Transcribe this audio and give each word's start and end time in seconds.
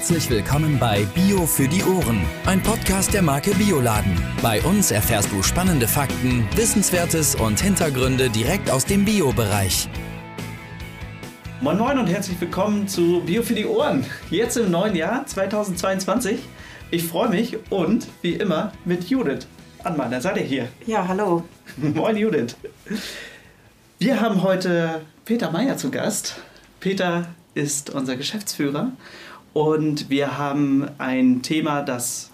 Herzlich 0.00 0.30
willkommen 0.30 0.78
bei 0.78 1.04
Bio 1.14 1.44
für 1.44 1.68
die 1.68 1.84
Ohren, 1.84 2.24
ein 2.46 2.62
Podcast 2.62 3.12
der 3.12 3.20
Marke 3.20 3.50
Bioladen. 3.50 4.18
Bei 4.40 4.62
uns 4.62 4.92
erfährst 4.92 5.30
du 5.30 5.42
spannende 5.42 5.86
Fakten, 5.86 6.48
Wissenswertes 6.56 7.34
und 7.34 7.60
Hintergründe 7.60 8.30
direkt 8.30 8.70
aus 8.70 8.86
dem 8.86 9.04
Bio-Bereich. 9.04 9.90
Moin 11.60 11.76
Moin 11.76 11.98
und 11.98 12.06
herzlich 12.06 12.40
willkommen 12.40 12.88
zu 12.88 13.20
Bio 13.26 13.42
für 13.42 13.52
die 13.52 13.66
Ohren. 13.66 14.06
Jetzt 14.30 14.56
im 14.56 14.70
neuen 14.70 14.96
Jahr 14.96 15.26
2022. 15.26 16.38
Ich 16.90 17.04
freue 17.04 17.28
mich 17.28 17.58
und 17.70 18.06
wie 18.22 18.32
immer 18.32 18.72
mit 18.86 19.04
Judith 19.10 19.46
an 19.84 19.98
meiner 19.98 20.22
Seite 20.22 20.40
hier. 20.40 20.68
Ja, 20.86 21.06
hallo. 21.06 21.44
Moin 21.76 22.16
Judith. 22.16 22.56
Wir 23.98 24.18
haben 24.18 24.42
heute 24.42 25.02
Peter 25.26 25.50
Meyer 25.50 25.76
zu 25.76 25.90
Gast. 25.90 26.36
Peter 26.80 27.26
ist 27.52 27.90
unser 27.90 28.16
Geschäftsführer 28.16 28.92
und 29.52 30.10
wir 30.10 30.38
haben 30.38 30.88
ein 30.98 31.42
Thema, 31.42 31.82
das 31.82 32.30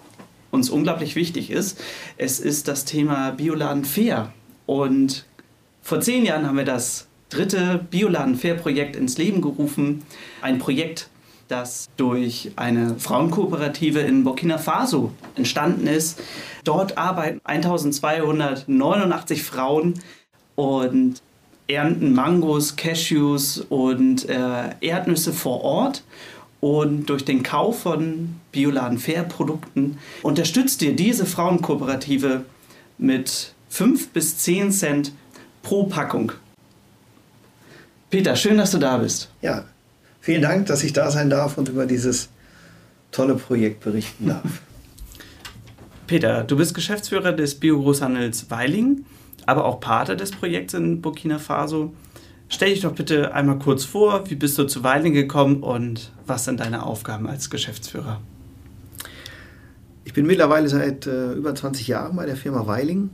uns 0.51 0.69
unglaublich 0.69 1.15
wichtig 1.15 1.51
ist. 1.51 1.81
Es 2.17 2.39
ist 2.39 2.67
das 2.67 2.85
Thema 2.85 3.31
Bioladen 3.31 3.85
Fair. 3.85 4.31
Und 4.65 5.25
vor 5.81 6.01
zehn 6.01 6.25
Jahren 6.25 6.47
haben 6.47 6.57
wir 6.57 6.65
das 6.65 7.07
dritte 7.29 7.85
Bioladen 7.89 8.35
Fair 8.35 8.55
Projekt 8.55 8.95
ins 8.95 9.17
Leben 9.17 9.41
gerufen. 9.41 10.03
Ein 10.41 10.59
Projekt, 10.59 11.09
das 11.47 11.87
durch 11.97 12.51
eine 12.55 12.95
Frauenkooperative 12.99 13.99
in 13.99 14.23
Burkina 14.23 14.57
Faso 14.57 15.11
entstanden 15.35 15.87
ist. 15.87 16.21
Dort 16.63 16.97
arbeiten 16.97 17.41
1289 17.43 19.43
Frauen 19.43 19.95
und 20.55 21.21
ernten 21.67 22.13
Mangos, 22.13 22.75
Cashews 22.75 23.59
und 23.69 24.27
äh, 24.29 24.69
Erdnüsse 24.81 25.33
vor 25.33 25.63
Ort. 25.63 26.03
Und 26.59 27.05
durch 27.07 27.23
den 27.23 27.43
Kauf 27.43 27.81
von 27.81 28.35
Bioladen 28.51 28.97
Fair 28.97 29.23
Produkten 29.23 29.99
unterstützt 30.23 30.81
ihr 30.81 30.95
diese 30.95 31.25
Frauenkooperative 31.25 32.45
mit 32.97 33.53
5 33.69 34.09
bis 34.09 34.37
10 34.39 34.71
Cent 34.71 35.11
pro 35.61 35.83
Packung. 35.85 36.31
Peter, 38.09 38.35
schön, 38.35 38.57
dass 38.57 38.71
du 38.71 38.77
da 38.77 38.97
bist. 38.97 39.29
Ja, 39.41 39.65
vielen 40.21 40.41
Dank, 40.41 40.67
dass 40.67 40.83
ich 40.83 40.93
da 40.93 41.11
sein 41.11 41.29
darf 41.29 41.57
und 41.57 41.69
über 41.69 41.85
dieses 41.85 42.29
tolle 43.11 43.35
Projekt 43.35 43.83
berichten 43.83 44.27
darf. 44.27 44.61
Peter, 46.07 46.43
du 46.45 46.55
bist 46.55 46.73
Geschäftsführer 46.73 47.33
des 47.33 47.55
Bio-Großhandels 47.55 48.49
Weiling, 48.49 49.05
aber 49.45 49.65
auch 49.65 49.81
Pate 49.81 50.15
des 50.15 50.31
Projekts 50.31 50.73
in 50.73 51.01
Burkina 51.01 51.37
Faso. 51.37 51.93
Stell 52.49 52.69
dich 52.69 52.81
doch 52.81 52.93
bitte 52.93 53.33
einmal 53.33 53.59
kurz 53.59 53.83
vor, 53.83 54.29
wie 54.29 54.35
bist 54.35 54.57
du 54.57 54.63
zu 54.63 54.83
Weiling 54.83 55.13
gekommen 55.13 55.63
und 55.63 56.11
was 56.25 56.45
sind 56.45 56.61
deine 56.61 56.83
Aufgaben 56.83 57.27
als 57.27 57.49
Geschäftsführer? 57.49 58.21
Ich 60.05 60.13
bin 60.13 60.25
mittlerweile 60.25 60.69
seit 60.69 61.05
äh, 61.07 61.33
über 61.33 61.53
20 61.53 61.87
Jahren 61.87 62.15
bei 62.15 62.25
der 62.25 62.37
Firma 62.37 62.65
Weiling. 62.65 63.09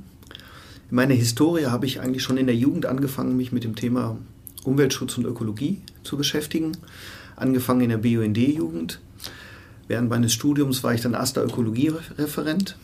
In 0.89 0.95
meiner 0.95 1.15
Historie 1.15 1.65
habe 1.65 1.87
ich 1.87 1.99
eigentlich 1.99 2.21
schon 2.21 2.37
in 2.37 2.45
der 2.45 2.55
Jugend 2.55 2.85
angefangen, 2.85 3.35
mich 3.35 3.51
mit 3.51 3.63
dem 3.63 3.75
Thema 3.75 4.17
Umweltschutz 4.63 5.17
und 5.17 5.25
Ökologie 5.25 5.81
zu 6.03 6.15
beschäftigen. 6.15 6.73
Angefangen 7.35 7.81
in 7.81 7.89
der 7.89 7.97
BUND-Jugend. 7.97 9.01
Während 9.87 10.09
meines 10.09 10.31
Studiums 10.31 10.83
war 10.83 10.93
ich 10.93 11.01
dann 11.01 11.13
erster 11.13 11.43
Ökologie-Referent. 11.43 12.77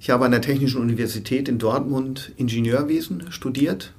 Ich 0.00 0.10
habe 0.10 0.24
an 0.24 0.30
der 0.30 0.40
Technischen 0.40 0.80
Universität 0.80 1.48
in 1.48 1.58
Dortmund 1.58 2.32
Ingenieurwesen 2.36 3.32
studiert 3.32 3.92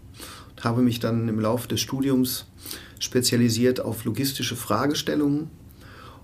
habe 0.61 0.81
mich 0.81 0.99
dann 0.99 1.27
im 1.27 1.39
Laufe 1.39 1.67
des 1.67 1.81
Studiums 1.81 2.45
spezialisiert 2.99 3.79
auf 3.79 4.05
logistische 4.05 4.55
Fragestellungen 4.55 5.49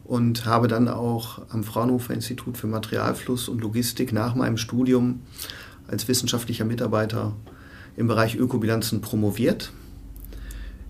und 0.03 0.45
habe 0.45 0.67
dann 0.67 0.87
auch 0.87 1.41
am 1.49 1.63
Fraunhofer 1.63 2.13
Institut 2.13 2.57
für 2.57 2.67
Materialfluss 2.67 3.49
und 3.49 3.61
Logistik 3.61 4.13
nach 4.13 4.35
meinem 4.35 4.57
Studium 4.57 5.21
als 5.87 6.07
wissenschaftlicher 6.07 6.65
Mitarbeiter 6.65 7.33
im 7.97 8.07
Bereich 8.07 8.35
Ökobilanzen 8.35 9.01
promoviert. 9.01 9.71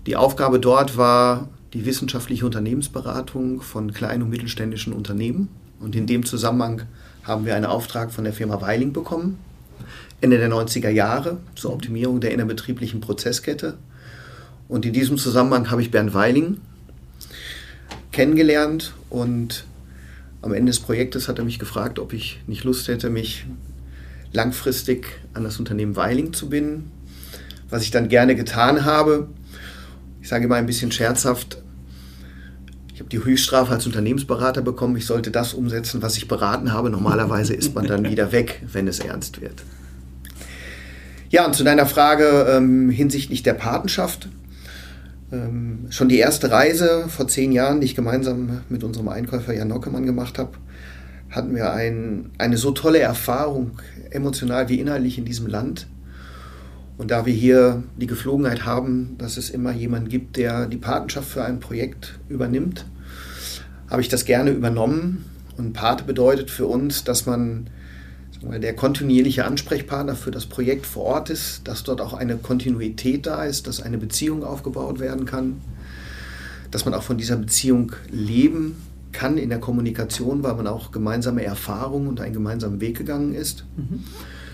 Die 0.06 0.16
Aufgabe 0.16 0.60
dort 0.60 0.96
war 0.96 1.48
die 1.72 1.84
wissenschaftliche 1.84 2.46
Unternehmensberatung 2.46 3.60
von 3.60 3.92
kleinen 3.92 4.22
und 4.22 4.30
mittelständischen 4.30 4.92
Unternehmen. 4.92 5.48
Und 5.80 5.94
in 5.94 6.06
dem 6.06 6.24
Zusammenhang 6.24 6.82
haben 7.22 7.44
wir 7.44 7.54
einen 7.54 7.66
Auftrag 7.66 8.12
von 8.12 8.24
der 8.24 8.32
Firma 8.32 8.60
Weiling 8.60 8.92
bekommen, 8.92 9.38
Ende 10.20 10.38
der 10.38 10.50
90er 10.50 10.88
Jahre 10.88 11.38
zur 11.54 11.72
Optimierung 11.72 12.20
der 12.20 12.32
innerbetrieblichen 12.32 13.00
Prozesskette. 13.00 13.76
Und 14.68 14.84
in 14.84 14.92
diesem 14.92 15.18
Zusammenhang 15.18 15.70
habe 15.70 15.82
ich 15.82 15.90
Bernd 15.90 16.14
Weiling 16.14 16.58
kennengelernt 18.12 18.94
und 19.10 19.64
am 20.42 20.54
Ende 20.54 20.70
des 20.70 20.80
Projektes 20.80 21.28
hat 21.28 21.38
er 21.38 21.44
mich 21.44 21.58
gefragt, 21.58 21.98
ob 21.98 22.12
ich 22.12 22.40
nicht 22.46 22.64
Lust 22.64 22.88
hätte, 22.88 23.10
mich 23.10 23.46
langfristig 24.32 25.06
an 25.34 25.44
das 25.44 25.58
Unternehmen 25.58 25.96
Weiling 25.96 26.32
zu 26.32 26.48
binden, 26.48 26.90
was 27.68 27.82
ich 27.82 27.90
dann 27.90 28.08
gerne 28.08 28.34
getan 28.34 28.84
habe. 28.84 29.28
Ich 30.22 30.28
sage 30.28 30.48
mal 30.48 30.56
ein 30.56 30.66
bisschen 30.66 30.92
scherzhaft, 30.92 31.58
ich 32.94 33.00
habe 33.00 33.10
die 33.10 33.22
Höchststrafe 33.22 33.74
als 33.74 33.84
Unternehmensberater 33.84 34.62
bekommen, 34.62 34.96
ich 34.96 35.04
sollte 35.04 35.30
das 35.30 35.52
umsetzen, 35.52 36.00
was 36.00 36.16
ich 36.16 36.28
beraten 36.28 36.72
habe. 36.72 36.88
Normalerweise 36.88 37.52
ist 37.52 37.74
man 37.74 37.86
dann 37.86 38.04
wieder 38.10 38.32
weg, 38.32 38.62
wenn 38.72 38.88
es 38.88 39.00
ernst 39.00 39.42
wird. 39.42 39.62
Ja, 41.28 41.44
und 41.44 41.54
zu 41.54 41.64
deiner 41.64 41.86
Frage 41.86 42.46
ähm, 42.48 42.88
hinsichtlich 42.88 43.42
der 43.42 43.54
Patenschaft. 43.54 44.28
Ähm, 45.32 45.86
schon 45.90 46.08
die 46.08 46.18
erste 46.18 46.52
Reise 46.52 47.06
vor 47.08 47.26
zehn 47.26 47.50
Jahren, 47.50 47.80
die 47.80 47.86
ich 47.86 47.96
gemeinsam 47.96 48.60
mit 48.68 48.84
unserem 48.84 49.08
Einkäufer 49.08 49.52
Jan 49.52 49.66
Nockemann 49.66 50.06
gemacht 50.06 50.38
habe, 50.38 50.52
hatten 51.30 51.54
wir 51.56 51.72
ein, 51.72 52.30
eine 52.38 52.56
so 52.56 52.70
tolle 52.70 53.00
Erfahrung, 53.00 53.80
emotional 54.10 54.68
wie 54.68 54.78
inhaltlich 54.78 55.18
in 55.18 55.24
diesem 55.24 55.48
Land. 55.48 55.88
Und 56.96 57.10
da 57.10 57.26
wir 57.26 57.34
hier 57.34 57.82
die 57.96 58.06
Geflogenheit 58.06 58.64
haben, 58.64 59.16
dass 59.18 59.36
es 59.36 59.50
immer 59.50 59.72
jemanden 59.72 60.08
gibt, 60.08 60.36
der 60.36 60.66
die 60.66 60.76
Patenschaft 60.76 61.28
für 61.28 61.44
ein 61.44 61.58
Projekt 61.58 62.20
übernimmt, 62.28 62.86
habe 63.90 64.00
ich 64.00 64.08
das 64.08 64.24
gerne 64.24 64.52
übernommen. 64.52 65.24
Und 65.56 65.72
Pate 65.72 66.04
bedeutet 66.04 66.50
für 66.50 66.66
uns, 66.66 67.02
dass 67.02 67.26
man 67.26 67.68
der 68.42 68.74
kontinuierliche 68.74 69.44
Ansprechpartner 69.44 70.14
für 70.14 70.30
das 70.30 70.46
Projekt 70.46 70.86
vor 70.86 71.04
Ort 71.04 71.30
ist, 71.30 71.62
dass 71.64 71.82
dort 71.84 72.00
auch 72.00 72.12
eine 72.12 72.36
Kontinuität 72.36 73.26
da 73.26 73.44
ist, 73.44 73.66
dass 73.66 73.80
eine 73.80 73.98
Beziehung 73.98 74.44
aufgebaut 74.44 75.00
werden 75.00 75.24
kann, 75.24 75.60
dass 76.70 76.84
man 76.84 76.94
auch 76.94 77.02
von 77.02 77.16
dieser 77.16 77.36
Beziehung 77.36 77.92
leben 78.10 78.76
kann 79.12 79.38
in 79.38 79.48
der 79.48 79.58
Kommunikation, 79.58 80.42
weil 80.42 80.54
man 80.54 80.66
auch 80.66 80.92
gemeinsame 80.92 81.42
Erfahrungen 81.42 82.08
und 82.08 82.20
einen 82.20 82.34
gemeinsamen 82.34 82.80
Weg 82.80 82.98
gegangen 82.98 83.34
ist. 83.34 83.64
Mhm. 83.76 84.04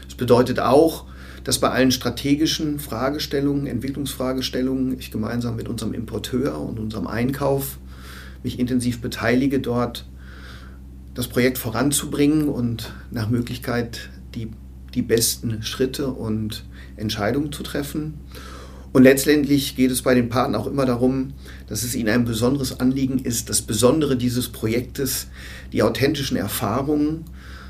Das 0.04 0.14
bedeutet 0.14 0.60
auch, 0.60 1.06
dass 1.42 1.58
bei 1.58 1.70
allen 1.70 1.90
strategischen 1.90 2.78
Fragestellungen, 2.78 3.66
Entwicklungsfragestellungen, 3.66 4.98
ich 4.98 5.10
gemeinsam 5.10 5.56
mit 5.56 5.68
unserem 5.68 5.92
Importeur 5.92 6.60
und 6.60 6.78
unserem 6.78 7.08
Einkauf 7.08 7.78
mich 8.44 8.60
intensiv 8.60 9.00
beteilige, 9.00 9.58
dort 9.58 10.06
das 11.14 11.28
Projekt 11.28 11.58
voranzubringen 11.58 12.48
und 12.48 12.92
nach 13.10 13.28
Möglichkeit 13.28 14.10
die, 14.34 14.50
die 14.94 15.02
besten 15.02 15.62
Schritte 15.62 16.08
und 16.08 16.64
Entscheidungen 16.96 17.52
zu 17.52 17.62
treffen. 17.62 18.14
Und 18.92 19.04
letztendlich 19.04 19.74
geht 19.74 19.90
es 19.90 20.02
bei 20.02 20.14
den 20.14 20.28
Partnern 20.28 20.60
auch 20.60 20.66
immer 20.66 20.84
darum, 20.84 21.32
dass 21.66 21.82
es 21.82 21.94
ihnen 21.94 22.10
ein 22.10 22.24
besonderes 22.24 22.78
Anliegen 22.80 23.18
ist, 23.18 23.48
das 23.48 23.62
Besondere 23.62 24.16
dieses 24.16 24.50
Projektes, 24.50 25.28
die 25.72 25.82
authentischen 25.82 26.36
Erfahrungen, 26.36 27.24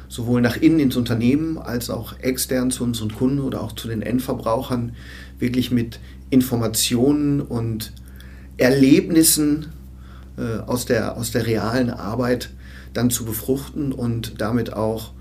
sowohl 0.08 0.41
nach 0.41 0.56
innen 0.56 0.81
ins 0.81 0.97
Unternehmen 0.97 1.58
als 1.58 1.91
auch 1.91 2.19
extern 2.20 2.70
zu 2.70 2.82
unseren 2.82 3.12
Kunden 3.12 3.41
oder 3.41 3.62
auch 3.62 3.72
zu 3.72 3.88
den 3.88 4.02
Endverbrauchern, 4.02 4.94
wirklich 5.38 5.70
mit 5.70 6.00
Informationen 6.31 7.41
und 7.41 7.92
Erlebnissen 8.56 9.66
äh, 10.36 10.58
aus, 10.66 10.86
der, 10.86 11.16
aus 11.16 11.31
der 11.31 11.47
realen 11.47 11.88
Arbeit 11.88 12.50
dann 12.92 13.11
zu 13.11 13.25
befruchten 13.25 13.93
und 13.93 14.40
damit 14.40 14.72
auch 14.72 15.12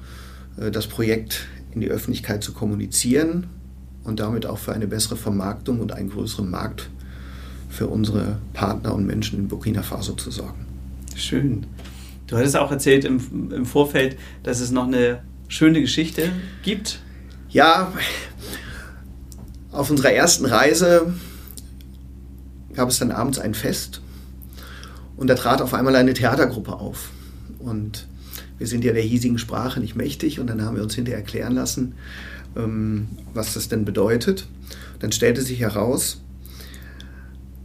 äh, 0.58 0.72
das 0.72 0.88
Projekt 0.88 1.48
in 1.74 1.82
die 1.82 1.90
Öffentlichkeit 1.90 2.44
zu 2.44 2.54
kommunizieren 2.54 3.48
und 4.04 4.20
damit 4.20 4.46
auch 4.46 4.58
für 4.58 4.74
eine 4.74 4.88
bessere 4.88 5.16
Vermarktung 5.16 5.80
und 5.80 5.92
einen 5.92 6.10
größeren 6.10 6.50
Markt 6.50 6.90
für 7.70 7.88
unsere 7.88 8.38
Partner 8.54 8.94
und 8.94 9.06
Menschen 9.06 9.40
in 9.40 9.48
Burkina 9.48 9.82
Faso 9.82 10.14
zu 10.14 10.32
sorgen. 10.32 10.66
Schön. 11.16 11.66
Du 12.28 12.38
hattest 12.38 12.58
auch 12.58 12.72
erzählt 12.72 13.06
im, 13.06 13.52
im 13.52 13.66
Vorfeld, 13.66 14.18
dass 14.44 14.60
es 14.60 14.72
noch 14.72 14.88
eine 14.88 15.22
schöne 15.48 15.82
Geschichte 15.82 16.30
gibt. 16.64 17.00
Ja, 17.50 17.92
auf 19.72 19.90
unserer 19.90 20.12
ersten 20.12 20.46
Reise 20.46 21.14
gab 22.74 22.90
es 22.90 23.00
dann 23.00 23.12
abends 23.12 23.40
ein 23.40 23.54
Fest 23.54 24.02
und 25.18 25.28
da 25.28 25.36
trat 25.36 25.62
auf 25.62 25.74
einmal 25.74 25.96
eine 25.96 26.14
Theatergruppe 26.14 26.74
auf. 26.74 27.12
Und 27.64 28.08
wir 28.58 28.68
sind 28.68 28.84
ja 28.84 28.94
der 28.94 29.04
hiesigen 29.04 29.38
Sprache 29.38 29.80
nicht 29.80 29.96
mächtig 29.96 30.40
und 30.40 30.48
dann 30.48 30.62
haben 30.62 30.76
wir 30.76 30.84
uns 30.84 30.96
hinterher 30.96 31.20
erklären 31.20 31.54
lassen, 31.54 31.94
ähm, 32.56 33.08
was 33.34 33.54
das 33.54 33.70
denn 33.70 33.86
bedeutet. 33.86 34.48
Dann 35.00 35.12
stellte 35.12 35.42
sich 35.42 35.60
heraus, 35.60 36.22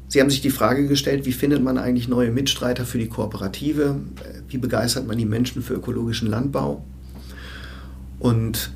Sie 0.08 0.20
haben 0.20 0.30
sich 0.30 0.40
die 0.40 0.50
Frage 0.50 0.86
gestellt, 0.86 1.26
wie 1.26 1.32
findet 1.32 1.62
man 1.62 1.78
eigentlich 1.78 2.06
neue 2.06 2.30
Mitstreiter 2.30 2.86
für 2.86 2.98
die 2.98 3.08
Kooperative? 3.08 3.96
Wie 4.48 4.56
wie 4.56 4.60
begeistert 4.60 5.06
man 5.06 5.18
die 5.18 5.26
Menschen 5.26 5.62
für 5.62 5.74
ökologischen 5.74 6.28
Landbau. 6.28 6.82
Und 8.18 8.70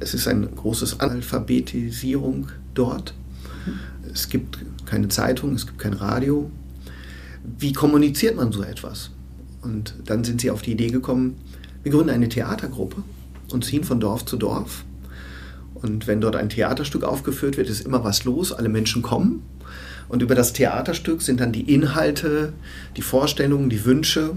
es 0.00 0.14
ist 0.14 0.26
eine 0.26 0.46
große 0.46 1.00
Analphabetisierung 1.00 2.48
dort. 2.74 3.14
Es 4.12 4.28
gibt 4.30 4.58
keine 4.86 5.08
Zeitung, 5.08 5.54
es 5.54 5.66
gibt 5.66 5.78
kein 5.78 5.92
Radio. 5.92 6.50
Wie 7.58 7.72
kommuniziert 7.72 8.36
man 8.36 8.52
so 8.52 8.62
etwas? 8.62 9.10
Und 9.62 9.94
dann 10.04 10.24
sind 10.24 10.40
sie 10.40 10.50
auf 10.50 10.62
die 10.62 10.72
Idee 10.72 10.88
gekommen, 10.88 11.36
wir 11.82 11.92
gründen 11.92 12.10
eine 12.10 12.28
Theatergruppe 12.28 13.02
und 13.52 13.64
ziehen 13.64 13.84
von 13.84 14.00
Dorf 14.00 14.24
zu 14.24 14.36
Dorf. 14.36 14.84
Und 15.74 16.06
wenn 16.06 16.20
dort 16.20 16.36
ein 16.36 16.48
Theaterstück 16.48 17.02
aufgeführt 17.02 17.56
wird, 17.56 17.68
ist 17.68 17.80
immer 17.80 18.04
was 18.04 18.24
los, 18.24 18.52
alle 18.52 18.68
Menschen 18.68 19.02
kommen. 19.02 19.42
Und 20.08 20.22
über 20.22 20.34
das 20.34 20.52
Theaterstück 20.52 21.22
sind 21.22 21.40
dann 21.40 21.52
die 21.52 21.72
Inhalte, 21.72 22.52
die 22.96 23.02
Vorstellungen, 23.02 23.70
die 23.70 23.84
Wünsche 23.84 24.34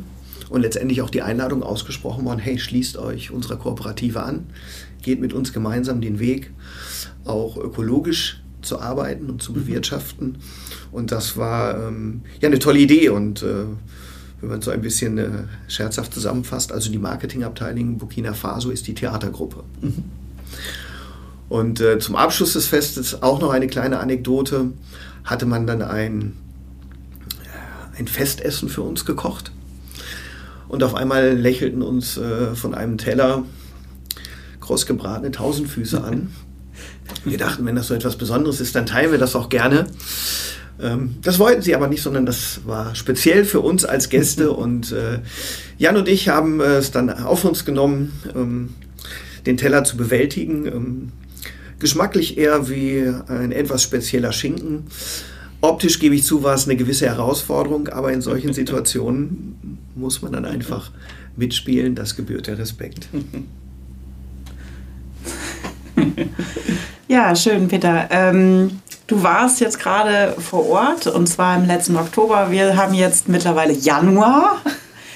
und 0.50 0.62
letztendlich 0.62 1.02
auch 1.02 1.10
die 1.10 1.22
Einladung 1.22 1.64
ausgesprochen 1.64 2.26
worden, 2.26 2.40
hey, 2.40 2.58
schließt 2.58 2.98
euch 2.98 3.32
unserer 3.32 3.58
Kooperative 3.58 4.24
an, 4.24 4.48
geht 5.02 5.20
mit 5.20 5.34
uns 5.34 5.54
gemeinsam 5.54 6.02
den 6.02 6.20
Weg, 6.20 6.52
auch 7.26 7.58
ökologisch 7.58 8.42
zu 8.62 8.80
arbeiten 8.80 9.30
und 9.30 9.42
zu 9.42 9.52
mhm. 9.52 9.56
bewirtschaften. 9.58 10.38
Und 10.92 11.12
das 11.12 11.38
war 11.38 11.88
ähm, 11.88 12.22
ja 12.42 12.48
eine 12.48 12.60
tolle 12.60 12.80
Idee 12.80 13.10
und 13.10 13.44
äh, 13.44 13.66
wenn 14.42 14.50
man 14.50 14.62
so 14.62 14.72
ein 14.72 14.82
bisschen 14.82 15.18
äh, 15.18 15.30
scherzhaft 15.68 16.14
zusammenfasst, 16.14 16.72
also 16.72 16.92
die 16.92 16.98
Marketingabteilung 16.98 17.98
Burkina 17.98 18.34
Faso 18.34 18.70
ist 18.70 18.88
die 18.88 18.94
Theatergruppe. 18.94 19.64
Und 21.50 21.80
äh, 21.80 22.00
zum 22.00 22.16
Abschluss 22.16 22.54
des 22.54 22.68
Festes 22.68 23.22
auch 23.22 23.40
noch 23.40 23.52
eine 23.52 23.68
kleine 23.68 24.00
Anekdote, 24.00 24.72
hatte 25.24 25.46
man 25.46 25.68
dann 25.68 25.82
ein, 25.82 26.34
äh, 27.44 28.00
ein 28.00 28.08
Festessen 28.08 28.70
für 28.70 28.82
uns 28.82 29.06
gekocht. 29.06 29.52
Und 30.68 30.84
auf 30.84 30.96
einmal 30.96 31.34
lächelten 31.34 31.82
uns 31.82 32.18
äh, 32.18 32.56
von 32.56 32.74
einem 32.74 32.98
Teller 32.98 33.44
großgebratene 34.60 35.32
Tausendfüße 35.32 36.04
an. 36.04 36.34
Wir 37.24 37.38
dachten, 37.38 37.66
wenn 37.66 37.76
das 37.76 37.88
so 37.88 37.94
etwas 37.94 38.18
Besonderes 38.18 38.60
ist, 38.60 38.76
dann 38.76 38.88
teilen 38.88 39.12
wir 39.12 39.20
das 39.20 39.36
auch 39.36 39.50
gerne. 39.50 39.86
Ähm, 40.82 41.16
das 41.22 41.40
wollten 41.40 41.62
sie 41.62 41.76
aber 41.76 41.88
nicht, 41.88 42.02
sondern 42.02 42.26
das 42.26 42.62
war 42.66 42.96
speziell 42.96 43.46
für 43.46 43.62
uns 43.62 43.86
als 43.86 44.10
Gäste. 44.10 44.52
Und 44.52 44.92
äh, 44.92 45.20
Jan 45.78 45.98
und 45.98 46.08
ich 46.08 46.30
haben 46.30 46.62
es 46.62 46.92
dann 46.92 47.10
auf 47.10 47.46
uns 47.46 47.66
genommen, 47.66 48.14
ähm, 48.36 48.70
den 49.46 49.58
Teller 49.58 49.84
zu 49.84 49.98
bewältigen. 49.98 50.66
Ähm, 50.66 51.12
geschmacklich 51.80 52.38
eher 52.38 52.70
wie 52.70 53.12
ein 53.28 53.52
etwas 53.52 53.84
spezieller 53.84 54.32
Schinken. 54.32 54.84
Optisch 55.62 56.00
gebe 56.00 56.16
ich 56.16 56.24
zu, 56.24 56.44
war 56.44 56.56
es 56.56 56.66
eine 56.66 56.76
gewisse 56.76 57.06
Herausforderung, 57.06 57.88
aber 57.88 58.12
in 58.12 58.22
solchen 58.22 58.54
Situationen 58.60 59.80
muss 59.96 60.22
man 60.22 60.34
dann 60.34 60.46
einfach 60.46 60.92
mitspielen. 61.36 61.96
Das 61.96 62.16
gebührt 62.16 62.48
der 62.48 62.58
Respekt. 62.58 63.08
Ja, 67.08 67.36
schön, 67.36 67.68
Peter. 67.68 68.08
Ähm, 68.10 68.82
du 69.08 69.24
warst 69.24 69.60
jetzt 69.60 69.80
gerade 69.80 70.36
vor 70.40 70.68
Ort 70.68 71.08
und 71.08 71.28
zwar 71.28 71.58
im 71.58 71.66
letzten 71.66 71.96
Oktober. 71.96 72.52
Wir 72.52 72.76
haben 72.76 72.94
jetzt 72.94 73.28
mittlerweile 73.28 73.74
Januar. 73.74 74.62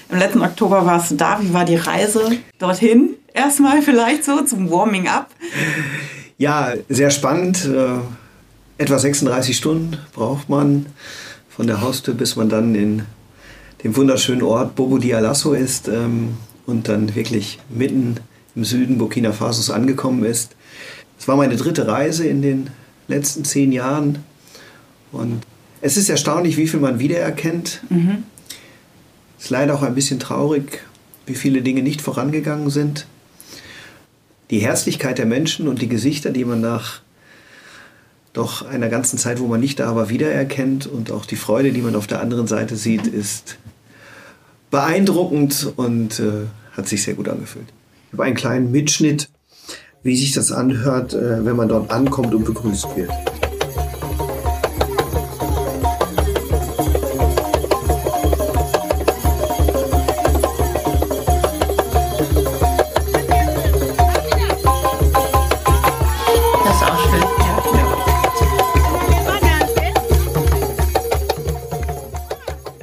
Im 0.10 0.18
letzten 0.18 0.42
Oktober 0.42 0.86
warst 0.86 1.12
du 1.12 1.16
da. 1.16 1.40
Wie 1.42 1.54
war 1.54 1.66
die 1.66 1.76
Reise 1.76 2.38
dorthin? 2.58 3.16
Erstmal 3.34 3.82
vielleicht 3.82 4.24
so 4.24 4.42
zum 4.42 4.72
Warming 4.72 5.08
up. 5.08 5.30
Ja, 6.38 6.74
sehr 6.88 7.12
spannend. 7.12 7.66
Äh, 7.66 8.00
etwa 8.78 8.98
36 8.98 9.56
Stunden 9.56 9.98
braucht 10.14 10.50
man 10.50 10.88
von 11.50 11.68
der 11.68 11.82
Haustür, 11.82 12.14
bis 12.14 12.36
man 12.36 12.50
dann 12.50 12.74
in 12.74 13.04
dem 13.84 13.96
wunderschönen 13.96 14.42
Ort 14.42 14.76
Bobo 14.76 14.98
Dioulasso 14.98 15.54
ist 15.54 15.88
ähm, 15.88 16.38
und 16.66 16.88
dann 16.88 17.14
wirklich 17.16 17.60
mitten 17.70 18.16
im 18.56 18.64
Süden 18.64 18.98
Burkina 18.98 19.32
Fasos 19.32 19.70
angekommen 19.70 20.24
ist. 20.24 20.56
Es 21.20 21.28
war 21.28 21.36
meine 21.36 21.56
dritte 21.56 21.88
Reise 21.88 22.26
in 22.26 22.42
den 22.42 22.70
letzten 23.10 23.44
zehn 23.44 23.72
Jahren. 23.72 24.24
Und 25.12 25.44
es 25.82 25.98
ist 25.98 26.10
erstaunlich, 26.10 26.58
wie 26.58 26.68
viel 26.68 26.80
man 26.80 27.00
wiedererkennt. 27.00 27.82
Mhm. 27.90 28.24
Es 29.38 29.46
ist 29.46 29.50
leider 29.50 29.76
auch 29.76 29.84
ein 29.84 29.96
bisschen 29.96 30.20
traurig, 30.20 30.84
wie 31.26 31.36
viele 31.36 31.62
Dinge 31.62 31.82
nicht 31.82 32.02
vorangegangen 32.02 32.70
sind. 32.70 33.08
Die 34.50 34.60
Herzlichkeit 34.60 35.18
der 35.18 35.26
Menschen 35.26 35.68
und 35.68 35.82
die 35.82 35.88
Gesichter, 35.88 36.32
die 36.32 36.46
man 36.46 36.62
nach 36.62 37.02
doch 38.34 38.66
einer 38.66 38.90
ganzen 38.90 39.18
Zeit, 39.18 39.40
wo 39.40 39.48
man 39.48 39.60
nicht 39.60 39.80
da 39.80 39.96
war, 39.96 40.10
wiedererkennt 40.10 40.88
und 40.88 41.12
auch 41.12 41.26
die 41.26 41.36
Freude, 41.36 41.72
die 41.72 41.82
man 41.82 41.96
auf 41.96 42.08
der 42.08 42.22
anderen 42.22 42.48
Seite 42.48 42.76
sieht, 42.76 43.08
ist 43.08 43.58
beeindruckend 44.72 45.74
und 45.76 46.20
äh, 46.20 46.46
hat 46.78 46.88
sich 46.88 47.04
sehr 47.04 47.16
gut 47.16 47.28
angefühlt. 47.28 47.66
Ich 48.08 48.14
habe 48.14 48.24
einen 48.24 48.36
kleinen 48.36 48.72
Mitschnitt 48.72 49.30
wie 50.04 50.16
sich 50.16 50.32
das 50.34 50.52
anhört, 50.52 51.14
äh, 51.14 51.46
wenn 51.46 51.56
man 51.56 51.68
dort 51.68 51.92
ankommt 51.92 52.34
und 52.34 52.46
begrüßt 52.46 52.96
wird. 52.96 53.12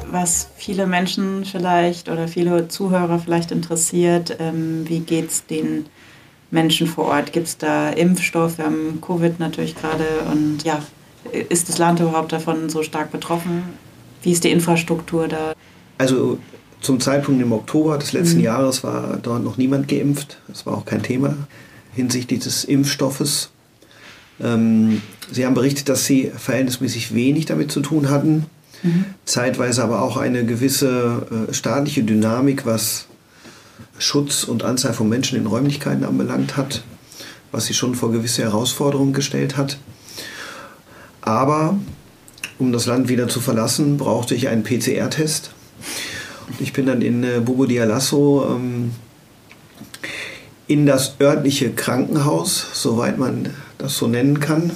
was 0.08 0.48
viele 0.56 0.86
Menschen 0.86 1.44
vielleicht 1.44 2.08
oder 2.08 2.26
viele 2.26 2.68
Zuhörer 2.68 3.18
vielleicht 3.18 3.52
interessiert, 3.52 4.38
ähm, 4.40 4.88
wie 4.88 5.00
geht 5.00 5.30
es 5.30 5.46
den 5.46 5.84
Menschen 6.50 6.86
vor 6.86 7.06
Ort? 7.06 7.32
Gibt 7.32 7.46
es 7.46 7.58
da 7.58 7.90
Impfstoff? 7.90 8.58
Wir 8.58 8.66
haben 8.66 9.00
Covid 9.00 9.40
natürlich 9.40 9.76
gerade 9.76 10.04
und 10.30 10.62
ja, 10.64 10.82
ist 11.48 11.68
das 11.68 11.78
Land 11.78 12.00
überhaupt 12.00 12.32
davon 12.32 12.68
so 12.68 12.82
stark 12.82 13.10
betroffen? 13.10 13.64
Wie 14.22 14.32
ist 14.32 14.44
die 14.44 14.50
Infrastruktur 14.50 15.28
da? 15.28 15.52
Also 15.98 16.38
zum 16.80 17.00
Zeitpunkt 17.00 17.40
im 17.42 17.52
Oktober 17.52 17.98
des 17.98 18.12
letzten 18.12 18.38
mhm. 18.38 18.44
Jahres 18.44 18.84
war 18.84 19.18
dort 19.22 19.42
noch 19.42 19.56
niemand 19.56 19.88
geimpft. 19.88 20.38
Das 20.48 20.66
war 20.66 20.76
auch 20.76 20.84
kein 20.84 21.02
Thema 21.02 21.36
hinsichtlich 21.94 22.40
des 22.40 22.64
Impfstoffes. 22.64 23.50
Ähm, 24.40 25.00
Sie 25.32 25.44
haben 25.44 25.54
berichtet, 25.54 25.88
dass 25.88 26.04
Sie 26.04 26.30
verhältnismäßig 26.36 27.14
wenig 27.14 27.46
damit 27.46 27.72
zu 27.72 27.80
tun 27.80 28.10
hatten. 28.10 28.46
Mhm. 28.82 29.06
Zeitweise 29.24 29.82
aber 29.82 30.02
auch 30.02 30.16
eine 30.16 30.44
gewisse 30.44 31.48
äh, 31.48 31.54
staatliche 31.54 32.04
Dynamik, 32.04 32.66
was 32.66 33.06
Schutz 33.98 34.44
und 34.44 34.62
Anzahl 34.62 34.92
von 34.92 35.08
Menschen 35.08 35.38
in 35.38 35.46
Räumlichkeiten 35.46 36.04
anbelangt 36.04 36.56
hat, 36.56 36.82
was 37.52 37.66
sie 37.66 37.74
schon 37.74 37.94
vor 37.94 38.12
gewisse 38.12 38.42
Herausforderungen 38.42 39.12
gestellt 39.12 39.56
hat. 39.56 39.78
Aber 41.22 41.78
um 42.58 42.72
das 42.72 42.86
Land 42.86 43.08
wieder 43.08 43.28
zu 43.28 43.40
verlassen, 43.40 43.96
brauchte 43.96 44.34
ich 44.34 44.48
einen 44.48 44.62
PCR-Test. 44.62 45.50
Ich 46.58 46.72
bin 46.72 46.86
dann 46.86 47.02
in 47.02 47.24
äh, 47.24 47.40
Bobo 47.44 47.66
Dioulasso 47.66 48.46
ähm, 48.50 48.92
in 50.66 50.86
das 50.86 51.16
örtliche 51.20 51.72
Krankenhaus, 51.72 52.66
soweit 52.72 53.18
man 53.18 53.50
das 53.78 53.96
so 53.96 54.06
nennen 54.06 54.40
kann, 54.40 54.70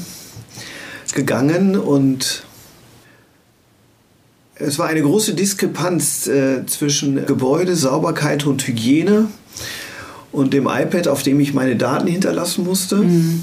gegangen 1.15 1.77
und 1.77 2.45
es 4.61 4.79
war 4.79 4.89
eine 4.89 5.03
große 5.03 5.35
Diskrepanz 5.35 6.27
äh, 6.27 6.65
zwischen 6.67 7.27
Gebäude, 7.27 7.75
Sauberkeit 7.77 8.47
und 8.47 8.67
Hygiene 8.67 9.29
und 10.33 10.53
dem 10.53 10.67
iPad, 10.67 11.09
auf 11.09 11.23
dem 11.23 11.41
ich 11.41 11.55
meine 11.55 11.77
Daten 11.77 12.07
hinterlassen 12.07 12.65
musste. 12.65 12.97
Mhm. 12.97 13.43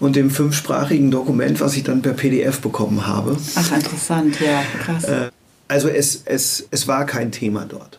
Und 0.00 0.14
dem 0.14 0.30
fünfsprachigen 0.30 1.10
Dokument, 1.10 1.60
was 1.60 1.76
ich 1.76 1.82
dann 1.82 2.02
per 2.02 2.12
PDF 2.12 2.60
bekommen 2.60 3.08
habe. 3.08 3.36
Ach, 3.56 3.72
interessant, 3.72 4.38
ja, 4.38 4.62
krass. 4.84 5.02
Äh, 5.04 5.30
also 5.66 5.88
es, 5.88 6.22
es, 6.24 6.68
es 6.70 6.86
war 6.86 7.04
kein 7.04 7.32
Thema 7.32 7.64
dort. 7.64 7.98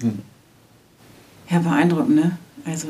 Hm. 0.00 0.18
Ja, 1.48 1.60
beeindruckend, 1.60 2.16
ne? 2.16 2.38
Also 2.64 2.88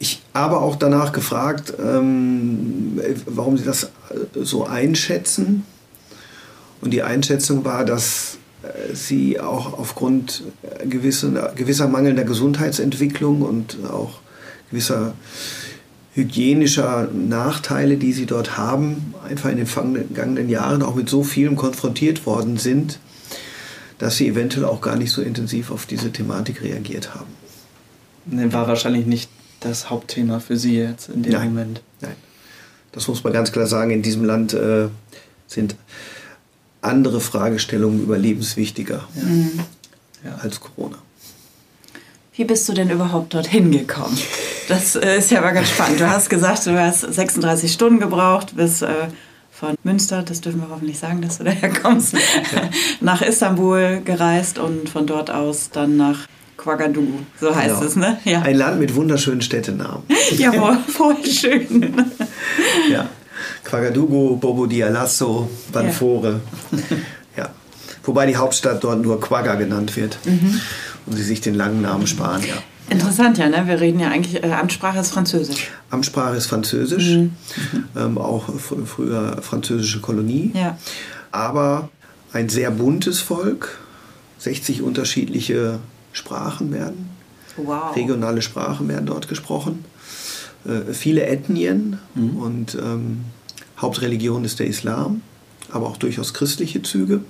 ich 0.00 0.20
habe 0.34 0.58
auch 0.58 0.76
danach 0.76 1.12
gefragt, 1.12 1.72
ähm, 1.78 3.00
warum 3.26 3.56
Sie 3.56 3.64
das 3.64 3.90
so 4.34 4.66
einschätzen. 4.66 5.64
Und 6.84 6.90
die 6.90 7.02
Einschätzung 7.02 7.64
war, 7.64 7.86
dass 7.86 8.36
äh, 8.62 8.94
sie 8.94 9.40
auch 9.40 9.78
aufgrund 9.78 10.42
äh, 10.62 10.86
gewisser, 10.86 11.52
gewisser 11.56 11.88
mangelnder 11.88 12.24
Gesundheitsentwicklung 12.24 13.40
und 13.40 13.78
auch 13.90 14.20
gewisser 14.70 15.14
hygienischer 16.12 17.08
Nachteile, 17.10 17.96
die 17.96 18.12
sie 18.12 18.26
dort 18.26 18.58
haben, 18.58 19.14
einfach 19.26 19.50
in 19.50 19.56
den 19.56 19.66
vergangenen 19.66 20.50
Jahren 20.50 20.82
auch 20.82 20.94
mit 20.94 21.08
so 21.08 21.24
vielem 21.24 21.56
konfrontiert 21.56 22.26
worden 22.26 22.58
sind, 22.58 22.98
dass 23.98 24.18
sie 24.18 24.28
eventuell 24.28 24.66
auch 24.66 24.82
gar 24.82 24.96
nicht 24.96 25.10
so 25.10 25.22
intensiv 25.22 25.70
auf 25.70 25.86
diese 25.86 26.12
Thematik 26.12 26.62
reagiert 26.62 27.14
haben. 27.14 28.52
War 28.52 28.68
wahrscheinlich 28.68 29.06
nicht 29.06 29.30
das 29.60 29.88
Hauptthema 29.88 30.38
für 30.38 30.58
Sie 30.58 30.76
jetzt 30.76 31.08
in 31.08 31.22
dem 31.22 31.32
nein, 31.32 31.48
Moment. 31.48 31.80
Nein, 32.02 32.14
das 32.92 33.08
muss 33.08 33.24
man 33.24 33.32
ganz 33.32 33.52
klar 33.52 33.66
sagen. 33.66 33.90
In 33.90 34.02
diesem 34.02 34.24
Land 34.24 34.52
äh, 34.52 34.88
sind 35.46 35.76
andere 36.84 37.20
Fragestellungen 37.20 38.02
überlebenswichtiger 38.02 39.06
Ja. 39.14 39.22
Mhm. 39.22 39.60
Ja. 40.24 40.36
als 40.42 40.60
Corona. 40.60 40.96
Wie 42.36 42.44
bist 42.44 42.68
du 42.68 42.72
denn 42.72 42.90
überhaupt 42.90 43.32
dorthin 43.34 43.70
gekommen? 43.70 44.18
Das 44.68 44.96
äh, 44.96 45.18
ist 45.18 45.30
ja 45.30 45.38
aber 45.38 45.52
ganz 45.52 45.68
spannend. 45.68 46.00
Du 46.00 46.08
hast 46.08 46.28
gesagt, 46.30 46.66
du 46.66 46.80
hast 46.80 47.00
36 47.02 47.72
Stunden 47.72 48.00
gebraucht 48.00 48.56
bis 48.56 48.82
äh, 48.82 48.88
von 49.52 49.74
Münster, 49.84 50.22
das 50.22 50.40
dürfen 50.40 50.60
wir 50.62 50.68
hoffentlich 50.70 50.98
sagen, 50.98 51.20
dass 51.22 51.38
du 51.38 51.44
daher 51.44 51.72
kommst, 51.72 52.16
nach 53.00 53.22
Istanbul 53.22 54.00
gereist 54.04 54.58
und 54.58 54.88
von 54.88 55.06
dort 55.06 55.30
aus 55.30 55.70
dann 55.70 55.96
nach 55.96 56.26
Ouagadougou, 56.64 57.18
so 57.38 57.54
heißt 57.54 57.74
Genau. 57.74 57.86
es, 57.86 57.94
ne? 57.96 58.18
Ja, 58.24 58.40
Ein 58.42 58.56
Land 58.56 58.80
mit 58.80 58.94
wunderschönen 58.96 59.42
Städtenamen. 59.42 60.02
ja 60.38 60.50
voll, 60.50 60.78
voll 60.88 61.24
schön. 61.26 61.94
Ja. 62.90 63.06
Ouagadougou, 63.70 64.36
Bobo 64.36 64.66
Dioulasso, 64.66 65.48
Banfore. 65.72 66.40
Ja. 67.36 67.50
Wobei 68.04 68.26
die 68.26 68.36
Hauptstadt 68.36 68.84
dort 68.84 69.02
nur 69.02 69.20
Quagga 69.20 69.56
genannt 69.56 69.96
wird 69.96 70.18
und 71.06 71.16
sie 71.16 71.22
sich 71.24 71.40
den 71.40 71.54
langen 71.56 71.82
Namen 71.82 72.06
sparen. 72.06 72.42
Ja. 72.42 72.54
Interessant, 72.90 73.38
ja, 73.38 73.48
ne? 73.48 73.66
Wir 73.66 73.80
reden 73.80 73.98
ja 73.98 74.08
eigentlich, 74.10 74.40
äh, 74.44 74.52
Amtssprache 74.52 75.00
ist 75.00 75.10
Französisch. 75.10 75.70
Amtssprache 75.90 76.36
ist 76.36 76.46
Französisch, 76.46 77.18
ähm, 77.96 78.18
auch 78.18 78.44
fr 78.56 78.76
früher 78.86 79.38
französische 79.42 80.00
Kolonie. 80.00 80.52
Ja. 80.54 80.78
Aber 81.32 81.88
ein 82.32 82.48
sehr 82.48 82.70
buntes 82.70 83.18
Volk, 83.20 83.78
60 84.38 84.82
unterschiedliche 84.82 85.78
Sprachen 86.12 86.72
werden, 86.72 87.08
Wow. 87.56 87.96
regionale 87.96 88.42
Sprachen 88.42 88.86
werden 88.88 89.06
dort 89.06 89.26
gesprochen, 89.28 89.84
äh, 90.66 90.92
viele 90.92 91.24
Ethnien 91.26 91.98
und 92.14 92.74
ähm, 92.74 93.24
Hauptreligion 93.78 94.44
ist 94.44 94.60
der 94.60 94.66
Islam, 94.66 95.22
aber 95.70 95.86
auch 95.86 95.96
durchaus 95.96 96.34
christliche 96.34 96.82
Züge. 96.82 97.20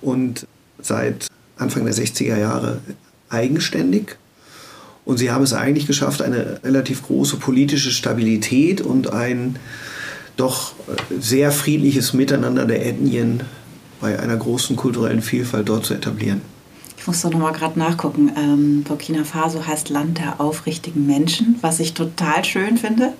Und 0.00 0.46
seit 0.80 1.28
Anfang 1.56 1.84
der 1.84 1.94
60er 1.94 2.38
Jahre 2.38 2.80
eigenständig. 3.28 4.16
Und 5.04 5.18
sie 5.18 5.30
haben 5.30 5.44
es 5.44 5.52
eigentlich 5.52 5.86
geschafft, 5.86 6.20
eine 6.20 6.60
relativ 6.64 7.04
große 7.04 7.36
politische 7.36 7.90
Stabilität 7.90 8.80
und 8.80 9.12
ein 9.12 9.56
doch 10.36 10.74
sehr 11.18 11.52
friedliches 11.52 12.12
Miteinander 12.12 12.66
der 12.66 12.84
Ethnien 12.84 13.40
bei 14.00 14.18
einer 14.18 14.36
großen 14.36 14.76
kulturellen 14.76 15.22
Vielfalt 15.22 15.68
dort 15.68 15.86
zu 15.86 15.94
etablieren. 15.94 16.42
Ich 16.98 17.06
muss 17.06 17.22
doch 17.22 17.30
noch 17.30 17.38
mal 17.38 17.52
gerade 17.52 17.78
nachgucken. 17.78 18.32
Ähm, 18.36 18.82
Burkina 18.82 19.24
Faso 19.24 19.64
heißt 19.64 19.90
Land 19.90 20.18
der 20.18 20.40
aufrichtigen 20.40 21.06
Menschen, 21.06 21.56
was 21.60 21.80
ich 21.80 21.94
total 21.94 22.44
schön 22.44 22.76
finde. 22.76 23.12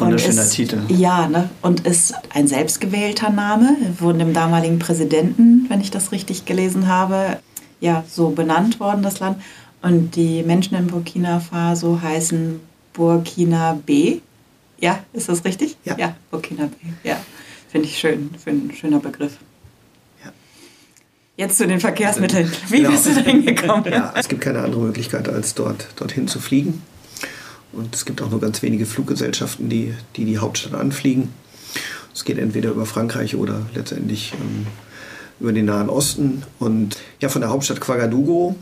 Wunderschöner 0.00 0.32
Und 0.42 0.46
ist, 0.46 0.54
Titel. 0.54 0.80
Ja, 0.88 1.28
ne? 1.28 1.50
und 1.62 1.86
ist 1.86 2.14
ein 2.30 2.46
selbstgewählter 2.48 3.30
Name, 3.30 3.76
von 3.98 4.18
dem 4.18 4.32
damaligen 4.32 4.78
Präsidenten, 4.78 5.66
wenn 5.68 5.80
ich 5.80 5.90
das 5.90 6.12
richtig 6.12 6.44
gelesen 6.44 6.88
habe, 6.88 7.38
ja, 7.80 8.04
so 8.08 8.30
benannt 8.30 8.80
worden, 8.80 9.02
das 9.02 9.20
Land. 9.20 9.40
Und 9.82 10.16
die 10.16 10.42
Menschen 10.42 10.76
in 10.76 10.86
Burkina 10.88 11.40
Faso 11.40 12.00
heißen 12.02 12.60
Burkina 12.92 13.78
B. 13.86 14.20
Ja, 14.78 14.98
ist 15.12 15.28
das 15.28 15.44
richtig? 15.44 15.76
Ja. 15.84 15.96
Ja, 15.98 16.14
Burkina 16.30 16.66
B. 16.66 17.08
Ja, 17.08 17.16
finde 17.70 17.86
ich 17.86 17.98
schön, 17.98 18.30
finde 18.42 18.72
ein 18.72 18.76
schöner 18.76 19.00
Begriff. 19.00 19.38
Ja. 20.24 20.30
Jetzt 21.36 21.56
zu 21.58 21.66
den 21.66 21.80
Verkehrsmitteln. 21.80 22.50
Wie 22.68 22.78
Genau. 22.78 22.90
bist 22.90 23.06
du 23.06 23.14
da 23.14 23.20
hingekommen? 23.20 23.84
Ja, 23.90 24.12
es 24.16 24.28
gibt 24.28 24.42
keine 24.42 24.60
andere 24.60 24.80
Möglichkeit, 24.82 25.28
als 25.28 25.54
dort, 25.54 25.86
dorthin 25.96 26.28
zu 26.28 26.40
fliegen. 26.40 26.82
Und 27.72 27.94
es 27.94 28.04
gibt 28.04 28.20
auch 28.22 28.30
nur 28.30 28.40
ganz 28.40 28.62
wenige 28.62 28.86
Fluggesellschaften, 28.86 29.68
die 29.68 29.94
die, 30.16 30.24
die 30.24 30.38
Hauptstadt 30.38 30.74
anfliegen. 30.74 31.32
Es 32.14 32.24
geht 32.24 32.38
entweder 32.38 32.70
über 32.70 32.86
Frankreich 32.86 33.36
oder 33.36 33.66
letztendlich 33.74 34.32
ähm, 34.34 34.66
über 35.38 35.52
den 35.52 35.66
Nahen 35.66 35.88
Osten. 35.88 36.42
Und 36.58 36.96
ja, 37.20 37.28
von 37.28 37.40
der 37.40 37.50
Hauptstadt 37.50 37.80
Ouagadougou 37.88 38.56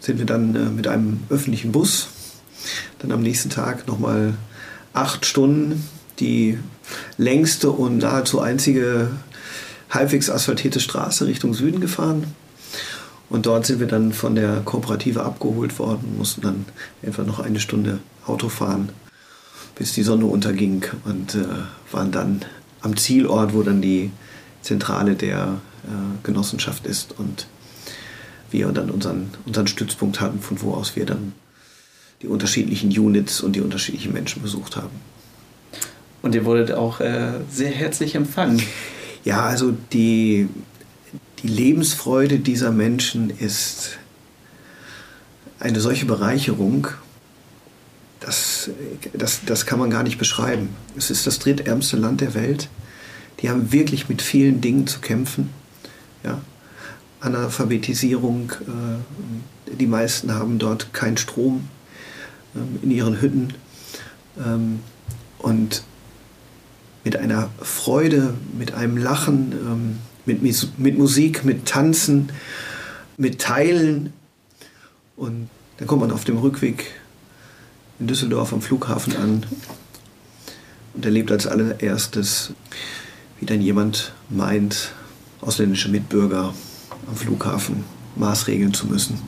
sind 0.00 0.18
wir 0.18 0.26
dann 0.26 0.54
äh, 0.54 0.70
mit 0.70 0.86
einem 0.86 1.20
öffentlichen 1.28 1.72
Bus 1.72 2.08
dann 2.98 3.12
am 3.12 3.22
nächsten 3.22 3.50
Tag 3.50 3.86
nochmal 3.86 4.34
acht 4.92 5.26
Stunden 5.26 5.86
die 6.18 6.58
längste 7.18 7.70
und 7.70 7.98
nahezu 7.98 8.40
einzige 8.40 9.10
halbwegs 9.90 10.30
asphaltierte 10.30 10.80
Straße 10.80 11.26
Richtung 11.26 11.52
Süden 11.52 11.80
gefahren. 11.80 12.24
Und 13.28 13.46
dort 13.46 13.66
sind 13.66 13.80
wir 13.80 13.86
dann 13.86 14.12
von 14.12 14.34
der 14.34 14.60
Kooperative 14.64 15.24
abgeholt 15.24 15.78
worden, 15.78 16.16
mussten 16.16 16.42
dann 16.42 16.64
etwa 17.02 17.22
noch 17.22 17.40
eine 17.40 17.58
Stunde 17.58 17.98
Auto 18.26 18.48
fahren, 18.48 18.90
bis 19.74 19.92
die 19.92 20.02
Sonne 20.02 20.26
unterging 20.26 20.84
und 21.04 21.34
äh, 21.34 21.44
waren 21.90 22.12
dann 22.12 22.42
am 22.82 22.96
Zielort, 22.96 23.52
wo 23.52 23.62
dann 23.62 23.82
die 23.82 24.10
Zentrale 24.62 25.14
der 25.14 25.60
äh, 25.84 25.88
Genossenschaft 26.22 26.86
ist 26.86 27.18
und 27.18 27.46
wir 28.50 28.68
dann 28.68 28.90
unseren, 28.90 29.30
unseren 29.44 29.66
Stützpunkt 29.66 30.20
hatten, 30.20 30.40
von 30.40 30.62
wo 30.62 30.74
aus 30.74 30.94
wir 30.94 31.06
dann 31.06 31.32
die 32.22 32.28
unterschiedlichen 32.28 32.90
Units 32.90 33.40
und 33.40 33.54
die 33.54 33.60
unterschiedlichen 33.60 34.12
Menschen 34.12 34.42
besucht 34.42 34.76
haben. 34.76 35.00
Und 36.22 36.34
ihr 36.34 36.44
wurdet 36.44 36.72
auch 36.72 37.00
äh, 37.00 37.32
sehr 37.50 37.70
herzlich 37.70 38.14
empfangen. 38.14 38.62
Ja, 39.24 39.42
also 39.42 39.74
die, 39.92 40.48
die 41.42 41.48
Lebensfreude 41.48 42.38
dieser 42.38 42.70
Menschen 42.70 43.30
ist 43.30 43.98
eine 45.58 45.80
solche 45.80 46.06
Bereicherung, 46.06 46.88
das, 48.20 48.70
das, 49.12 49.40
das 49.44 49.66
kann 49.66 49.78
man 49.78 49.90
gar 49.90 50.02
nicht 50.02 50.18
beschreiben. 50.18 50.70
Es 50.96 51.10
ist 51.10 51.26
das 51.26 51.38
drittärmste 51.38 51.96
Land 51.96 52.20
der 52.20 52.34
Welt. 52.34 52.68
Die 53.40 53.50
haben 53.50 53.72
wirklich 53.72 54.08
mit 54.08 54.22
vielen 54.22 54.60
Dingen 54.60 54.86
zu 54.86 55.00
kämpfen. 55.00 55.50
Ja? 56.24 56.40
Analphabetisierung, 57.20 58.52
äh, 58.52 59.72
die 59.74 59.86
meisten 59.86 60.32
haben 60.32 60.58
dort 60.58 60.92
keinen 60.92 61.16
Strom 61.16 61.68
ähm, 62.54 62.78
in 62.82 62.90
ihren 62.90 63.20
Hütten. 63.20 63.54
Ähm, 64.38 64.80
und 65.38 65.82
mit 67.04 67.16
einer 67.16 67.50
Freude, 67.60 68.34
mit 68.58 68.72
einem 68.72 68.96
Lachen, 68.96 69.52
ähm, 69.52 69.98
mit, 70.26 70.42
mit 70.42 70.98
Musik, 70.98 71.44
mit 71.44 71.66
Tanzen, 71.66 72.30
mit 73.16 73.40
Teilen. 73.40 74.12
Und 75.16 75.48
dann 75.78 75.86
kommt 75.86 76.02
man 76.02 76.10
auf 76.10 76.24
dem 76.24 76.38
Rückweg 76.38 76.92
in 77.98 78.06
Düsseldorf 78.06 78.52
am 78.52 78.60
Flughafen 78.60 79.16
an 79.16 79.46
und 80.94 81.04
erlebt 81.04 81.30
als 81.30 81.46
allererstes, 81.46 82.52
wie 83.40 83.46
dann 83.46 83.60
jemand 83.60 84.12
meint, 84.28 84.92
ausländische 85.40 85.88
Mitbürger 85.88 86.54
am 87.06 87.16
Flughafen 87.16 87.84
maßregeln 88.16 88.74
zu 88.74 88.86
müssen. 88.86 89.18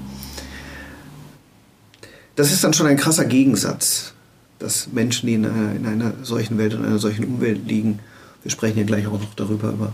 Das 2.37 2.53
ist 2.53 2.65
dann 2.65 2.73
schon 2.73 2.87
ein 2.87 2.97
krasser 2.97 3.25
Gegensatz, 3.25 4.13
dass 4.59 4.89
Menschen, 4.93 5.27
die 5.27 5.35
in 5.35 5.47
einer, 5.47 5.73
in 5.75 5.87
einer 5.87 6.13
solchen 6.23 6.59
Welt 6.59 6.75
und 6.75 6.85
einer 6.85 6.99
solchen 6.99 7.25
Umwelt 7.25 7.67
liegen, 7.67 8.01
wir 8.43 8.51
sprechen 8.51 8.79
ja 8.79 8.85
gleich 8.85 9.07
auch 9.07 9.21
noch 9.21 9.35
darüber, 9.35 9.71
über 9.71 9.93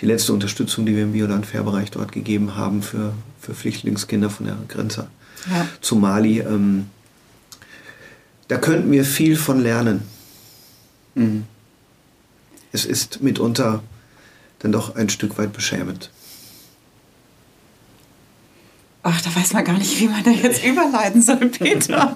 die 0.00 0.06
letzte 0.06 0.32
Unterstützung, 0.32 0.86
die 0.86 0.94
wir 0.94 1.02
im 1.04 1.12
Bioland-Fair-Bereich 1.12 1.90
dort 1.90 2.12
gegeben 2.12 2.54
haben 2.56 2.82
für, 2.82 3.12
für 3.40 3.54
Flüchtlingskinder 3.54 4.30
von 4.30 4.46
der 4.46 4.56
Grenze 4.68 5.08
Ja. 5.50 5.66
zu 5.80 5.96
Mali. 5.96 6.38
Ähm, 6.40 6.86
da 8.48 8.58
könnten 8.58 8.90
wir 8.92 9.04
viel 9.04 9.36
von 9.36 9.60
lernen. 9.60 10.02
Mhm. 11.14 11.44
Es 12.72 12.84
ist 12.84 13.22
mitunter 13.22 13.82
dann 14.60 14.72
doch 14.72 14.94
ein 14.96 15.08
Stück 15.08 15.36
weit 15.38 15.52
beschämend. 15.52 16.10
Ach, 19.02 19.20
da 19.22 19.34
weiß 19.34 19.52
man 19.52 19.64
gar 19.64 19.78
nicht, 19.78 19.98
wie 20.00 20.08
man 20.08 20.22
da 20.24 20.30
jetzt 20.30 20.64
überleiten 20.64 21.22
soll, 21.22 21.36
Peter. 21.48 22.14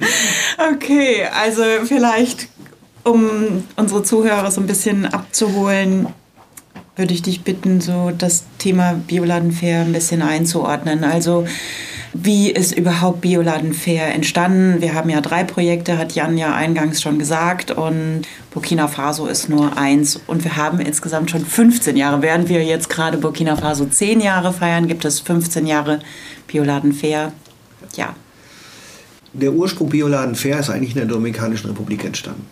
Okay, 0.75 1.25
also 1.33 1.63
vielleicht, 1.87 2.49
um 3.05 3.65
unsere 3.77 4.03
Zuhörer 4.03 4.51
so 4.51 4.61
ein 4.61 4.67
bisschen 4.67 5.07
abzuholen, 5.07 6.09
würde 6.97 7.15
ich 7.15 7.23
dich 7.23 7.43
bitten, 7.43 7.81
so 7.81 8.13
das 8.17 8.45
Thema 8.59 8.95
Bioladenfair 9.07 9.81
ein 9.83 9.93
bisschen 9.93 10.23
einzuordnen. 10.23 11.05
Also 11.05 11.47
wie 12.15 12.51
ist 12.51 12.77
überhaupt 12.77 13.23
Bioladenfair 13.23 14.15
entstanden? 14.15 14.83
Wir 14.83 14.93
haben 14.93 15.09
ja 15.09 15.23
drei 15.23 15.45
Projekte, 15.45 15.97
hat 15.97 16.15
Jan 16.15 16.37
ja 16.37 16.55
eingangs 16.55 17.01
schon 17.01 17.19
gesagt. 17.19 17.71
Und 17.71 18.23
Burkina 18.51 18.87
Faso 18.89 19.27
ist 19.27 19.49
nur 19.49 19.79
eins. 19.79 20.21
Und 20.27 20.45
wir 20.45 20.57
haben 20.57 20.79
insgesamt 20.81 21.31
schon 21.31 21.47
15 21.47 21.97
Jahre. 21.97 22.21
Während 22.21 22.51
wir 22.51 22.63
jetzt 22.63 22.91
gerade 22.91 23.17
Burkina 23.17 23.57
Faso 23.57 23.87
10 23.87 24.21
Jahre 24.21 24.53
feiern, 24.53 24.89
gibt 24.89 25.07
es 25.07 25.21
15 25.21 25.67
Jahre 25.67 26.01
Bioladenfair. 26.47 27.33
Ja, 27.97 28.15
Der 29.33 29.53
Ursprung 29.53 29.89
Bioladen 29.89 30.35
Fair 30.35 30.59
ist 30.59 30.69
eigentlich 30.69 30.91
in 30.91 30.99
der 30.99 31.07
Dominikanischen 31.07 31.71
Republik 31.71 32.05
entstanden. 32.05 32.45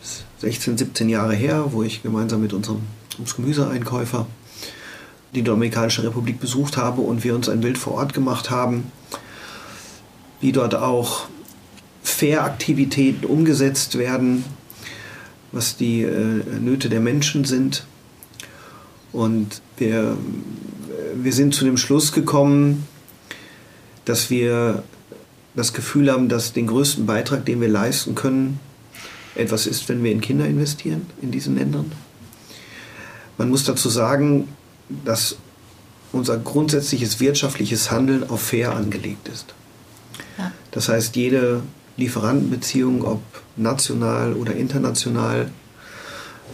Das 0.00 0.10
ist 0.10 0.24
16, 0.40 0.78
17 0.78 1.08
Jahre 1.08 1.34
her, 1.34 1.66
wo 1.70 1.84
ich 1.84 2.02
gemeinsam 2.02 2.42
mit 2.42 2.52
unserem 2.52 2.80
unserem 3.18 3.42
Gemüseeinkäufer 3.42 4.26
die 5.34 5.42
Dominikanische 5.42 6.02
Republik 6.02 6.40
besucht 6.40 6.76
habe 6.76 7.00
und 7.00 7.24
wir 7.24 7.34
uns 7.34 7.48
ein 7.48 7.60
Bild 7.60 7.78
vor 7.78 7.94
Ort 7.94 8.12
gemacht 8.12 8.50
haben, 8.50 8.92
wie 10.40 10.52
dort 10.52 10.74
auch 10.74 11.26
Fair-Aktivitäten 12.02 13.24
umgesetzt 13.24 13.96
werden, 13.96 14.44
was 15.52 15.76
die 15.76 16.02
äh, 16.02 16.42
Nöte 16.60 16.88
der 16.88 17.00
Menschen 17.00 17.44
sind 17.44 17.84
Und 19.12 19.60
wir, 19.76 20.16
wir 21.14 21.32
sind 21.32 21.54
zu 21.54 21.64
dem 21.64 21.76
Schluss 21.76 22.12
gekommen, 22.12 22.86
dass 24.04 24.30
wir 24.30 24.82
das 25.54 25.74
Gefühl 25.74 26.10
haben, 26.10 26.28
dass 26.28 26.54
den 26.54 26.66
größten 26.66 27.04
Beitrag, 27.04 27.44
den 27.44 27.60
wir 27.60 27.68
leisten 27.68 28.14
können, 28.14 28.58
etwas 29.34 29.66
ist, 29.66 29.88
wenn 29.88 30.02
wir 30.02 30.12
in 30.12 30.20
Kinder 30.20 30.46
investieren 30.46 31.06
in 31.20 31.30
diesen 31.30 31.56
Ländern. 31.56 31.92
Man 33.38 33.48
muss 33.48 33.64
dazu 33.64 33.88
sagen, 33.88 34.48
dass 35.04 35.36
unser 36.12 36.36
grundsätzliches 36.36 37.20
wirtschaftliches 37.20 37.90
Handeln 37.90 38.28
auf 38.28 38.42
fair 38.42 38.74
angelegt 38.74 39.28
ist. 39.28 39.54
Ja. 40.38 40.52
Das 40.70 40.88
heißt, 40.88 41.16
jede 41.16 41.62
Lieferantenbeziehung, 41.96 43.04
ob 43.04 43.22
national 43.56 44.34
oder 44.34 44.54
international, 44.54 45.50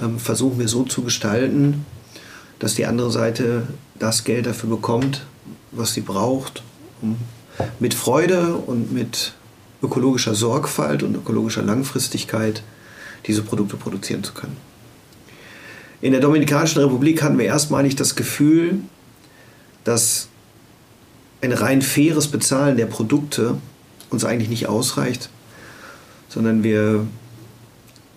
ähm, 0.03 0.19
versuchen 0.19 0.59
wir 0.59 0.69
so 0.69 0.85
zu 0.85 1.03
gestalten, 1.03 1.85
dass 2.59 2.75
die 2.75 2.87
andere 2.87 3.11
Seite 3.11 3.67
das 3.99 4.25
Geld 4.25 4.47
dafür 4.47 4.71
bekommt, 4.71 5.27
was 5.73 5.95
sie 5.95 6.01
braucht, 6.01 6.63
um 7.03 7.17
mit 7.81 7.95
Freude 7.95 8.55
und 8.55 8.93
mit 8.93 9.33
ökologischer 9.83 10.35
Sorgfalt 10.35 11.03
und 11.03 11.15
ökologischer 11.15 11.63
Langfristigkeit 11.63 12.63
diese 13.27 13.43
Produkte 13.43 13.77
produzieren 13.77 14.23
zu 14.23 14.33
können. 14.33 14.57
In 16.01 16.13
der 16.13 16.21
Dominikanischen 16.21 16.81
Republik 16.81 17.23
hatten 17.23 17.39
wir 17.39 17.47
erstmalig 17.47 17.97
das 17.97 18.15
Gefühl, 18.15 18.81
dass 19.83 20.29
ein 21.41 21.53
rein 21.53 21.83
faires 21.83 22.29
Bezahlen 22.29 22.77
der 22.77 22.87
Produkte 22.87 23.57
uns 24.11 24.25
eigentlich 24.25 24.49
nicht 24.49 24.69
ausreicht, 24.69 25.29
sondern 26.29 26.63
wir 26.63 27.07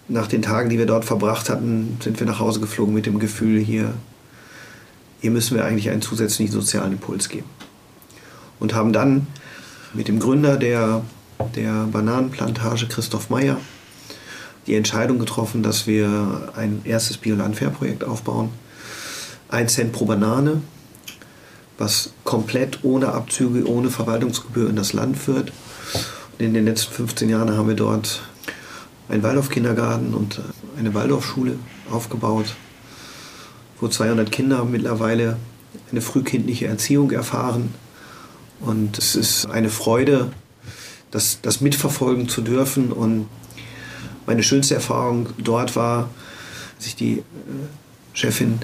nach 0.07 0.27
den 0.27 0.41
Tagen, 0.41 0.69
die 0.69 0.77
wir 0.77 0.85
dort 0.85 1.05
verbracht 1.05 1.49
hatten, 1.49 1.97
sind 2.01 2.19
wir 2.19 2.27
nach 2.27 2.39
Hause 2.39 2.59
geflogen 2.59 2.93
mit 2.93 3.05
dem 3.05 3.19
Gefühl, 3.19 3.59
hier, 3.59 3.93
hier 5.21 5.31
müssen 5.31 5.55
wir 5.55 5.65
eigentlich 5.65 5.89
einen 5.89 6.01
zusätzlichen 6.01 6.53
sozialen 6.53 6.93
Impuls 6.93 7.29
geben. 7.29 7.47
Und 8.59 8.75
haben 8.75 8.93
dann 8.93 9.27
mit 9.93 10.07
dem 10.07 10.19
Gründer 10.19 10.57
der, 10.57 11.01
der 11.55 11.87
Bananenplantage, 11.91 12.87
Christoph 12.87 13.29
Meyer, 13.29 13.57
die 14.67 14.75
Entscheidung 14.75 15.19
getroffen, 15.19 15.63
dass 15.63 15.87
wir 15.87 16.51
ein 16.55 16.81
erstes 16.83 17.17
Biolandfair-Projekt 17.17 18.03
aufbauen. 18.03 18.49
Ein 19.49 19.67
Cent 19.67 19.91
pro 19.91 20.05
Banane, 20.05 20.61
was 21.77 22.13
komplett 22.23 22.83
ohne 22.83 23.09
Abzüge, 23.09 23.67
ohne 23.67 23.89
Verwaltungsgebühr 23.89 24.69
in 24.69 24.75
das 24.75 24.93
Land 24.93 25.17
führt. 25.17 25.51
Und 26.37 26.45
in 26.45 26.53
den 26.53 26.65
letzten 26.65 26.93
15 26.93 27.29
Jahren 27.29 27.57
haben 27.57 27.67
wir 27.67 27.75
dort 27.75 28.21
einen 29.09 29.23
Waldorf-Kindergarten 29.23 30.13
und 30.13 30.41
eine 30.77 30.93
Waldorfschule 30.93 31.57
aufgebaut, 31.91 32.55
wo 33.79 33.87
200 33.87 34.31
Kinder 34.31 34.63
mittlerweile 34.63 35.37
eine 35.91 36.01
frühkindliche 36.01 36.67
Erziehung 36.67 37.11
erfahren. 37.11 37.73
Und 38.59 38.97
es 38.97 39.15
ist 39.15 39.47
eine 39.47 39.69
Freude, 39.69 40.31
das, 41.09 41.39
das 41.41 41.61
mitverfolgen 41.61 42.29
zu 42.29 42.41
dürfen. 42.41 42.91
Und 42.91 43.27
meine 44.25 44.43
schönste 44.43 44.75
Erfahrung 44.75 45.29
dort 45.37 45.75
war, 45.75 46.09
als 46.77 46.87
ich 46.87 46.95
die 46.95 47.19
äh, 47.19 47.23
Chefin 48.13 48.59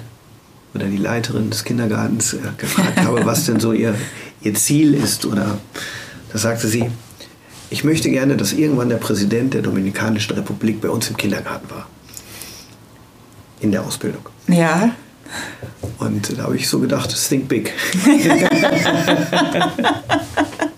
oder 0.74 0.86
die 0.86 0.96
Leiterin 0.96 1.50
des 1.50 1.64
Kindergartens 1.64 2.34
äh, 2.34 2.38
gefragt 2.56 3.00
habe, 3.00 3.24
was 3.24 3.46
denn 3.46 3.60
so 3.60 3.72
ihr, 3.72 3.94
ihr 4.42 4.54
Ziel 4.54 4.94
ist. 4.94 5.24
Oder 5.24 5.58
da 6.32 6.38
sagte 6.38 6.68
sie, 6.68 6.90
ich 7.70 7.84
möchte 7.84 8.10
gerne, 8.10 8.36
dass 8.36 8.52
irgendwann 8.52 8.88
der 8.88 8.96
Präsident 8.96 9.54
der 9.54 9.62
Dominikanischen 9.62 10.34
Republik 10.34 10.80
bei 10.80 10.88
uns 10.88 11.08
im 11.10 11.16
Kindergarten 11.16 11.70
war. 11.70 11.88
In 13.60 13.72
der 13.72 13.82
Ausbildung. 13.82 14.22
Ja. 14.46 14.94
Und 15.98 16.38
da 16.38 16.44
habe 16.44 16.56
ich 16.56 16.68
so 16.68 16.78
gedacht, 16.78 17.14
think 17.28 17.48
big. 17.48 17.74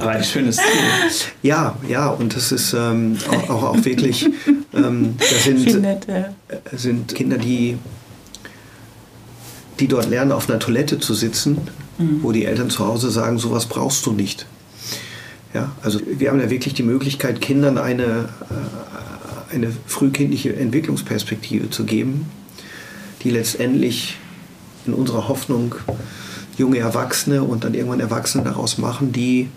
Aber 0.00 0.10
ein 0.10 0.24
schönes 0.24 0.56
Ziel. 0.56 1.30
Ja, 1.42 1.76
ja, 1.88 2.08
und 2.08 2.34
das 2.34 2.52
ist 2.52 2.72
ähm, 2.72 3.18
auch, 3.28 3.50
auch, 3.50 3.62
auch, 3.62 3.84
wirklich, 3.84 4.28
ähm, 4.74 5.14
das 5.18 5.44
sind, 5.44 5.80
nett, 5.80 6.06
ja. 6.08 6.34
Äh, 6.48 6.76
sind 6.76 7.14
Kinder, 7.14 7.38
die, 7.38 7.78
die 9.80 9.88
dort 9.88 10.08
lernen, 10.08 10.32
auf 10.32 10.48
einer 10.48 10.58
Toilette 10.58 10.98
zu 10.98 11.14
sitzen, 11.14 11.58
mhm. 11.98 12.22
wo 12.22 12.32
die 12.32 12.44
Eltern 12.44 12.70
zu 12.70 12.86
Hause 12.86 13.10
sagen, 13.10 13.38
sowas 13.38 13.66
brauchst 13.66 14.06
du 14.06 14.12
nicht. 14.12 14.46
Ja, 15.54 15.72
also 15.82 16.00
wir 16.06 16.30
haben 16.30 16.40
ja 16.40 16.50
wirklich 16.50 16.74
die 16.74 16.82
Möglichkeit, 16.82 17.40
Kindern 17.40 17.78
eine, 17.78 18.28
äh, 18.50 19.54
eine 19.54 19.72
frühkindliche 19.86 20.54
Entwicklungsperspektive 20.54 21.70
zu 21.70 21.84
geben, 21.84 22.26
die 23.22 23.30
letztendlich 23.30 24.16
in 24.86 24.94
unserer 24.94 25.28
Hoffnung 25.28 25.74
junge 26.58 26.78
Erwachsene 26.78 27.42
und 27.42 27.64
dann 27.64 27.74
irgendwann 27.74 28.00
Erwachsene 28.00 28.44
daraus 28.44 28.78
machen, 28.78 29.12
die, 29.12 29.48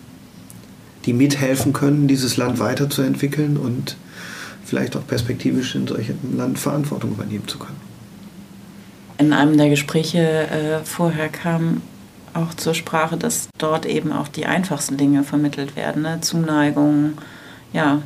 die 1.06 1.14
mithelfen 1.14 1.74
können, 1.74 2.08
dieses 2.08 2.38
Land 2.38 2.60
weiterzuentwickeln 2.60 3.58
und 3.58 3.96
vielleicht 4.64 4.96
auch 4.96 5.06
perspektivisch 5.06 5.76
in 5.76 5.88
solchem 5.88 6.18
Land 6.38 6.60
Verantwortung 6.60 7.12
übernehmen 7.12 7.48
zu 7.48 7.58
können. 7.58 7.78
In 9.18 9.34
einem 9.34 9.58
der 9.58 9.70
Gespräche 9.70 10.20
äh, 10.20 10.80
vorher 10.84 11.30
kam 11.30 11.82
auch 12.34 12.54
zur 12.54 12.74
Sprache, 12.74 13.18
dass 13.18 13.50
dort 13.58 13.86
eben 13.86 14.12
auch 14.12 14.28
die 14.28 14.46
einfachsten 14.46 14.98
Dinge 14.98 15.24
vermittelt 15.24 15.76
werden. 15.76 16.04
Ne? 16.04 16.20
Zuneigung, 16.22 17.14
ja, 17.74 18.02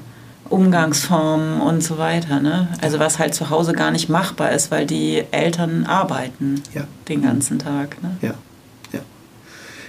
Umgangsformen 0.49 1.61
und 1.61 1.81
so 1.81 1.97
weiter. 1.97 2.39
Ne? 2.39 2.67
Also 2.81 2.99
was 2.99 3.19
halt 3.19 3.33
zu 3.33 3.49
Hause 3.49 3.73
gar 3.73 3.91
nicht 3.91 4.09
machbar 4.09 4.51
ist, 4.51 4.71
weil 4.71 4.85
die 4.85 5.23
Eltern 5.31 5.85
arbeiten 5.85 6.61
ja. 6.73 6.83
den 7.07 7.21
ganzen 7.21 7.59
Tag. 7.59 8.01
Ne? 8.01 8.17
Ja. 8.21 8.33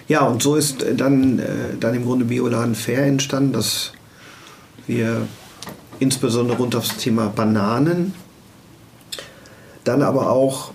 Ja, 0.09 0.25
und 0.25 0.40
so 0.40 0.55
ist 0.55 0.85
dann, 0.97 1.40
äh, 1.40 1.77
dann 1.81 1.95
im 1.95 2.05
Grunde 2.05 2.27
Bioladen 2.27 2.77
Fair 2.77 3.05
entstanden, 3.07 3.53
dass 3.53 3.92
wir 4.87 5.27
insbesondere 5.99 6.59
rund 6.59 6.77
aufs 6.77 6.97
Thema 6.97 7.29
Bananen, 7.29 8.14
dann 9.83 10.03
aber 10.03 10.31
auch 10.31 10.71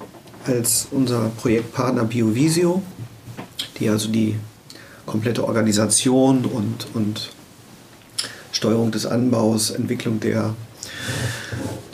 als 0.46 0.88
unser 0.91 1.32
Projektpartner 1.38 2.04
BioVisio, 2.04 2.82
die 3.80 3.89
also 3.89 4.10
die 4.10 4.36
komplette 5.06 5.46
Organisation 5.46 6.46
und, 6.46 6.88
und 6.94 7.32
Steuerung 8.52 8.91
des 8.91 9.06
Anbaus, 9.06 9.70
Entwicklung 9.70 10.20
der, 10.20 10.56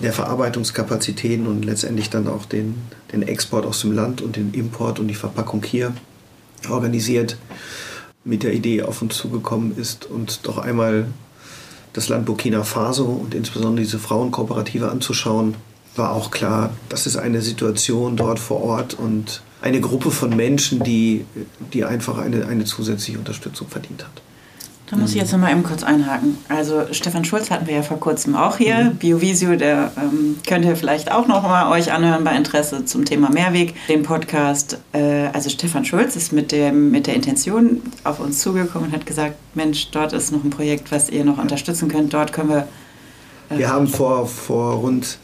der 0.02 0.14
Verarbeitungskapazitäten 0.14 1.46
und 1.46 1.66
letztendlich 1.66 2.10
dann 2.10 2.28
auch 2.28 2.46
den, 2.46 2.82
den 3.12 3.22
Export 3.22 3.66
aus 3.66 3.82
dem 3.82 3.92
Land 3.92 4.22
und 4.22 4.38
den 4.38 4.54
Import 4.54 5.00
und 5.00 5.08
die 5.08 5.16
Verpackung 5.16 5.64
hier 5.64 5.94
organisiert, 6.70 7.38
mit 8.24 8.44
der 8.44 8.54
Idee 8.54 8.84
auf 8.84 9.02
uns 9.02 9.16
zugekommen 9.16 9.78
ist, 9.78 10.06
uns 10.06 10.42
doch 10.42 10.58
einmal 10.58 11.08
das 11.94 12.10
Land 12.10 12.26
Burkina 12.26 12.64
Faso 12.64 13.06
und 13.06 13.34
insbesondere 13.34 13.84
diese 13.84 14.00
Frauenkooperative 14.00 14.92
anzuschauen, 14.92 15.56
war 15.96 16.12
auch 16.12 16.30
klar, 16.30 16.72
das 16.90 17.08
ist 17.08 17.16
eine 17.16 17.42
Situation 17.42 18.16
dort 18.16 18.40
vor 18.40 18.62
Ort 18.62 18.94
und 18.94 19.42
eine 19.62 19.82
Gruppe 19.82 20.12
von 20.12 20.36
Menschen, 20.36 20.84
die, 20.84 21.26
die 21.74 21.86
einfach 21.86 22.20
eine, 22.20 22.48
eine 22.48 22.66
zusätzliche 22.66 23.18
Unterstützung 23.18 23.68
verdient 23.68 24.04
hat. 24.04 24.22
Da 24.90 24.96
muss 24.96 25.12
ich 25.12 25.18
jetzt 25.18 25.34
noch 25.34 25.40
mal 25.40 25.52
eben 25.52 25.64
kurz 25.64 25.84
einhaken. 25.84 26.38
Also 26.48 26.86
Stefan 26.92 27.26
Schulz 27.26 27.52
hatten 27.52 27.68
wir 27.68 27.76
ja 27.76 27.82
vor 27.82 28.00
kurzem 28.00 28.38
auch 28.38 28.58
hier. 28.58 28.86
Mhm. 28.86 28.96
Biovisio, 28.96 29.58
der 29.58 29.92
ähm, 29.98 30.38
könnt 30.48 30.64
ihr 30.64 30.78
vielleicht 30.78 31.12
auch 31.12 31.28
noch 31.28 31.44
mal 31.44 31.70
euch 31.70 31.92
anhören 31.92 32.24
bei 32.24 32.34
Interesse 32.38 32.86
zum 32.86 33.04
Thema 33.04 33.30
Mehrweg, 33.30 33.76
dem 33.90 34.04
Podcast. 34.04 34.80
Äh, 34.94 35.28
also 35.34 35.50
Stefan 35.50 35.84
Schulz 35.84 36.16
ist 36.16 36.32
mit, 36.32 36.54
dem, 36.54 36.90
mit 36.90 37.06
der 37.06 37.16
Intention 37.16 37.82
auf 38.06 38.22
uns 38.22 38.40
zugekommen 38.40 38.88
und 38.88 38.96
hat 38.96 39.06
gesagt, 39.06 39.36
Mensch, 39.56 39.92
dort 39.92 40.14
ist 40.14 40.32
noch 40.32 40.46
ein 40.46 40.52
Projekt, 40.52 40.90
was 40.90 41.10
ihr 41.10 41.26
noch 41.26 41.38
unterstützen 41.38 41.90
könnt. 41.90 42.14
Dort 42.14 42.32
können 42.32 42.50
wir... 42.50 42.68
Äh, 43.50 43.58
wir 43.58 43.70
haben 43.70 43.90
vor, 43.90 44.26
vor 44.26 44.76
rund 44.76 45.18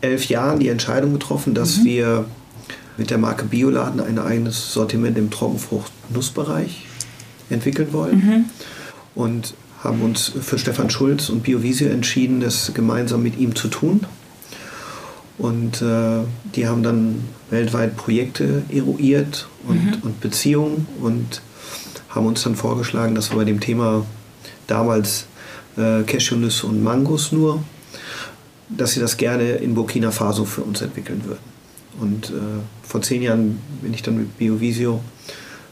elf 0.00 0.26
Jahren 0.26 0.60
die 0.60 0.68
Entscheidung 0.68 1.12
getroffen, 1.12 1.54
dass 1.54 1.78
mhm. 1.78 1.84
wir 1.84 2.24
mit 2.98 3.10
der 3.10 3.18
Marke 3.18 3.46
Bioladen 3.46 4.00
ein 4.00 4.20
eigenes 4.20 4.72
Sortiment 4.72 5.18
im 5.18 5.28
Trockenfrucht-Nussbereich 5.32 6.84
entwickeln 7.50 7.92
wollen. 7.92 8.16
Mhm. 8.16 8.44
Und 9.14 9.54
haben 9.82 10.00
uns 10.00 10.32
für 10.40 10.58
Stefan 10.58 10.90
Schulz 10.90 11.28
und 11.28 11.42
Biovisio 11.42 11.88
entschieden, 11.88 12.40
das 12.40 12.72
gemeinsam 12.72 13.22
mit 13.22 13.38
ihm 13.38 13.54
zu 13.54 13.68
tun. 13.68 14.06
Und 15.36 15.82
äh, 15.82 16.20
die 16.54 16.66
haben 16.66 16.82
dann 16.82 17.24
weltweit 17.50 17.96
Projekte 17.96 18.62
eruiert 18.70 19.48
und, 19.66 19.84
mhm. 19.84 20.02
und 20.02 20.20
Beziehungen 20.20 20.86
und 21.00 21.42
haben 22.08 22.26
uns 22.26 22.42
dann 22.44 22.56
vorgeschlagen, 22.56 23.14
dass 23.14 23.30
wir 23.30 23.36
bei 23.36 23.44
dem 23.44 23.60
Thema 23.60 24.06
damals 24.66 25.26
äh, 25.76 26.02
Cashewnüsse 26.04 26.66
und 26.66 26.82
Mangos 26.82 27.32
nur 27.32 27.62
dass 28.68 28.92
sie 28.92 29.00
das 29.00 29.16
gerne 29.16 29.52
in 29.52 29.74
Burkina 29.74 30.10
Faso 30.10 30.44
für 30.44 30.62
uns 30.62 30.80
entwickeln 30.80 31.22
würden. 31.24 31.54
Und 32.00 32.30
äh, 32.30 32.32
vor 32.82 33.02
zehn 33.02 33.22
Jahren 33.22 33.58
bin 33.82 33.94
ich 33.94 34.02
dann 34.02 34.16
mit 34.16 34.36
Biovisio 34.36 35.00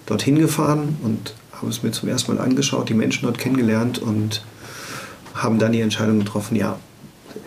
dorthin 0.07 0.39
gefahren 0.39 0.97
und 1.03 1.35
habe 1.63 1.71
es 1.71 1.83
mir 1.83 1.93
zum 1.93 2.09
ersten 2.09 2.35
Mal 2.35 2.43
angeschaut, 2.43 2.89
die 2.89 2.95
Menschen 2.95 3.23
dort 3.23 3.39
kennengelernt 3.39 3.99
und 3.99 4.45
haben 5.35 5.59
dann 5.59 5.73
die 5.73 5.81
Entscheidung 5.81 6.19
getroffen, 6.19 6.57
ja, 6.57 6.79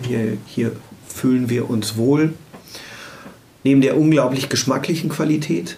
hier, 0.02 0.38
hier 0.46 0.72
fühlen 1.08 1.50
wir 1.50 1.70
uns 1.70 1.98
wohl. 1.98 2.34
neben 3.64 3.82
der 3.82 3.98
unglaublich 3.98 4.48
geschmacklichen 4.48 5.10
Qualität, 5.10 5.78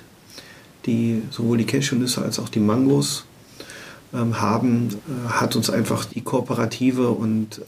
die 0.86 1.22
sowohl 1.32 1.58
die 1.58 1.66
Cashewnüsse 1.66 2.22
als 2.22 2.38
auch 2.38 2.50
die 2.50 2.60
Mangos 2.60 3.26
ähm, 4.14 4.40
haben, 4.42 4.90
äh, 4.90 5.30
hat 5.30 5.56
uns 5.56 5.70
einfach 5.70 6.06
die 6.06 6.22
kooperative 6.22 7.10
und 7.10 7.62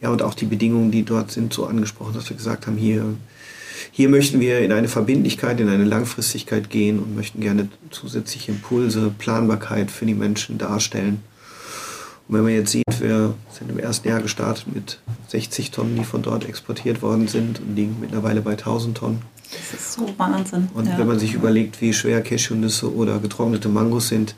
ja 0.00 0.10
und 0.10 0.22
auch 0.22 0.34
die 0.34 0.46
Bedingungen, 0.46 0.90
die 0.90 1.04
dort 1.04 1.30
sind, 1.30 1.52
so 1.52 1.66
angesprochen, 1.66 2.14
dass 2.14 2.28
wir 2.28 2.36
gesagt 2.36 2.66
haben, 2.66 2.76
hier 2.76 3.04
hier 3.90 4.08
möchten 4.08 4.40
wir 4.40 4.60
in 4.60 4.72
eine 4.72 4.88
Verbindlichkeit, 4.88 5.60
in 5.60 5.68
eine 5.68 5.84
Langfristigkeit 5.84 6.70
gehen 6.70 6.98
und 6.98 7.14
möchten 7.14 7.40
gerne 7.40 7.68
zusätzliche 7.90 8.52
Impulse, 8.52 9.12
Planbarkeit 9.18 9.90
für 9.90 10.06
die 10.06 10.14
Menschen 10.14 10.58
darstellen. 10.58 11.22
Und 12.28 12.36
wenn 12.36 12.42
man 12.44 12.52
jetzt 12.52 12.72
sieht, 12.72 12.84
wir 13.00 13.34
sind 13.50 13.70
im 13.70 13.78
ersten 13.78 14.08
Jahr 14.08 14.20
gestartet 14.20 14.66
mit 14.72 15.00
60 15.28 15.70
Tonnen, 15.70 15.96
die 15.96 16.04
von 16.04 16.22
dort 16.22 16.46
exportiert 16.46 17.00
worden 17.00 17.26
sind 17.26 17.60
und 17.60 17.74
liegen 17.74 17.96
mittlerweile 18.00 18.42
bei 18.42 18.52
1000 18.52 18.98
Tonnen. 18.98 19.22
Das 19.50 19.80
ist 19.80 19.92
so 19.94 20.12
Wahnsinn. 20.18 20.68
Und 20.74 20.86
ja. 20.86 20.98
wenn 20.98 21.06
man 21.06 21.18
sich 21.18 21.32
überlegt, 21.32 21.80
wie 21.80 21.94
schwer 21.94 22.20
Cashewnüsse 22.20 22.94
oder 22.94 23.18
getrocknete 23.18 23.70
Mangos 23.70 24.08
sind, 24.08 24.34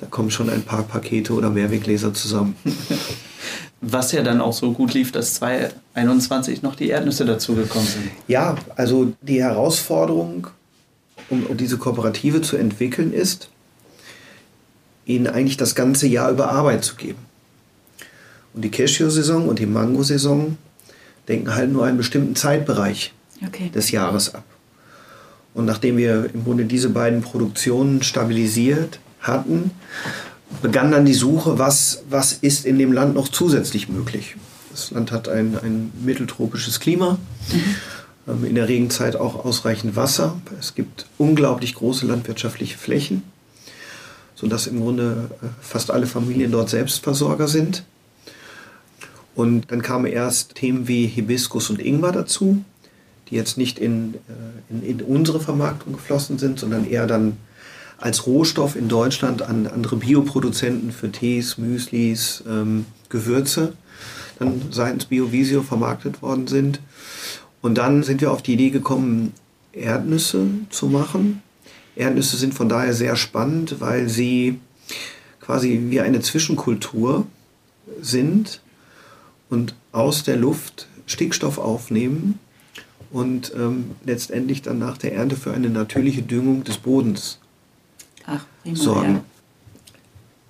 da 0.00 0.06
kommen 0.06 0.30
schon 0.30 0.50
ein 0.50 0.62
paar 0.62 0.82
Pakete 0.82 1.32
oder 1.32 1.48
Mehrweggläser 1.48 2.12
zusammen. 2.12 2.56
Was 3.86 4.12
ja 4.12 4.22
dann 4.22 4.40
auch 4.40 4.52
so 4.52 4.72
gut 4.72 4.94
lief, 4.94 5.12
dass 5.12 5.34
2021 5.34 6.62
noch 6.62 6.74
die 6.74 6.88
Erdnüsse 6.88 7.24
dazugekommen 7.24 7.86
sind. 7.86 8.10
Ja, 8.28 8.56
also 8.76 9.12
die 9.20 9.42
Herausforderung, 9.42 10.46
um, 11.28 11.44
um 11.46 11.56
diese 11.56 11.76
Kooperative 11.76 12.40
zu 12.40 12.56
entwickeln, 12.56 13.12
ist, 13.12 13.48
ihnen 15.06 15.26
eigentlich 15.26 15.56
das 15.56 15.74
ganze 15.74 16.06
Jahr 16.06 16.30
über 16.30 16.50
Arbeit 16.50 16.84
zu 16.84 16.96
geben. 16.96 17.18
Und 18.54 18.62
die 18.62 18.70
Cashew-Saison 18.70 19.48
und 19.48 19.58
die 19.58 19.66
Mango-Saison 19.66 20.56
denken 21.28 21.54
halt 21.54 21.72
nur 21.72 21.84
einen 21.84 21.96
bestimmten 21.96 22.36
Zeitbereich 22.36 23.12
okay. 23.46 23.70
des 23.74 23.90
Jahres 23.90 24.34
ab. 24.34 24.44
Und 25.54 25.66
nachdem 25.66 25.96
wir 25.96 26.30
im 26.32 26.44
Grunde 26.44 26.64
diese 26.64 26.90
beiden 26.90 27.22
Produktionen 27.22 28.02
stabilisiert 28.02 28.98
hatten, 29.20 29.70
begann 30.62 30.90
dann 30.90 31.04
die 31.04 31.14
Suche, 31.14 31.58
was, 31.58 32.04
was 32.08 32.32
ist 32.32 32.66
in 32.66 32.78
dem 32.78 32.92
Land 32.92 33.14
noch 33.14 33.28
zusätzlich 33.28 33.88
möglich. 33.88 34.36
Das 34.70 34.90
Land 34.90 35.12
hat 35.12 35.28
ein, 35.28 35.56
ein 35.62 35.92
mitteltropisches 36.02 36.80
Klima, 36.80 37.18
mhm. 38.26 38.44
in 38.44 38.54
der 38.54 38.68
Regenzeit 38.68 39.16
auch 39.16 39.44
ausreichend 39.44 39.96
Wasser. 39.96 40.36
Es 40.58 40.74
gibt 40.74 41.06
unglaublich 41.18 41.74
große 41.74 42.06
landwirtschaftliche 42.06 42.76
Flächen, 42.76 43.22
sodass 44.34 44.66
im 44.66 44.80
Grunde 44.80 45.30
äh, 45.42 45.46
fast 45.60 45.90
alle 45.90 46.06
Familien 46.06 46.50
dort 46.50 46.70
Selbstversorger 46.70 47.48
sind. 47.48 47.84
Und 49.34 49.70
dann 49.70 49.82
kamen 49.82 50.06
erst 50.06 50.54
Themen 50.54 50.86
wie 50.86 51.06
Hibiskus 51.06 51.70
und 51.70 51.80
Ingwer 51.80 52.12
dazu, 52.12 52.64
die 53.30 53.36
jetzt 53.36 53.58
nicht 53.58 53.78
in, 53.78 54.14
äh, 54.14 54.18
in, 54.70 54.82
in 54.82 55.02
unsere 55.02 55.40
Vermarktung 55.40 55.94
geflossen 55.94 56.38
sind, 56.38 56.58
sondern 56.58 56.88
eher 56.88 57.06
dann 57.06 57.36
als 58.04 58.26
Rohstoff 58.26 58.76
in 58.76 58.88
Deutschland 58.88 59.40
an 59.40 59.66
andere 59.66 59.96
Bioproduzenten 59.96 60.92
für 60.92 61.10
Tees, 61.10 61.56
Müslis, 61.56 62.44
ähm, 62.46 62.84
Gewürze 63.08 63.72
dann 64.38 64.60
seitens 64.70 65.06
Biovisio 65.06 65.62
vermarktet 65.62 66.20
worden 66.20 66.46
sind. 66.46 66.80
Und 67.62 67.78
dann 67.78 68.02
sind 68.02 68.20
wir 68.20 68.30
auf 68.30 68.42
die 68.42 68.52
Idee 68.52 68.68
gekommen, 68.68 69.32
Erdnüsse 69.72 70.46
zu 70.68 70.88
machen. 70.88 71.42
Erdnüsse 71.96 72.36
sind 72.36 72.52
von 72.52 72.68
daher 72.68 72.92
sehr 72.92 73.16
spannend, 73.16 73.76
weil 73.80 74.10
sie 74.10 74.58
quasi 75.40 75.80
wie 75.88 76.00
eine 76.00 76.20
Zwischenkultur 76.20 77.26
sind 78.02 78.60
und 79.48 79.74
aus 79.92 80.24
der 80.24 80.36
Luft 80.36 80.88
Stickstoff 81.06 81.56
aufnehmen 81.56 82.38
und 83.10 83.52
ähm, 83.56 83.92
letztendlich 84.04 84.60
dann 84.60 84.78
nach 84.78 84.98
der 84.98 85.14
Ernte 85.14 85.36
für 85.36 85.54
eine 85.54 85.70
natürliche 85.70 86.22
Düngung 86.22 86.64
des 86.64 86.76
Bodens 86.76 87.38
Ach, 88.26 88.44
sorgen. 88.72 89.14
Ja. 89.14 89.24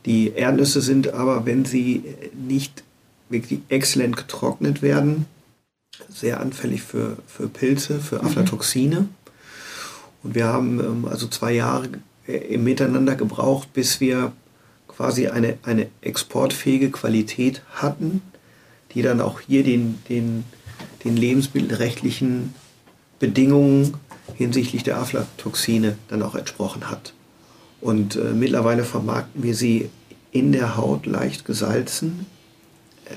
Die 0.06 0.32
Erdnüsse 0.32 0.80
sind 0.80 1.14
aber, 1.14 1.46
wenn 1.46 1.64
sie 1.64 2.04
nicht 2.34 2.84
wirklich 3.28 3.60
exzellent 3.68 4.16
getrocknet 4.16 4.82
werden, 4.82 5.26
sehr 6.08 6.40
anfällig 6.40 6.82
für, 6.82 7.16
für 7.26 7.48
Pilze, 7.48 8.00
für 8.00 8.20
mhm. 8.20 8.26
Aflatoxine. 8.26 9.00
Mhm. 9.00 9.08
Und 10.22 10.34
wir 10.34 10.46
haben 10.46 10.80
ähm, 10.80 11.04
also 11.06 11.26
zwei 11.28 11.52
Jahre 11.52 11.88
im 12.26 12.64
Miteinander 12.64 13.14
gebraucht, 13.16 13.72
bis 13.72 14.00
wir 14.00 14.32
quasi 14.88 15.28
eine, 15.28 15.58
eine 15.62 15.88
exportfähige 16.00 16.90
Qualität 16.90 17.62
hatten, 17.74 18.22
die 18.92 19.02
dann 19.02 19.20
auch 19.20 19.40
hier 19.40 19.64
den, 19.64 19.98
den, 20.08 20.44
den 21.04 21.16
lebensmittelrechtlichen 21.16 22.54
Bedingungen 23.18 23.94
hinsichtlich 24.34 24.82
der 24.82 24.98
Aflatoxine 24.98 25.98
dann 26.08 26.22
auch 26.22 26.34
entsprochen 26.34 26.90
hat. 26.90 27.12
Und 27.84 28.16
äh, 28.16 28.32
mittlerweile 28.32 28.82
vermarkten 28.82 29.42
wir 29.42 29.54
sie 29.54 29.90
in 30.32 30.52
der 30.52 30.78
Haut 30.78 31.04
leicht 31.04 31.44
gesalzen. 31.44 32.24
Äh, 33.04 33.10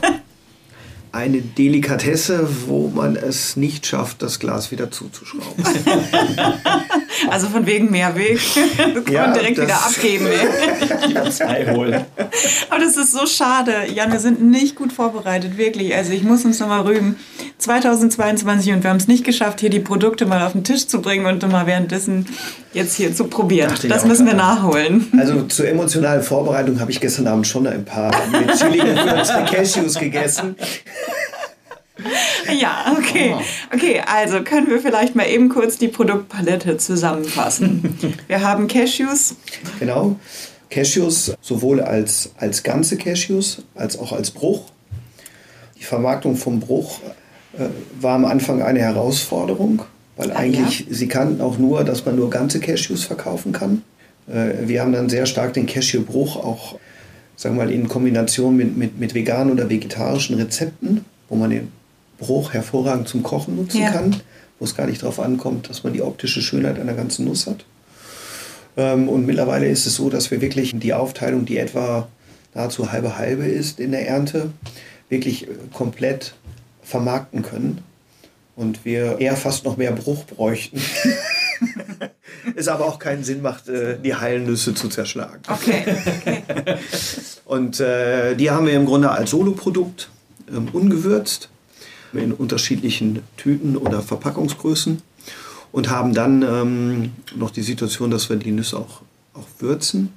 eine 1.10 1.40
Delikatesse, 1.42 2.48
wo 2.68 2.86
man 2.86 3.16
es 3.16 3.56
nicht 3.56 3.84
schafft, 3.84 4.22
das 4.22 4.38
Glas 4.38 4.70
wieder 4.70 4.92
zuzuschrauben. 4.92 5.64
Also 7.30 7.48
von 7.48 7.66
wegen 7.66 7.90
Mehrweg. 7.90 8.40
Du 8.76 8.94
kannst 8.94 9.10
ja, 9.10 9.32
direkt 9.32 9.60
wieder 9.60 9.74
abgeben. 9.74 10.26
wieder 11.06 11.30
zwei 11.30 11.72
holen. 11.72 12.04
Aber 12.70 12.80
das 12.80 12.96
ist 12.96 13.12
so 13.12 13.26
schade. 13.26 13.72
Jan, 13.92 14.12
wir 14.12 14.20
sind 14.20 14.42
nicht 14.42 14.74
gut 14.76 14.92
vorbereitet, 14.92 15.58
wirklich. 15.58 15.94
Also 15.94 16.12
ich 16.12 16.22
muss 16.22 16.44
uns 16.44 16.60
nochmal 16.60 16.82
rühmen. 16.82 17.16
2022 17.58 18.72
und 18.72 18.82
wir 18.84 18.90
haben 18.90 18.98
es 18.98 19.08
nicht 19.08 19.24
geschafft, 19.24 19.60
hier 19.60 19.70
die 19.70 19.80
Produkte 19.80 20.26
mal 20.26 20.46
auf 20.46 20.52
den 20.52 20.62
Tisch 20.62 20.86
zu 20.86 21.02
bringen 21.02 21.26
und 21.26 21.46
mal 21.50 21.66
währenddessen 21.66 22.26
jetzt 22.72 22.94
hier 22.94 23.14
zu 23.14 23.24
probieren. 23.24 23.72
Das 23.88 24.04
müssen 24.04 24.26
wir 24.26 24.34
nachholen. 24.34 25.10
Also 25.18 25.42
zur 25.42 25.68
emotionalen 25.68 26.22
Vorbereitung 26.22 26.80
habe 26.80 26.90
ich 26.90 27.00
gestern 27.00 27.26
Abend 27.26 27.46
schon 27.46 27.66
ein 27.66 27.84
paar 27.84 28.12
mit 28.32 28.56
Chili 28.56 28.78
gewürzte 28.78 29.44
Cashews 29.44 29.98
gegessen. 29.98 30.56
Ja, 32.60 32.96
okay. 32.98 33.34
Okay, 33.74 34.00
also 34.06 34.42
können 34.42 34.68
wir 34.68 34.80
vielleicht 34.80 35.14
mal 35.14 35.26
eben 35.26 35.48
kurz 35.48 35.76
die 35.76 35.88
Produktpalette 35.88 36.78
zusammenfassen. 36.78 38.16
Wir 38.26 38.40
haben 38.42 38.68
Cashews. 38.68 39.36
Genau. 39.78 40.16
Cashews 40.70 41.34
sowohl 41.40 41.80
als, 41.80 42.32
als 42.38 42.62
ganze 42.62 42.96
Cashews 42.96 43.62
als 43.74 43.98
auch 43.98 44.12
als 44.12 44.30
Bruch. 44.30 44.70
Die 45.78 45.84
Vermarktung 45.84 46.36
vom 46.36 46.60
Bruch 46.60 47.00
äh, 47.58 47.66
war 48.00 48.14
am 48.14 48.24
Anfang 48.24 48.62
eine 48.62 48.80
Herausforderung, 48.80 49.82
weil 50.16 50.32
ah, 50.32 50.36
eigentlich 50.36 50.80
ja? 50.80 50.86
sie 50.90 51.08
kannten 51.08 51.40
auch 51.40 51.58
nur, 51.58 51.84
dass 51.84 52.04
man 52.04 52.16
nur 52.16 52.30
ganze 52.30 52.60
Cashews 52.60 53.04
verkaufen 53.04 53.52
kann. 53.52 53.82
Äh, 54.26 54.68
wir 54.68 54.80
haben 54.80 54.92
dann 54.92 55.08
sehr 55.08 55.26
stark 55.26 55.52
den 55.54 55.66
Cashewbruch 55.66 56.36
auch 56.36 56.78
sagen 57.38 57.56
wir 57.56 57.64
mal, 57.64 57.72
in 57.72 57.88
Kombination 57.88 58.56
mit, 58.56 58.76
mit, 58.76 58.98
mit 58.98 59.14
veganen 59.14 59.52
oder 59.52 59.70
vegetarischen 59.70 60.36
Rezepten, 60.36 61.04
wo 61.28 61.36
man 61.36 61.50
den 61.50 61.72
Bruch 62.18 62.52
hervorragend 62.52 63.08
zum 63.08 63.22
Kochen 63.22 63.56
nutzen 63.56 63.80
ja. 63.80 63.90
kann, 63.90 64.16
wo 64.58 64.64
es 64.64 64.76
gar 64.76 64.86
nicht 64.86 65.02
darauf 65.02 65.20
ankommt, 65.20 65.70
dass 65.70 65.84
man 65.84 65.92
die 65.92 66.02
optische 66.02 66.42
Schönheit 66.42 66.78
einer 66.78 66.94
ganzen 66.94 67.24
Nuss 67.24 67.46
hat. 67.46 67.64
Ähm, 68.76 69.08
und 69.08 69.26
mittlerweile 69.26 69.68
ist 69.68 69.86
es 69.86 69.94
so, 69.94 70.10
dass 70.10 70.30
wir 70.30 70.40
wirklich 70.40 70.78
die 70.78 70.94
Aufteilung, 70.94 71.44
die 71.44 71.58
etwa 71.58 72.08
nahezu 72.54 72.92
halbe 72.92 73.16
halbe 73.18 73.46
ist 73.46 73.80
in 73.80 73.92
der 73.92 74.08
Ernte, 74.08 74.50
wirklich 75.08 75.48
äh, 75.48 75.50
komplett 75.72 76.34
vermarkten 76.82 77.42
können. 77.42 77.82
Und 78.56 78.84
wir 78.84 79.20
eher 79.20 79.36
fast 79.36 79.64
noch 79.64 79.76
mehr 79.76 79.92
Bruch 79.92 80.24
bräuchten. 80.24 80.80
es 82.56 82.68
aber 82.68 82.86
auch 82.86 82.98
keinen 82.98 83.22
Sinn 83.22 83.42
macht, 83.42 83.68
äh, 83.68 83.98
die 83.98 84.14
Heilnüsse 84.14 84.74
zu 84.74 84.88
zerschlagen. 84.88 85.42
Okay. 85.48 85.84
okay. 85.86 86.42
Und 87.44 87.80
äh, 87.80 88.34
die 88.34 88.50
haben 88.50 88.66
wir 88.66 88.74
im 88.74 88.86
Grunde 88.86 89.10
als 89.10 89.30
Soloprodukt 89.30 90.08
ähm, 90.50 90.68
ungewürzt 90.72 91.50
in 92.12 92.32
unterschiedlichen 92.32 93.22
Tüten 93.36 93.76
oder 93.76 94.02
Verpackungsgrößen 94.02 95.02
und 95.72 95.90
haben 95.90 96.14
dann 96.14 96.42
ähm, 96.42 97.12
noch 97.36 97.50
die 97.50 97.62
Situation, 97.62 98.10
dass 98.10 98.28
wir 98.30 98.36
die 98.36 98.52
Nüsse 98.52 98.78
auch, 98.78 99.02
auch 99.34 99.46
würzen. 99.58 100.12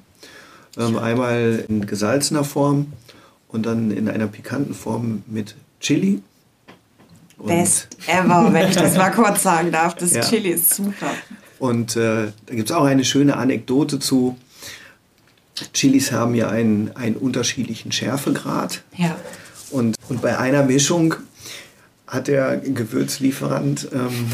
Ähm, 0.77 0.97
einmal 0.97 1.65
in 1.67 1.85
gesalzener 1.85 2.43
Form 2.43 2.93
und 3.49 3.65
dann 3.65 3.91
in 3.91 4.07
einer 4.07 4.27
pikanten 4.27 4.73
Form 4.73 5.23
mit 5.27 5.55
Chili. 5.81 6.21
Und 7.37 7.47
Best 7.47 7.89
ever, 8.07 8.53
wenn 8.53 8.69
ich 8.69 8.75
das 8.75 8.95
mal 8.95 9.09
kurz 9.15 9.43
sagen 9.43 9.71
darf. 9.71 9.95
Das 9.95 10.13
ja. 10.13 10.21
Chili 10.21 10.49
ist 10.49 10.73
super. 10.73 11.11
Und 11.59 11.95
äh, 11.95 12.31
da 12.45 12.55
gibt 12.55 12.69
es 12.69 12.75
auch 12.75 12.85
eine 12.85 13.03
schöne 13.03 13.35
Anekdote 13.35 13.99
zu. 13.99 14.37
Chilis 15.73 16.11
haben 16.11 16.33
ja 16.33 16.49
einen, 16.49 16.95
einen 16.95 17.15
unterschiedlichen 17.15 17.91
Schärfegrad. 17.91 18.81
Ja. 18.97 19.15
Und, 19.69 19.95
und 20.09 20.21
bei 20.21 20.37
einer 20.37 20.63
Mischung 20.63 21.15
hat 22.11 22.27
der 22.27 22.57
Gewürzlieferant 22.57 23.87
ähm, 23.93 24.27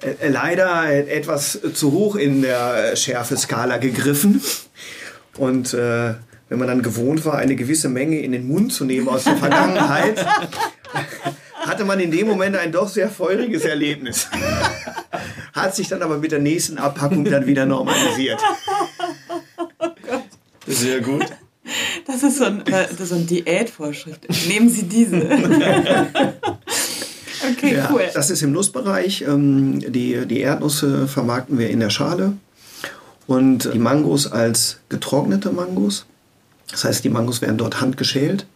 äh, 0.00 0.28
leider 0.28 0.90
etwas 0.90 1.58
zu 1.72 1.92
hoch 1.92 2.16
in 2.16 2.42
der 2.42 2.96
Schärfeskala 2.96 3.78
gegriffen. 3.78 4.42
Und 5.38 5.72
äh, 5.72 6.14
wenn 6.48 6.58
man 6.58 6.66
dann 6.68 6.82
gewohnt 6.82 7.24
war, 7.24 7.36
eine 7.38 7.56
gewisse 7.56 7.88
Menge 7.88 8.18
in 8.18 8.32
den 8.32 8.46
Mund 8.46 8.72
zu 8.72 8.84
nehmen 8.84 9.08
aus 9.08 9.24
der 9.24 9.36
Vergangenheit, 9.36 10.26
hat 10.26 10.48
hatte 11.66 11.84
man 11.84 12.00
in 12.00 12.10
dem 12.10 12.26
Moment 12.26 12.56
ein 12.56 12.72
doch 12.72 12.88
sehr 12.88 13.08
feuriges 13.08 13.64
Erlebnis. 13.64 14.28
Hat 15.52 15.74
sich 15.74 15.88
dann 15.88 16.02
aber 16.02 16.18
mit 16.18 16.32
der 16.32 16.40
nächsten 16.40 16.76
Abpackung 16.76 17.24
dann 17.24 17.46
wieder 17.46 17.66
normalisiert. 17.66 18.40
Sehr 20.66 21.00
gut. 21.00 21.24
Das 22.06 22.22
ist 22.22 22.38
so, 22.38 22.44
ein, 22.44 22.66
äh, 22.66 22.86
das 22.90 23.00
ist 23.00 23.08
so 23.08 23.14
eine 23.14 23.24
Diätvorschrift. 23.24 24.26
Nehmen 24.48 24.68
Sie 24.68 24.82
diese. 24.82 25.16
okay, 27.52 27.74
ja, 27.74 27.88
cool. 27.92 28.02
Das 28.14 28.30
ist 28.30 28.42
im 28.42 28.52
Nussbereich. 28.52 29.22
Ähm, 29.22 29.80
die, 29.80 30.26
die 30.26 30.40
Erdnüsse 30.40 31.08
vermarkten 31.08 31.58
wir 31.58 31.70
in 31.70 31.80
der 31.80 31.90
Schale 31.90 32.34
und 33.26 33.72
die 33.72 33.78
Mangos 33.78 34.30
als 34.30 34.78
getrocknete 34.88 35.50
Mangos. 35.50 36.06
Das 36.70 36.84
heißt, 36.84 37.04
die 37.04 37.10
Mangos 37.10 37.40
werden 37.40 37.58
dort 37.58 37.80
handgeschält, 37.80 38.46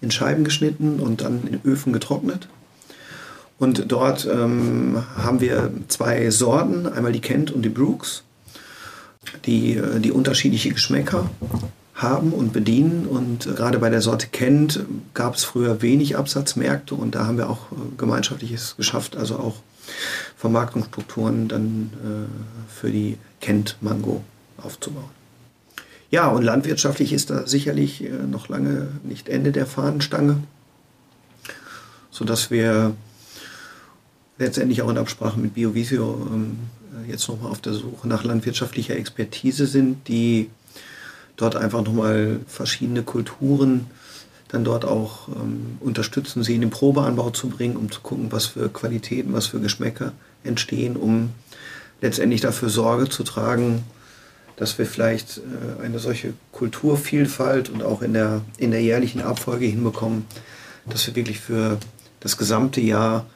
in 0.00 0.10
Scheiben 0.10 0.44
geschnitten 0.44 1.00
und 1.00 1.22
dann 1.22 1.42
in 1.46 1.60
Öfen 1.70 1.92
getrocknet. 1.92 2.48
Und 3.58 3.90
dort 3.90 4.26
ähm, 4.26 5.02
haben 5.16 5.40
wir 5.40 5.72
zwei 5.88 6.30
Sorten, 6.30 6.86
einmal 6.86 7.12
die 7.12 7.20
Kent 7.20 7.50
und 7.50 7.62
die 7.62 7.68
Brooks, 7.68 8.22
die, 9.46 9.76
äh, 9.76 9.98
die 9.98 10.12
unterschiedliche 10.12 10.70
Geschmäcker 10.70 11.28
haben 11.98 12.32
und 12.32 12.52
bedienen. 12.52 13.06
Und 13.06 13.46
äh, 13.46 13.50
gerade 13.50 13.78
bei 13.78 13.90
der 13.90 14.00
Sorte 14.00 14.28
Kent 14.28 14.80
gab 15.14 15.34
es 15.34 15.44
früher 15.44 15.82
wenig 15.82 16.16
Absatzmärkte 16.16 16.94
und 16.94 17.14
da 17.14 17.26
haben 17.26 17.36
wir 17.36 17.50
auch 17.50 17.72
äh, 17.72 17.76
gemeinschaftliches 17.98 18.76
geschafft, 18.76 19.16
also 19.16 19.36
auch 19.36 19.56
Vermarktungsstrukturen 20.36 21.48
dann 21.48 21.90
äh, 22.04 22.72
für 22.72 22.90
die 22.90 23.18
Kent 23.40 23.76
Mango 23.80 24.22
aufzubauen. 24.56 25.10
Ja, 26.10 26.28
und 26.28 26.42
landwirtschaftlich 26.42 27.12
ist 27.12 27.28
da 27.28 27.46
sicherlich 27.46 28.02
noch 28.30 28.48
lange 28.48 28.88
nicht 29.04 29.28
Ende 29.28 29.52
der 29.52 29.66
Fahnenstange, 29.66 30.38
sodass 32.10 32.50
wir 32.50 32.94
letztendlich 34.38 34.80
auch 34.80 34.88
in 34.88 34.96
Absprache 34.96 35.38
mit 35.38 35.52
BioVisio 35.52 36.28
ähm, 36.32 36.58
jetzt 37.06 37.28
nochmal 37.28 37.50
auf 37.50 37.60
der 37.60 37.74
Suche 37.74 38.08
nach 38.08 38.24
landwirtschaftlicher 38.24 38.96
Expertise 38.96 39.66
sind, 39.66 40.08
die 40.08 40.48
dort 41.38 41.56
einfach 41.56 41.82
nochmal 41.82 42.40
verschiedene 42.46 43.02
Kulturen 43.02 43.86
dann 44.48 44.64
dort 44.64 44.84
auch 44.84 45.28
ähm, 45.28 45.78
unterstützen, 45.80 46.42
sie 46.42 46.54
in 46.54 46.62
den 46.62 46.70
Probeanbau 46.70 47.30
zu 47.30 47.48
bringen, 47.48 47.76
um 47.76 47.90
zu 47.90 48.00
gucken, 48.00 48.32
was 48.32 48.46
für 48.46 48.68
Qualitäten, 48.68 49.32
was 49.32 49.46
für 49.46 49.60
Geschmäcker 49.60 50.12
entstehen, 50.42 50.96
um 50.96 51.30
letztendlich 52.00 52.40
dafür 52.40 52.70
Sorge 52.70 53.08
zu 53.08 53.24
tragen, 53.24 53.84
dass 54.56 54.78
wir 54.78 54.86
vielleicht 54.86 55.38
äh, 55.38 55.84
eine 55.84 55.98
solche 55.98 56.32
Kulturvielfalt 56.52 57.68
und 57.68 57.82
auch 57.82 58.02
in 58.02 58.14
der, 58.14 58.40
in 58.56 58.70
der 58.70 58.82
jährlichen 58.82 59.20
Abfolge 59.20 59.66
hinbekommen, 59.66 60.24
dass 60.86 61.06
wir 61.06 61.14
wirklich 61.14 61.40
für 61.40 61.78
das 62.20 62.36
gesamte 62.36 62.80
Jahr 62.80 63.26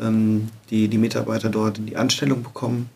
ähm, 0.00 0.48
die, 0.70 0.88
die 0.88 0.98
Mitarbeiter 0.98 1.48
dort 1.48 1.78
in 1.78 1.86
die 1.86 1.96
Anstellung 1.96 2.42
bekommen, 2.42 2.90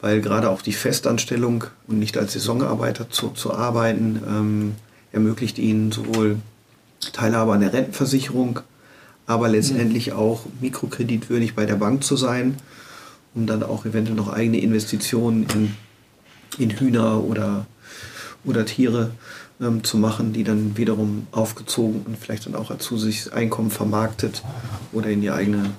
weil 0.00 0.20
gerade 0.20 0.50
auch 0.50 0.62
die 0.62 0.72
Festanstellung 0.72 1.64
und 1.86 1.98
nicht 1.98 2.16
als 2.18 2.34
Saisonarbeiter 2.34 3.10
zu, 3.10 3.30
zu 3.30 3.54
arbeiten, 3.54 4.22
ähm, 4.26 4.74
ermöglicht 5.12 5.58
ihnen 5.58 5.92
sowohl 5.92 6.36
Teilhabe 7.12 7.52
an 7.52 7.60
der 7.60 7.72
Rentenversicherung, 7.72 8.60
aber 9.26 9.48
letztendlich 9.48 10.12
auch 10.12 10.44
mikrokreditwürdig 10.60 11.54
bei 11.54 11.66
der 11.66 11.76
Bank 11.76 12.04
zu 12.04 12.16
sein, 12.16 12.56
um 13.34 13.46
dann 13.46 13.62
auch 13.62 13.86
eventuell 13.86 14.16
noch 14.16 14.32
eigene 14.32 14.60
Investitionen 14.60 15.46
in, 15.54 15.74
in 16.58 16.70
Hühner 16.70 17.22
oder, 17.22 17.66
oder 18.44 18.64
Tiere 18.66 19.10
ähm, 19.60 19.82
zu 19.84 19.98
machen, 19.98 20.32
die 20.32 20.44
dann 20.44 20.76
wiederum 20.76 21.26
aufgezogen 21.32 22.02
und 22.06 22.18
vielleicht 22.18 22.46
dann 22.46 22.54
auch 22.54 22.70
als 22.70 22.84
zusätzliches 22.84 23.32
Einkommen 23.32 23.70
vermarktet 23.70 24.42
oder 24.92 25.08
in 25.08 25.22
die 25.22 25.30
eigene 25.30 25.70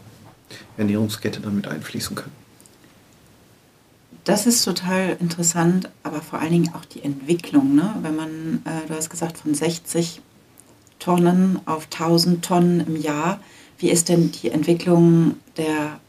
Ernährungskette 0.77 1.39
dann 1.39 1.55
mit 1.55 1.67
einfließen 1.67 2.15
können. 2.15 2.46
Das 4.27 4.45
ist 4.45 4.63
total 4.63 5.15
interessant, 5.21 5.89
aber 6.03 6.21
vor 6.21 6.39
allen 6.39 6.51
Dingen 6.51 6.71
auch 6.75 6.83
die 6.83 7.01
Entwicklung. 7.01 7.75
Ne? 7.75 7.95
Wenn 8.01 8.15
man, 8.15 8.61
äh, 8.65 8.87
du 8.87 8.93
hast 8.93 9.09
gesagt, 9.09 9.37
von 9.37 9.53
60 9.53 10.21
Tonnen 10.99 11.59
auf 11.65 11.85
1000 11.85 12.43
Tonnen 12.43 12.85
im 12.85 12.95
Jahr. 12.97 13.39
Wie 13.77 13.89
ist 13.89 14.09
denn 14.09 14.31
die 14.31 14.49
Entwicklung 14.51 15.35
der 15.55 15.99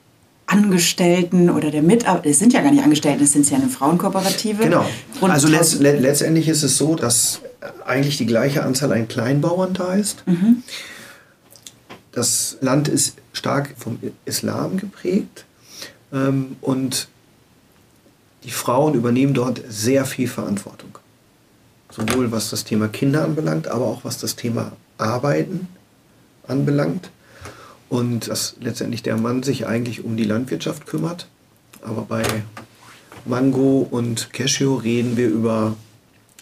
Angestellten 0.47 1.51
oder 1.51 1.71
der 1.71 1.83
Mitarbeiter? 1.83 2.31
Es 2.31 2.41
sind 2.41 2.53
ja 2.53 2.63
gar 2.63 2.73
nicht 2.73 2.83
Angestellte, 2.83 3.23
es 3.23 3.33
sind 3.33 3.49
ja 3.51 3.59
eine 3.59 3.69
Frauenkooperative. 3.69 4.65
Genau. 4.65 4.85
Rund 5.21 5.33
also 5.33 5.47
letzt, 5.47 5.79
letztendlich 5.81 6.49
ist 6.49 6.63
es 6.63 6.77
so, 6.77 6.97
dass 6.97 7.43
eigentlich 7.87 8.17
die 8.17 8.27
gleiche 8.27 8.65
Anzahl 8.65 8.93
an 8.93 9.07
Kleinbauern 9.07 9.75
da 9.75 9.95
ist. 9.95 10.27
Mhm. 10.27 10.63
Das 12.13 12.57
Land 12.63 12.89
ist 12.89 13.17
stark 13.33 13.75
vom 13.77 13.99
Islam 14.25 14.79
geprägt 14.79 15.45
ähm, 16.13 16.57
und 16.63 17.09
die 18.49 18.55
Frauen 18.55 18.95
übernehmen 18.95 19.35
dort 19.35 19.61
sehr 19.69 20.07
viel 20.07 20.27
Verantwortung. 20.27 20.97
Sowohl 21.91 22.33
was 22.33 22.49
das 22.49 22.65
Thema 22.65 22.89
Kinder 22.89 23.23
anbelangt, 23.23 23.69
aber 23.69 23.85
auch 23.85 24.05
was 24.05 24.17
das 24.17 24.37
Thema 24.37 24.73
Arbeiten 24.97 25.69
anbelangt. 26.47 27.11
Und 27.91 28.29
dass 28.29 28.57
letztendlich 28.59 29.03
der 29.03 29.19
Mann 29.19 29.43
sich 29.43 29.67
eigentlich 29.67 30.03
um 30.03 30.17
die 30.17 30.25
Landwirtschaft 30.25 30.87
kümmert. 30.87 31.29
Aber 31.83 32.07
bei 32.09 32.25
Mango 33.27 33.87
und 33.91 34.33
Cashew 34.33 34.77
reden 34.77 35.19
wir 35.19 35.29
über 35.29 35.77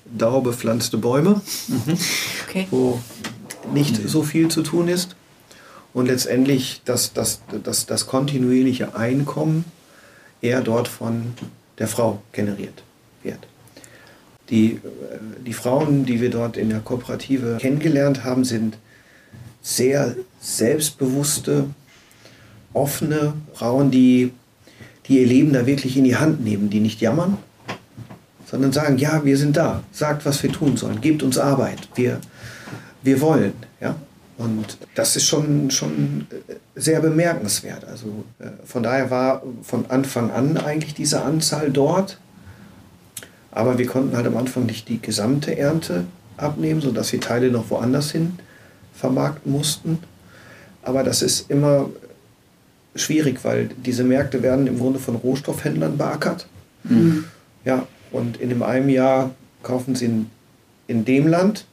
dauerbepflanzte 0.04 0.98
Bäume, 0.98 1.40
mhm. 1.66 1.98
okay. 2.48 2.68
wo 2.70 3.00
nicht 3.74 4.08
so 4.08 4.22
viel 4.22 4.46
zu 4.46 4.62
tun 4.62 4.86
ist. 4.86 5.16
Und 5.92 6.06
letztendlich 6.06 6.82
das, 6.84 7.12
das, 7.14 7.40
das, 7.64 7.86
das 7.86 8.06
kontinuierliche 8.06 8.94
Einkommen 8.94 9.64
eher 10.40 10.60
dort 10.60 10.86
von 10.86 11.34
der 11.78 11.88
Frau 11.88 12.22
generiert 12.32 12.82
wird. 13.22 13.38
Die, 14.50 14.72
äh, 14.72 14.78
die 15.44 15.52
Frauen, 15.52 16.04
die 16.04 16.20
wir 16.20 16.30
dort 16.30 16.56
in 16.56 16.70
der 16.70 16.80
Kooperative 16.80 17.58
kennengelernt 17.60 18.24
haben, 18.24 18.44
sind 18.44 18.78
sehr 19.62 20.14
selbstbewusste, 20.40 21.68
offene 22.72 23.34
Frauen, 23.54 23.90
die, 23.90 24.32
die 25.06 25.20
ihr 25.20 25.26
Leben 25.26 25.52
da 25.52 25.66
wirklich 25.66 25.96
in 25.96 26.04
die 26.04 26.16
Hand 26.16 26.44
nehmen, 26.44 26.70
die 26.70 26.80
nicht 26.80 27.00
jammern, 27.00 27.38
sondern 28.48 28.72
sagen, 28.72 28.98
ja, 28.98 29.24
wir 29.24 29.36
sind 29.36 29.56
da, 29.56 29.82
sagt, 29.90 30.24
was 30.24 30.42
wir 30.42 30.52
tun 30.52 30.76
sollen, 30.76 31.00
gebt 31.00 31.22
uns 31.22 31.38
Arbeit, 31.38 31.88
wir, 31.96 32.20
wir 33.02 33.20
wollen. 33.20 33.54
Ja? 33.80 33.96
Und 34.38 34.76
das 34.94 35.16
ist 35.16 35.26
schon, 35.26 35.70
schon 35.70 36.26
äh, 36.30 36.54
sehr 36.74 37.00
bemerkenswert. 37.00 37.84
Also 37.84 38.24
äh, 38.38 38.48
von 38.64 38.82
daher 38.82 39.10
war 39.10 39.42
von 39.62 39.86
Anfang 39.88 40.30
an 40.30 40.56
eigentlich 40.58 40.94
diese 40.94 41.22
Anzahl 41.22 41.70
dort. 41.70 42.18
Aber 43.50 43.78
wir 43.78 43.86
konnten 43.86 44.16
halt 44.16 44.26
am 44.26 44.36
Anfang 44.36 44.66
nicht 44.66 44.88
die 44.88 45.00
gesamte 45.00 45.56
Ernte 45.56 46.04
abnehmen, 46.36 46.82
sodass 46.82 47.12
wir 47.12 47.20
Teile 47.20 47.50
noch 47.50 47.70
woanders 47.70 48.10
hin 48.10 48.38
vermarkten 48.92 49.52
mussten. 49.52 49.98
Aber 50.82 51.02
das 51.02 51.22
ist 51.22 51.50
immer 51.50 51.88
schwierig, 52.94 53.44
weil 53.44 53.70
diese 53.84 54.04
Märkte 54.04 54.42
werden 54.42 54.66
im 54.66 54.78
Grunde 54.78 54.98
von 54.98 55.16
Rohstoffhändlern 55.16 55.96
beackert. 55.96 56.46
Mhm. 56.84 57.24
Ja, 57.64 57.86
und 58.12 58.38
in 58.38 58.50
dem 58.50 58.62
einen 58.62 58.88
Jahr 58.88 59.34
kaufen 59.62 59.94
sie 59.94 60.06
in, 60.06 60.30
in 60.86 61.04
dem 61.04 61.26
Land 61.26 61.66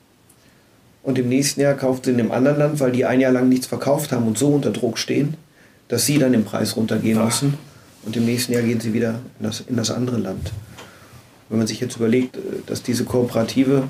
und 1.03 1.19
im 1.19 1.27
nächsten 1.29 1.59
Jahr 1.61 1.75
kaufen 1.75 2.01
sie 2.05 2.11
in 2.11 2.17
dem 2.17 2.31
anderen 2.31 2.57
Land, 2.57 2.79
weil 2.79 2.91
die 2.91 3.05
ein 3.05 3.19
Jahr 3.19 3.33
lang 3.33 3.49
nichts 3.49 3.67
verkauft 3.67 4.11
haben 4.11 4.25
und 4.25 4.37
so 4.37 4.47
unter 4.47 4.71
Druck 4.71 4.97
stehen, 4.97 5.35
dass 5.89 6.05
sie 6.05 6.17
dann 6.17 6.33
im 6.33 6.45
Preis 6.45 6.77
runtergehen 6.77 7.19
Ach. 7.19 7.25
müssen. 7.25 7.55
Und 8.05 8.15
im 8.17 8.25
nächsten 8.25 8.53
Jahr 8.53 8.63
gehen 8.63 8.79
sie 8.79 8.93
wieder 8.93 9.19
in 9.39 9.45
das, 9.45 9.61
in 9.61 9.75
das 9.75 9.91
andere 9.91 10.17
Land. 10.17 10.51
Wenn 11.49 11.57
man 11.57 11.67
sich 11.67 11.79
jetzt 11.79 11.97
überlegt, 11.97 12.37
äh, 12.37 12.39
dass 12.65 12.83
diese 12.83 13.03
Kooperative 13.03 13.89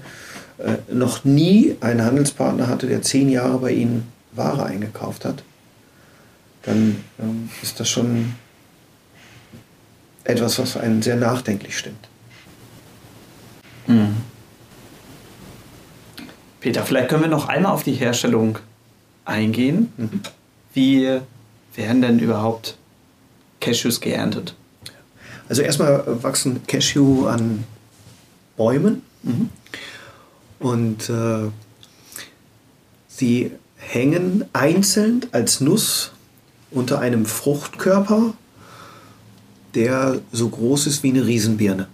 äh, 0.58 0.94
noch 0.94 1.24
nie 1.24 1.76
einen 1.82 2.04
Handelspartner 2.04 2.68
hatte, 2.68 2.88
der 2.88 3.02
zehn 3.04 3.30
Jahre 3.30 3.60
bei 3.60 3.72
ihnen 3.72 4.08
Ware 4.34 4.66
eingekauft 4.66 5.26
hat, 5.26 5.44
dann 6.64 6.98
ähm, 7.20 7.50
ist 7.62 7.80
das 7.80 7.90
schon 7.90 8.34
etwas, 10.24 10.58
was 10.58 10.78
einen 10.78 11.02
sehr 11.02 11.16
nachdenklich 11.16 11.78
stimmt. 11.78 12.08
Mhm. 13.88 14.18
Peter, 16.64 16.82
vielleicht 16.84 17.10
können 17.10 17.24
wir 17.24 17.30
noch 17.30 17.50
einmal 17.50 17.74
auf 17.74 17.84
die 17.84 17.92
Herstellung 17.92 18.58
eingehen. 19.26 19.92
Mhm. 19.98 20.22
Wie 20.74 21.20
werden 21.76 22.02
denn 22.02 22.20
überhaupt 22.20 22.78
Cashews 23.60 24.00
geerntet? 24.00 24.56
Also 25.50 25.62
erstmal 25.62 26.24
wachsen 26.24 26.66
Cashew 26.66 27.28
an 27.28 27.66
Bäumen 28.56 29.02
mhm. 29.24 29.50
und 30.60 31.10
äh, 31.10 31.50
sie 33.10 33.52
hängen 33.76 34.46
einzeln 34.54 35.26
als 35.34 35.60
Nuss 35.60 36.14
unter 36.72 37.02
einem 37.02 37.26
Fruchtkörper, 37.26 38.36
der 39.76 40.22
so 40.32 40.48
groß 40.48 40.88
ist 40.88 41.04
wie 41.04 41.10
eine 41.10 41.26
Riesenbirne. 41.26 41.90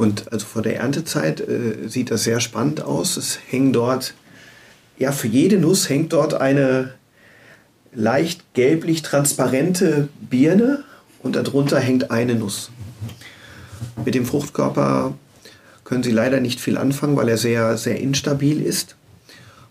Und 0.00 0.32
also 0.32 0.46
vor 0.46 0.62
der 0.62 0.78
Erntezeit 0.78 1.40
äh, 1.40 1.86
sieht 1.86 2.10
das 2.10 2.24
sehr 2.24 2.40
spannend 2.40 2.80
aus. 2.80 3.18
Es 3.18 3.38
hängen 3.50 3.74
dort 3.74 4.14
ja, 4.96 5.12
für 5.12 5.26
jede 5.26 5.58
Nuss 5.58 5.90
hängt 5.90 6.14
dort 6.14 6.32
eine 6.32 6.94
leicht 7.92 8.54
gelblich 8.54 9.02
transparente 9.02 10.08
Birne 10.20 10.84
und 11.22 11.36
darunter 11.36 11.78
hängt 11.78 12.10
eine 12.10 12.34
Nuss. 12.34 12.70
Mit 14.02 14.14
dem 14.14 14.24
Fruchtkörper 14.24 15.12
können 15.84 16.02
Sie 16.02 16.12
leider 16.12 16.40
nicht 16.40 16.60
viel 16.60 16.78
anfangen, 16.78 17.16
weil 17.16 17.28
er 17.28 17.36
sehr, 17.36 17.76
sehr 17.76 18.00
instabil 18.00 18.62
ist. 18.62 18.96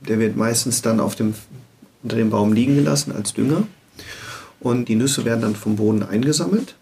Der 0.02 0.20
wird 0.20 0.36
meistens 0.36 0.84
dann 0.84 1.00
auf 1.00 1.16
dem, 1.16 1.34
unter 2.04 2.18
dem 2.18 2.30
Baum 2.30 2.54
liegen 2.54 2.76
gelassen 2.76 3.16
als 3.16 3.34
Dünger. 3.34 3.64
Und 4.60 4.90
die 4.90 4.96
Nüsse 4.96 5.26
werden 5.26 5.42
dann 5.42 5.56
vom 5.56 5.78
Boden 5.78 6.04
eingesammelt 6.04 6.76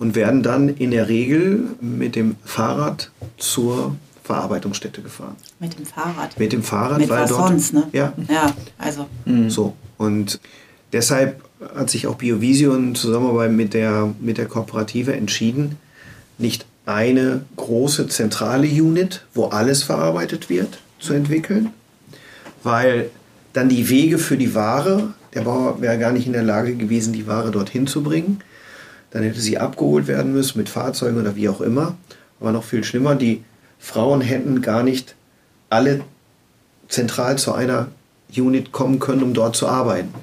und 0.00 0.16
werden 0.16 0.42
dann 0.42 0.68
in 0.68 0.90
der 0.90 1.08
Regel 1.08 1.62
mit 1.80 2.16
dem 2.16 2.34
Fahrrad 2.44 3.10
zur 3.36 3.94
Verarbeitungsstätte 4.24 5.02
gefahren. 5.02 5.36
Mit 5.60 5.78
dem 5.78 5.84
Fahrrad. 5.86 6.38
Mit 6.38 6.52
dem 6.52 6.62
Fahrrad, 6.62 6.98
Mit 6.98 7.10
weil 7.10 7.22
was 7.22 7.30
dort. 7.30 7.48
sonst, 7.48 7.74
ne? 7.74 7.86
Ja, 7.92 8.12
Ja, 8.28 8.52
also. 8.78 9.06
so. 9.48 9.74
Und 9.98 10.40
deshalb 10.92 11.42
hat 11.76 11.90
sich 11.90 12.06
auch 12.06 12.14
Biovision 12.14 12.88
in 12.88 12.94
Zusammenarbeit 12.94 13.52
mit 13.52 13.74
der, 13.74 14.14
mit 14.20 14.38
der 14.38 14.46
Kooperative 14.46 15.12
entschieden, 15.14 15.76
nicht 16.38 16.64
eine 16.86 17.44
große 17.56 18.08
zentrale 18.08 18.66
Unit, 18.66 19.26
wo 19.34 19.46
alles 19.46 19.82
verarbeitet 19.82 20.48
wird, 20.48 20.78
zu 20.98 21.12
entwickeln, 21.12 21.70
weil 22.62 23.10
dann 23.52 23.68
die 23.68 23.90
Wege 23.90 24.18
für 24.18 24.38
die 24.38 24.54
Ware, 24.54 25.12
der 25.34 25.42
Bauer 25.42 25.82
wäre 25.82 25.98
gar 25.98 26.12
nicht 26.12 26.26
in 26.26 26.32
der 26.32 26.42
Lage 26.42 26.74
gewesen, 26.74 27.12
die 27.12 27.26
Ware 27.26 27.50
dorthin 27.50 27.86
zu 27.86 28.02
bringen. 28.02 28.40
Dann 29.10 29.22
hätte 29.22 29.40
sie 29.40 29.58
abgeholt 29.58 30.06
werden 30.06 30.32
müssen 30.32 30.58
mit 30.58 30.68
Fahrzeugen 30.68 31.20
oder 31.20 31.36
wie 31.36 31.48
auch 31.48 31.60
immer. 31.60 31.96
Aber 32.38 32.52
noch 32.52 32.64
viel 32.64 32.84
schlimmer, 32.84 33.14
die 33.14 33.42
Frauen 33.78 34.20
hätten 34.20 34.62
gar 34.62 34.82
nicht 34.82 35.14
alle 35.68 36.02
zentral 36.88 37.38
zu 37.38 37.52
einer 37.52 37.88
Unit 38.36 38.72
kommen 38.72 38.98
können, 38.98 39.22
um 39.22 39.34
dort 39.34 39.56
zu 39.56 39.68
arbeiten. 39.68 40.14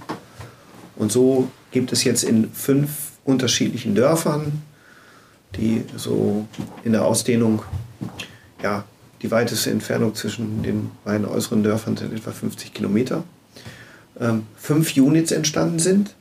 Und 0.95 1.11
so 1.11 1.49
gibt 1.71 1.91
es 1.91 2.03
jetzt 2.03 2.23
in 2.23 2.51
fünf 2.51 3.11
unterschiedlichen 3.25 3.95
Dörfern, 3.95 4.61
die 5.55 5.83
so 5.95 6.47
in 6.83 6.93
der 6.93 7.05
Ausdehnung, 7.05 7.63
ja, 8.63 8.83
die 9.21 9.31
weiteste 9.31 9.71
Entfernung 9.71 10.15
zwischen 10.15 10.63
den 10.63 10.91
beiden 11.03 11.25
äußeren 11.25 11.63
Dörfern 11.63 11.97
sind 11.97 12.13
etwa 12.13 12.31
50 12.31 12.73
Kilometer, 12.73 13.23
ähm, 14.19 14.43
fünf 14.55 14.95
Units 14.95 15.31
entstanden 15.31 15.79
sind, 15.79 16.15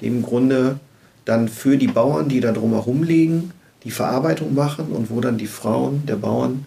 die 0.00 0.06
im 0.06 0.22
Grunde 0.22 0.80
dann 1.24 1.48
für 1.48 1.76
die 1.76 1.86
Bauern, 1.86 2.28
die 2.28 2.40
da 2.40 2.52
drumherum 2.52 3.02
liegen, 3.02 3.52
die 3.84 3.90
Verarbeitung 3.90 4.54
machen 4.54 4.86
und 4.86 5.10
wo 5.10 5.20
dann 5.20 5.38
die 5.38 5.46
Frauen 5.46 6.06
der 6.06 6.16
Bauern 6.16 6.66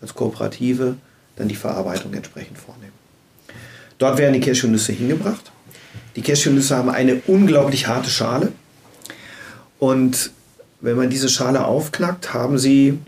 als 0.00 0.14
Kooperative 0.14 0.96
dann 1.36 1.48
die 1.48 1.56
Verarbeitung 1.56 2.14
entsprechend 2.14 2.58
vornehmen. 2.58 2.92
Dort 3.98 4.18
werden 4.18 4.34
die 4.34 4.40
Cashewnüsse 4.40 4.92
hingebracht. 4.92 5.52
Die 6.16 6.22
Cashewnüsse 6.22 6.76
haben 6.76 6.90
eine 6.90 7.22
unglaublich 7.26 7.86
harte 7.86 8.10
Schale. 8.10 8.52
Und 9.78 10.30
wenn 10.80 10.96
man 10.96 11.10
diese 11.10 11.28
Schale 11.28 11.64
aufknackt, 11.64 12.32
haben 12.32 12.58
sie 12.58 12.98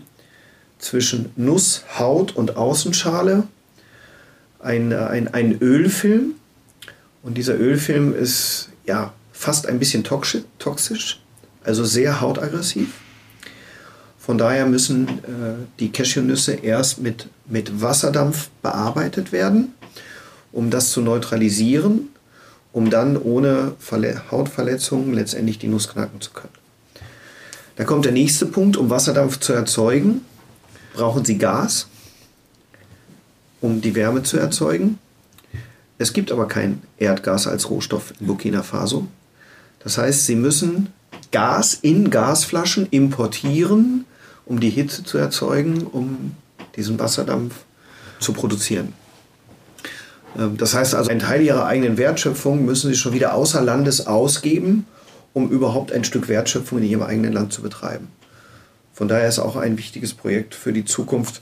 zwischen 0.79 1.31
Nuss, 1.35 1.83
Haut 1.97 2.35
und 2.35 2.55
Außenschale 2.57 3.47
ein, 4.59 4.93
ein, 4.93 5.27
ein 5.33 5.57
Ölfilm. 5.59 6.33
Und 7.21 7.37
dieser 7.37 7.59
Ölfilm 7.59 8.13
ist 8.13 8.69
ja 8.85 9.13
fast 9.39 9.67
ein 9.67 9.79
bisschen 9.79 10.03
toxi- 10.03 10.43
toxisch, 10.59 11.21
also 11.63 11.85
sehr 11.85 12.19
hautaggressiv. 12.19 12.89
Von 14.19 14.37
daher 14.37 14.65
müssen 14.65 15.07
äh, 15.07 15.65
die 15.79 15.93
Cashewnüsse 15.93 16.55
erst 16.55 16.99
mit, 16.99 17.27
mit 17.45 17.81
Wasserdampf 17.81 18.49
bearbeitet 18.61 19.31
werden, 19.31 19.73
um 20.51 20.69
das 20.69 20.91
zu 20.91 20.99
neutralisieren, 20.99 22.09
um 22.73 22.89
dann 22.89 23.15
ohne 23.15 23.75
Verle 23.79 24.29
Hautverletzungen 24.29 25.13
letztendlich 25.13 25.57
die 25.57 25.67
Nuss 25.67 25.87
knacken 25.87 26.19
zu 26.19 26.31
können. 26.31 26.53
Da 27.77 27.85
kommt 27.85 28.03
der 28.03 28.11
nächste 28.11 28.45
Punkt, 28.45 28.75
um 28.75 28.89
Wasserdampf 28.89 29.39
zu 29.39 29.53
erzeugen, 29.53 30.19
brauchen 30.93 31.23
Sie 31.23 31.37
Gas, 31.37 31.87
um 33.61 33.79
die 33.79 33.95
Wärme 33.95 34.23
zu 34.23 34.37
erzeugen. 34.37 34.99
Es 35.97 36.11
gibt 36.11 36.29
aber 36.29 36.49
kein 36.49 36.81
Erdgas 36.97 37.47
als 37.47 37.69
Rohstoff 37.69 38.13
in 38.19 38.27
Burkina 38.27 38.63
Faso. 38.63 39.07
Das 39.79 39.97
heißt, 39.97 40.25
Sie 40.25 40.35
müssen 40.35 40.89
Gas 41.31 41.73
in 41.81 42.09
Gasflaschen 42.09 42.87
importieren, 42.89 44.05
um 44.45 44.59
die 44.59 44.69
Hitze 44.69 45.03
zu 45.03 45.17
erzeugen, 45.17 45.83
um 45.83 46.35
diesen 46.75 46.99
Wasserdampf 46.99 47.55
zu 48.19 48.33
produzieren. 48.33 48.93
Ähm, 50.37 50.57
Das 50.57 50.73
heißt 50.73 50.95
also, 50.95 51.09
ein 51.09 51.19
Teil 51.19 51.41
ihrer 51.41 51.65
eigenen 51.65 51.97
Wertschöpfung 51.97 52.65
müssen 52.65 52.89
sie 52.89 52.97
schon 52.97 53.13
wieder 53.13 53.33
außer 53.33 53.61
Landes 53.61 54.07
ausgeben, 54.07 54.85
um 55.33 55.49
überhaupt 55.49 55.91
ein 55.91 56.03
Stück 56.03 56.27
Wertschöpfung 56.27 56.79
in 56.79 56.85
ihrem 56.85 57.03
eigenen 57.03 57.33
Land 57.33 57.53
zu 57.53 57.61
betreiben. 57.61 58.07
Von 58.93 59.07
daher 59.07 59.29
ist 59.29 59.39
auch 59.39 59.55
ein 59.55 59.77
wichtiges 59.77 60.13
Projekt 60.13 60.55
für 60.55 60.73
die 60.73 60.83
Zukunft, 60.83 61.41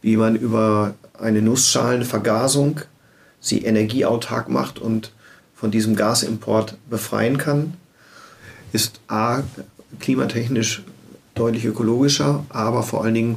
wie 0.00 0.16
man 0.16 0.36
über 0.36 0.94
eine 1.18 1.42
Nussschalenvergasung 1.42 2.80
sie 3.40 3.64
energieautark 3.64 4.48
macht 4.48 4.78
und 4.78 5.12
von 5.62 5.70
diesem 5.70 5.94
Gasimport 5.94 6.76
befreien 6.90 7.38
kann. 7.38 7.74
Ist 8.72 8.98
A, 9.06 9.44
klimatechnisch 10.00 10.82
deutlich 11.36 11.64
ökologischer, 11.66 12.44
aber 12.48 12.82
vor 12.82 13.04
allen 13.04 13.14
Dingen, 13.14 13.36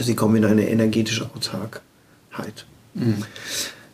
sie 0.00 0.14
kommen 0.14 0.36
in 0.36 0.46
eine 0.46 0.66
energetische 0.70 1.26
Autarkheit. 1.26 2.64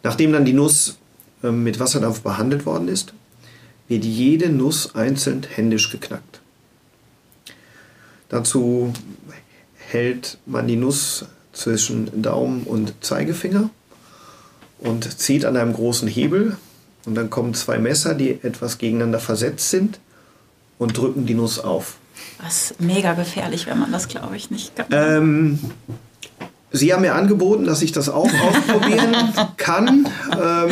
Nachdem 0.05 0.33
dann 0.33 0.45
die 0.45 0.53
Nuss 0.53 0.99
ähm, 1.43 1.65
mit 1.65 1.81
Wasserdampf 1.81 2.21
behandelt 2.21 2.65
worden 2.65 2.87
ist, 2.87 3.13
wird 3.89 4.05
jede 4.05 4.51
Nuss 4.51 4.95
einzeln 4.95 5.45
händisch 5.53 5.91
geknackt. 5.91 6.41
Dazu 8.29 8.93
hält 9.75 10.39
man 10.47 10.69
die 10.69 10.77
Nuss 10.77 11.25
zwischen 11.53 12.23
Daumen 12.23 12.63
und 12.63 12.95
Zeigefinger 13.01 13.69
und 14.79 15.19
zieht 15.19 15.45
an 15.45 15.57
einem 15.57 15.73
großen 15.73 16.07
Hebel 16.07 16.57
und 17.07 17.15
dann 17.15 17.31
kommen 17.31 17.55
zwei 17.55 17.79
Messer, 17.79 18.15
die 18.15 18.39
etwas 18.43 18.79
gegeneinander 18.79 19.21
versetzt 19.21 19.71
sind 19.71 20.01
und 20.79 20.97
drücken 20.97 21.27
die 21.27 21.35
Nuss 21.35 21.59
auf. 21.59 21.97
Das 22.43 22.71
ist 22.71 22.81
mega 22.81 23.15
gefährlich, 23.15 23.67
wenn 23.67 23.79
man 23.79 23.93
das, 23.93 24.09
glaube 24.09 24.37
ich, 24.37 24.51
nicht 24.51 24.75
kann. 24.77 24.87
Ähm, 24.91 25.59
Sie 26.71 26.93
haben 26.93 27.01
mir 27.01 27.15
angeboten, 27.15 27.65
dass 27.65 27.83
ich 27.83 27.93
das 27.93 28.09
auch 28.09 28.31
ausprobieren 28.43 29.15
kann. 29.57 30.07
Ähm, 30.33 30.71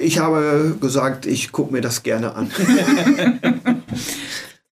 ich 0.00 0.18
habe 0.18 0.76
gesagt, 0.80 1.26
ich 1.26 1.52
gucke 1.52 1.72
mir 1.72 1.80
das 1.80 2.02
gerne 2.02 2.34
an. 2.34 2.50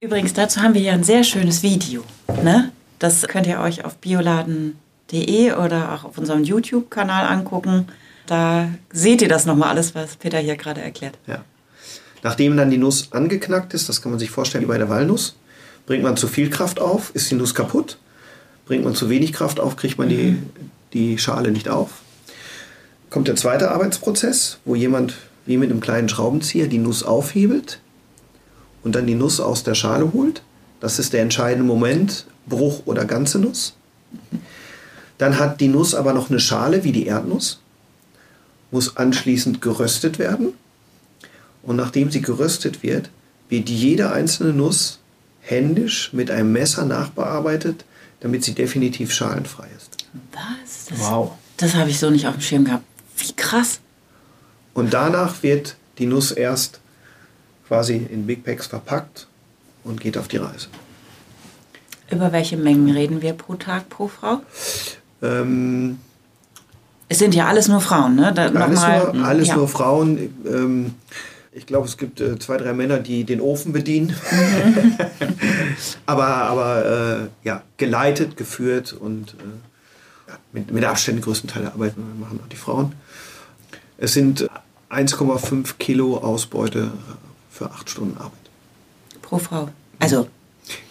Übrigens, 0.00 0.32
dazu 0.32 0.62
haben 0.62 0.74
wir 0.74 0.80
ja 0.80 0.92
ein 0.92 1.04
sehr 1.04 1.24
schönes 1.24 1.62
Video. 1.62 2.04
Ne? 2.42 2.72
Das 2.98 3.22
könnt 3.22 3.46
ihr 3.46 3.60
euch 3.60 3.84
auf 3.84 3.96
bioladen.de 3.96 5.52
oder 5.52 5.92
auch 5.92 6.04
auf 6.04 6.18
unserem 6.18 6.44
YouTube-Kanal 6.44 7.26
angucken. 7.26 7.86
Da 8.28 8.68
seht 8.92 9.22
ihr 9.22 9.28
das 9.28 9.46
nochmal 9.46 9.70
alles, 9.70 9.94
was 9.94 10.16
Peter 10.16 10.38
hier 10.38 10.56
gerade 10.56 10.82
erklärt. 10.82 11.18
Ja. 11.26 11.44
Nachdem 12.22 12.58
dann 12.58 12.70
die 12.70 12.76
Nuss 12.76 13.08
angeknackt 13.12 13.72
ist, 13.72 13.88
das 13.88 14.02
kann 14.02 14.12
man 14.12 14.18
sich 14.18 14.30
vorstellen 14.30 14.64
wie 14.64 14.68
bei 14.68 14.76
der 14.76 14.90
Walnuss, 14.90 15.36
bringt 15.86 16.02
man 16.02 16.18
zu 16.18 16.28
viel 16.28 16.50
Kraft 16.50 16.78
auf, 16.78 17.10
ist 17.14 17.30
die 17.30 17.36
Nuss 17.36 17.54
kaputt. 17.54 17.98
Bringt 18.66 18.84
man 18.84 18.94
zu 18.94 19.08
wenig 19.08 19.32
Kraft 19.32 19.60
auf, 19.60 19.76
kriegt 19.76 19.96
man 19.96 20.10
die, 20.10 20.36
die 20.92 21.16
Schale 21.16 21.50
nicht 21.52 21.70
auf. 21.70 22.02
Kommt 23.08 23.28
der 23.28 23.36
zweite 23.36 23.70
Arbeitsprozess, 23.70 24.58
wo 24.66 24.74
jemand 24.74 25.14
wie 25.46 25.56
mit 25.56 25.70
einem 25.70 25.80
kleinen 25.80 26.10
Schraubenzieher 26.10 26.66
die 26.66 26.76
Nuss 26.76 27.02
aufhebelt 27.02 27.80
und 28.84 28.94
dann 28.94 29.06
die 29.06 29.14
Nuss 29.14 29.40
aus 29.40 29.64
der 29.64 29.74
Schale 29.74 30.12
holt. 30.12 30.42
Das 30.80 30.98
ist 30.98 31.14
der 31.14 31.22
entscheidende 31.22 31.66
Moment, 31.66 32.26
Bruch 32.46 32.82
oder 32.84 33.06
ganze 33.06 33.38
Nuss. 33.38 33.74
Dann 35.16 35.38
hat 35.38 35.62
die 35.62 35.68
Nuss 35.68 35.94
aber 35.94 36.12
noch 36.12 36.28
eine 36.28 36.40
Schale 36.40 36.84
wie 36.84 36.92
die 36.92 37.06
Erdnuss, 37.06 37.60
muss 38.70 38.96
anschließend 38.96 39.60
geröstet 39.60 40.18
werden. 40.18 40.52
Und 41.62 41.76
nachdem 41.76 42.10
sie 42.10 42.20
geröstet 42.22 42.82
wird, 42.82 43.10
wird 43.48 43.68
jede 43.68 44.12
einzelne 44.12 44.52
Nuss 44.52 44.98
händisch 45.40 46.12
mit 46.12 46.30
einem 46.30 46.52
Messer 46.52 46.84
nachbearbeitet, 46.84 47.84
damit 48.20 48.44
sie 48.44 48.54
definitiv 48.54 49.12
schalenfrei 49.12 49.68
ist. 49.76 49.96
Was? 50.32 50.86
Das, 50.86 50.98
Wow. 51.00 51.32
das 51.56 51.74
habe 51.74 51.90
ich 51.90 51.98
so 51.98 52.10
nicht 52.10 52.26
auf 52.26 52.34
dem 52.34 52.40
Schirm 52.42 52.64
gehabt. 52.64 52.84
Wie 53.16 53.32
krass. 53.32 53.80
Und 54.74 54.92
danach 54.94 55.42
wird 55.42 55.76
die 55.98 56.06
Nuss 56.06 56.30
erst 56.30 56.80
quasi 57.66 57.96
in 57.96 58.26
Big 58.26 58.44
Packs 58.44 58.66
verpackt 58.66 59.26
und 59.84 60.00
geht 60.00 60.16
auf 60.16 60.28
die 60.28 60.36
Reise. 60.38 60.68
Über 62.10 62.32
welche 62.32 62.56
Mengen 62.56 62.90
reden 62.90 63.20
wir 63.20 63.34
pro 63.34 63.54
Tag, 63.54 63.88
pro 63.90 64.08
Frau? 64.08 64.40
Ähm, 65.22 65.98
Es 67.08 67.18
sind 67.18 67.34
ja 67.34 67.46
alles 67.46 67.68
nur 67.68 67.80
Frauen, 67.80 68.16
ne? 68.16 68.32
Da 68.34 68.46
alles 68.46 68.80
nochmal- 68.80 69.12
nur, 69.14 69.24
alles 69.26 69.48
ja. 69.48 69.56
nur 69.56 69.68
Frauen. 69.68 70.18
Ähm, 70.46 70.94
ich 71.52 71.66
glaube, 71.66 71.86
es 71.86 71.96
gibt 71.96 72.20
äh, 72.20 72.38
zwei, 72.38 72.56
drei 72.56 72.72
Männer, 72.72 72.98
die 72.98 73.24
den 73.24 73.40
Ofen 73.40 73.72
bedienen. 73.72 74.14
aber 76.06 76.26
aber 76.26 77.28
äh, 77.42 77.46
ja, 77.46 77.62
geleitet, 77.76 78.36
geführt 78.36 78.92
und, 78.92 79.30
äh, 79.30 80.30
ja, 80.30 80.38
mit, 80.52 80.70
mit 80.70 80.84
Abstand 80.84 81.18
den 81.18 81.22
größten 81.22 81.48
Teil 81.50 81.62
der 81.62 81.72
Arbeit 81.72 81.94
machen 81.96 82.40
auch 82.44 82.48
die 82.48 82.56
Frauen. 82.56 82.92
Es 83.96 84.12
sind 84.12 84.48
1,5 84.90 85.74
Kilo 85.78 86.18
Ausbeute 86.18 86.92
für 87.50 87.70
acht 87.70 87.90
Stunden 87.90 88.16
Arbeit. 88.18 88.32
Pro 89.22 89.38
Frau. 89.38 89.68
Also. 89.98 90.28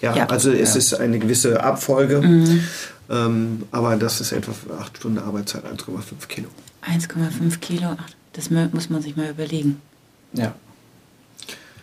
Ja, 0.02 0.16
ja. 0.16 0.26
also 0.26 0.52
es 0.52 0.74
ja. 0.74 0.80
ist 0.80 0.94
eine 0.96 1.20
gewisse 1.20 1.64
Abfolge, 1.64 2.20
mhm. 2.20 2.64
Ähm, 3.10 3.64
aber 3.72 3.96
das 3.96 4.22
ist 4.22 4.32
etwa 4.32 4.52
für 4.52 4.78
acht 4.78 4.98
Stunden 4.98 5.20
Arbeitszeit 5.20 5.66
1,5 5.66 6.28
Kilo. 6.28 6.50
1,5 6.86 7.58
Kilo, 7.60 7.96
das 8.34 8.50
muss 8.50 8.90
man 8.90 9.02
sich 9.02 9.16
mal 9.16 9.30
überlegen. 9.30 9.82
Ja. 10.34 10.56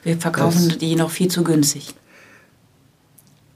Wir 0.02 0.18
verkaufen 0.18 0.68
das, 0.68 0.78
die 0.78 0.96
noch 0.96 1.10
viel 1.10 1.28
zu 1.28 1.42
günstig. 1.42 1.94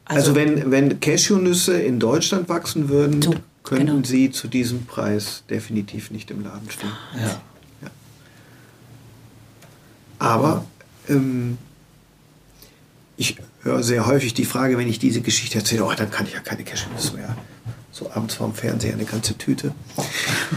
Also, 0.06 0.30
also 0.30 0.34
wenn, 0.34 0.70
wenn 0.70 1.00
Cashewnüsse 1.00 1.80
in 1.80 2.00
Deutschland 2.00 2.48
wachsen 2.48 2.88
würden, 2.88 3.20
so, 3.20 3.34
könnten 3.62 3.86
genau. 3.86 4.06
sie 4.06 4.30
zu 4.30 4.48
diesem 4.48 4.86
Preis 4.86 5.42
definitiv 5.50 6.10
nicht 6.10 6.30
im 6.30 6.42
Laden 6.42 6.70
stehen. 6.70 6.90
Ja. 7.14 7.40
ja. 7.82 7.90
Aber 10.18 10.64
ähm, 11.08 11.58
ich 13.18 13.36
höre 13.62 13.82
sehr 13.82 14.06
häufig 14.06 14.32
die 14.32 14.46
Frage, 14.46 14.78
wenn 14.78 14.88
ich 14.88 14.98
diese 14.98 15.20
Geschichte 15.20 15.58
erzähle, 15.58 15.84
oh, 15.84 15.92
dann 15.92 16.10
kann 16.10 16.26
ich 16.26 16.32
ja 16.32 16.40
keine 16.40 16.64
Cashewnüsse 16.64 17.14
mehr. 17.14 17.36
So 17.98 18.08
abends 18.12 18.34
vorm 18.34 18.54
Fernseher 18.54 18.92
eine 18.92 19.04
ganze 19.04 19.36
Tüte. 19.36 19.74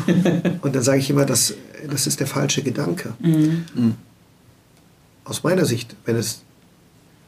Und 0.62 0.76
dann 0.76 0.84
sage 0.84 1.00
ich 1.00 1.10
immer, 1.10 1.26
das, 1.26 1.56
das 1.90 2.06
ist 2.06 2.20
der 2.20 2.28
falsche 2.28 2.62
Gedanke. 2.62 3.14
Mhm. 3.20 3.66
mhm. 3.74 3.96
Aus 5.24 5.44
meiner 5.44 5.66
Sicht, 5.66 5.96
wenn 6.06 6.18
es 6.18 6.42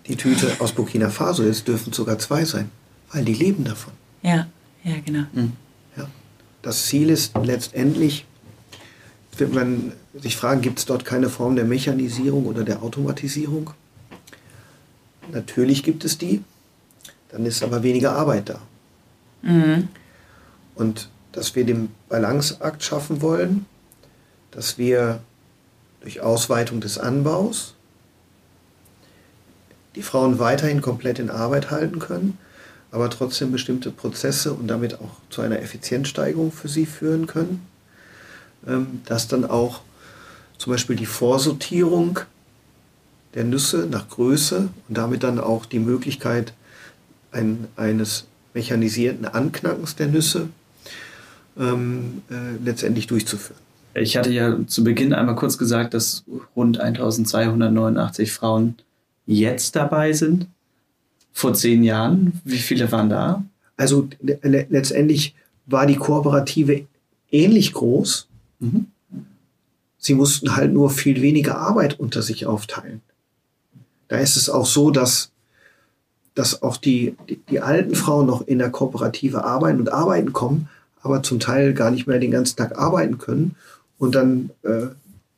die 0.08 0.16
Tüte 0.16 0.58
aus 0.60 0.74
Burkina 0.74 1.10
Faso 1.10 1.44
ist, 1.44 1.68
dürfen 1.68 1.92
es 1.92 1.96
sogar 1.96 2.20
zwei 2.20 2.46
sein, 2.46 2.70
weil 3.12 3.26
die 3.26 3.34
leben 3.34 3.64
davon. 3.64 3.94
Ja, 4.22 4.48
ja, 4.84 4.96
genau. 5.04 5.24
Mhm. 5.32 5.54
Ja. 5.96 6.08
Das 6.62 6.86
Ziel 6.88 7.10
ist 7.10 7.36
letztendlich, 7.42 8.26
wird 9.38 9.54
man 9.54 9.94
sich 10.14 10.36
fragen, 10.36 10.62
gibt 10.62 10.80
es 10.80 10.86
dort 10.86 11.06
keine 11.06 11.30
Form 11.30 11.56
der 11.56 11.66
Mechanisierung 11.66 12.46
oder 12.46 12.64
der 12.64 12.84
Automatisierung? 12.84 13.72
Natürlich 15.32 15.82
gibt 15.82 16.04
es 16.04 16.18
die, 16.18 16.44
dann 17.30 17.46
ist 17.46 17.64
aber 17.64 17.82
weniger 17.82 18.14
Arbeit 18.14 18.50
da. 18.50 18.62
Mhm. 19.42 19.88
Und 20.76 21.10
dass 21.32 21.56
wir 21.56 21.66
den 21.66 21.90
Balanceakt 22.10 22.84
schaffen 22.84 23.22
wollen, 23.22 23.66
dass 24.52 24.78
wir 24.78 25.20
durch 26.02 26.22
Ausweitung 26.22 26.82
des 26.82 26.98
Anbaus 26.98 27.74
die 29.96 30.04
Frauen 30.04 30.40
weiterhin 30.40 30.82
komplett 30.82 31.20
in 31.20 31.30
Arbeit 31.30 31.72
halten 31.72 32.00
können, 32.00 32.38
aber 32.92 33.10
trotzdem 33.10 33.52
bestimmte 33.52 33.92
Prozesse 33.92 34.54
und 34.54 34.68
damit 34.68 34.96
auch 35.00 35.18
zu 35.30 35.42
einer 35.42 35.60
Effizienzsteigerung 35.60 36.52
für 36.52 36.68
sie 36.68 36.86
führen 36.86 37.28
können, 37.28 37.66
ähm, 38.68 39.02
dass 39.06 39.28
dann 39.28 39.46
auch 39.46 39.82
zum 40.58 40.72
Beispiel 40.72 40.96
die 40.96 41.06
Vorsortierung 41.06 42.20
der 43.34 43.44
Nüsse 43.44 43.88
nach 43.90 44.10
Größe 44.10 44.70
und 44.88 44.98
damit 44.98 45.24
dann 45.24 45.40
auch 45.40 45.66
die 45.66 45.80
Möglichkeit 45.80 46.54
ein, 47.32 47.68
eines 47.76 48.26
mechanisierten 48.54 49.26
Anknackens 49.26 49.96
der 49.96 50.08
Nüsse 50.08 50.50
ähm, 51.58 52.22
äh, 52.30 52.64
letztendlich 52.64 53.08
durchzuführen. 53.08 53.60
Ich 53.96 54.18
hatte 54.18 54.32
ja 54.32 54.58
zu 54.66 54.84
Beginn 54.84 55.14
einmal 55.14 55.36
kurz 55.36 55.58
gesagt, 55.58 55.94
dass 55.94 56.24
rund 56.56 56.80
1289 56.80 58.32
Frauen 58.32 58.76
jetzt 59.26 59.76
dabei 59.76 60.14
sind. 60.14 60.48
Vor 61.32 61.54
zehn 61.54 61.84
Jahren, 61.84 62.42
wie 62.44 62.58
viele 62.58 62.92
waren 62.92 63.10
da? 63.10 63.44
Also 63.78 64.08
le 64.22 64.68
letztendlich 64.70 65.36
war 65.66 65.86
die 65.86 65.96
Kooperative 65.96 66.86
ähnlich 67.32 67.74
groß. 67.74 68.28
Mhm. 68.60 68.88
Sie 69.98 70.14
mussten 70.16 70.56
halt 70.56 70.74
nur 70.74 70.90
viel 70.90 71.22
weniger 71.22 71.58
Arbeit 71.58 72.00
unter 72.00 72.22
sich 72.22 72.46
aufteilen. 72.46 73.02
Da 74.10 74.18
ist 74.18 74.38
es 74.38 74.50
auch 74.50 74.66
so, 74.66 74.92
dass, 74.92 75.32
dass 76.36 76.62
auch 76.62 76.78
die, 76.78 77.16
die, 77.30 77.40
die 77.50 77.62
alten 77.62 77.96
Frauen 77.96 78.28
noch 78.28 78.42
in 78.42 78.60
der 78.60 78.70
Kooperative 78.70 79.44
arbeiten 79.44 79.80
und 79.80 79.94
arbeiten 79.94 80.34
kommen, 80.34 80.68
aber 81.04 81.22
zum 81.22 81.40
Teil 81.40 81.74
gar 81.74 81.92
nicht 81.92 82.08
mehr 82.08 82.20
den 82.20 82.32
ganzen 82.32 82.56
Tag 82.56 82.78
arbeiten 82.78 83.18
können 83.18 83.56
und 84.00 84.16
dann, 84.16 84.50
äh, 84.64 84.88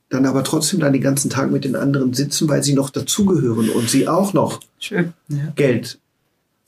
dann 0.10 0.26
aber 0.26 0.44
trotzdem 0.44 0.80
dann 0.80 0.94
den 0.94 1.02
ganzen 1.02 1.30
Tag 1.30 1.52
mit 1.52 1.66
den 1.66 1.76
anderen 1.76 2.14
sitzen, 2.14 2.48
weil 2.48 2.64
sie 2.64 2.74
noch 2.74 2.90
dazugehören 2.90 3.70
und 3.70 3.90
sie 3.90 4.08
auch 4.08 4.34
noch 4.34 4.62
Schön, 4.80 5.14
ja. 5.28 5.52
Geld 5.56 6.00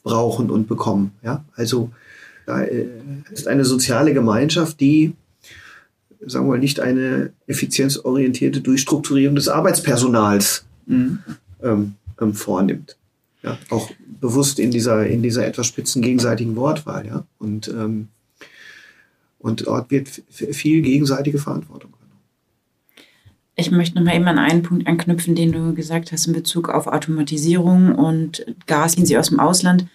brauchen 0.04 0.50
und 0.50 0.68
bekommen. 0.68 1.12
Ja? 1.24 1.46
Also 1.56 1.92
da 2.46 2.64
äh, 2.64 2.88
ist 3.32 3.48
eine 3.48 3.66
soziale 3.66 4.14
Gemeinschaft, 4.14 4.80
die 4.80 5.14
sagen 6.26 6.46
wir 6.46 6.54
mal, 6.54 6.60
nicht 6.60 6.80
eine 6.80 7.32
effizienzorientierte 7.46 8.62
Durchstrukturierung 8.62 9.36
des 9.36 9.48
Arbeitspersonals 9.48 10.66
mhm. 10.88 11.20
ähm, 11.62 11.94
ähm, 12.20 12.34
vornimmt. 12.34 12.98
Ja, 13.44 13.58
auch 13.70 13.92
bewusst 14.20 14.58
in 14.58 14.72
dieser, 14.72 15.06
in 15.06 15.22
dieser 15.22 15.46
etwas 15.46 15.68
spitzen 15.68 16.02
gegenseitigen 16.02 16.56
Wortwahl. 16.56 17.06
Ja? 17.06 17.24
Und, 17.38 17.68
ähm, 17.68 18.08
und 19.48 19.66
dort 19.66 19.90
wird 19.90 20.10
viel 20.30 20.82
gegenseitige 20.82 21.40
Verantwortung 21.40 21.92
genommen. 21.92 23.08
Ich 23.56 23.72
möchte 23.72 23.96
noch 23.96 24.04
mal 24.04 24.16
eben 24.16 24.28
an 24.28 24.38
einen 24.38 24.62
Punkt 24.62 24.88
anknüpfen, 24.88 25.34
den 25.34 25.52
du 25.52 25.74
gesagt 25.74 26.12
hast 26.12 26.28
in 26.28 26.34
Bezug 26.34 26.70
auf 26.70 26.86
Automatisierung 26.86 27.96
und 27.96 28.46
Gas, 28.68 28.94
ziehen 28.94 29.06
Sie 29.06 29.18
aus 29.18 29.30
dem 29.30 29.40
Ausland. 29.40 29.88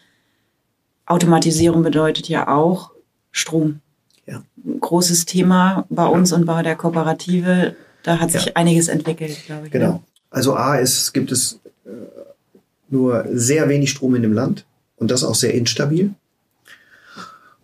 Automatisierung 1.06 1.82
bedeutet 1.82 2.28
ja 2.28 2.48
auch 2.48 2.92
Strom 3.30 3.80
ja. 4.26 4.42
großes 4.80 5.26
Thema 5.26 5.86
bei 5.90 6.06
uns 6.06 6.32
und 6.32 6.46
bei 6.46 6.62
der 6.62 6.76
Kooperative. 6.76 7.76
Da 8.02 8.18
hat 8.18 8.32
sich 8.32 8.46
ja. 8.46 8.52
einiges 8.54 8.88
entwickelt, 8.88 9.36
glaube 9.46 9.66
ich. 9.66 9.72
Ne? 9.72 9.78
Genau. 9.78 10.02
Also 10.30 10.54
A 10.54 10.76
ist, 10.76 11.12
gibt 11.12 11.30
es 11.30 11.60
äh, 11.84 11.90
nur 12.88 13.26
sehr 13.30 13.68
wenig 13.68 13.90
Strom 13.90 14.14
in 14.14 14.22
dem 14.22 14.32
Land 14.32 14.64
und 14.96 15.10
das 15.10 15.24
auch 15.24 15.34
sehr 15.34 15.54
instabil, 15.54 16.14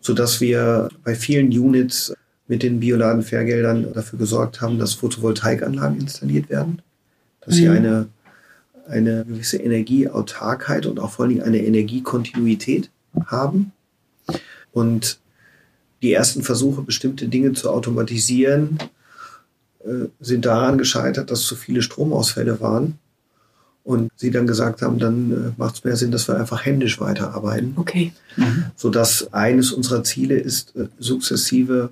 sodass 0.01 0.41
wir 0.41 0.89
bei 1.03 1.15
vielen 1.15 1.47
Units 1.47 2.13
mit 2.47 2.63
den 2.63 2.79
Bioladen-Fairgeldern 2.79 3.93
dafür 3.93 4.19
gesorgt 4.19 4.61
haben, 4.61 4.79
dass 4.79 4.93
Photovoltaikanlagen 4.95 5.99
installiert 5.99 6.49
werden, 6.49 6.81
dass 7.41 7.55
mhm. 7.55 7.59
sie 7.59 7.69
eine, 7.69 8.07
eine 8.87 9.25
gewisse 9.25 9.57
Energieautarkheit 9.57 10.85
und 10.85 10.99
auch 10.99 11.11
vor 11.11 11.25
allen 11.25 11.35
Dingen 11.35 11.45
eine 11.45 11.63
Energiekontinuität 11.63 12.89
haben. 13.27 13.71
Und 14.71 15.19
die 16.01 16.13
ersten 16.13 16.43
Versuche, 16.43 16.81
bestimmte 16.81 17.27
Dinge 17.27 17.53
zu 17.53 17.69
automatisieren, 17.69 18.79
äh, 19.83 20.07
sind 20.19 20.45
daran 20.45 20.77
gescheitert, 20.77 21.29
dass 21.31 21.43
zu 21.43 21.55
viele 21.55 21.81
Stromausfälle 21.81 22.59
waren. 22.61 22.97
Und 23.89 24.11
sie 24.15 24.29
dann 24.29 24.45
gesagt 24.45 24.83
haben, 24.83 24.99
dann 24.99 25.31
äh, 25.31 25.35
macht 25.57 25.77
es 25.77 25.83
mehr 25.83 25.95
Sinn, 25.95 26.11
dass 26.11 26.27
wir 26.27 26.37
einfach 26.37 26.63
händisch 26.63 27.01
weiterarbeiten. 27.01 27.73
Okay. 27.75 28.13
Mhm. 28.37 28.65
Sodass 28.75 29.33
eines 29.33 29.71
unserer 29.71 30.03
Ziele 30.03 30.35
ist, 30.35 30.75
äh, 30.75 30.89
sukzessive 30.99 31.89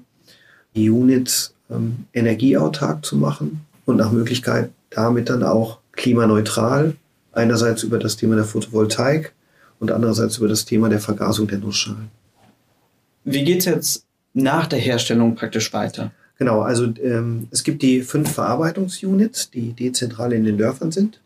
Units 0.75 1.55
ähm, 1.71 2.05
energieautark 2.13 3.03
zu 3.03 3.17
machen 3.17 3.61
und 3.85 3.97
nach 3.97 4.11
Möglichkeit 4.11 4.69
damit 4.91 5.31
dann 5.31 5.41
auch 5.41 5.79
klimaneutral. 5.93 6.95
Einerseits 7.31 7.81
über 7.81 7.97
das 7.97 8.15
Thema 8.15 8.35
der 8.35 8.45
Photovoltaik 8.45 9.33
und 9.79 9.89
andererseits 9.89 10.37
über 10.37 10.47
das 10.47 10.65
Thema 10.65 10.89
der 10.89 10.99
Vergasung 10.99 11.47
der 11.47 11.57
Nussschalen. 11.57 12.11
Wie 13.23 13.43
geht 13.43 13.61
es 13.61 13.65
jetzt 13.65 14.05
nach 14.35 14.67
der 14.67 14.77
Herstellung 14.77 15.33
praktisch 15.33 15.73
weiter? 15.73 16.11
Genau, 16.37 16.61
also 16.61 16.93
ähm, 17.01 17.47
es 17.49 17.63
gibt 17.63 17.81
die 17.81 18.03
fünf 18.03 18.33
Verarbeitungsunits, 18.33 19.49
die 19.49 19.73
dezentral 19.73 20.31
in 20.33 20.43
den 20.43 20.59
Dörfern 20.59 20.91
sind. 20.91 21.19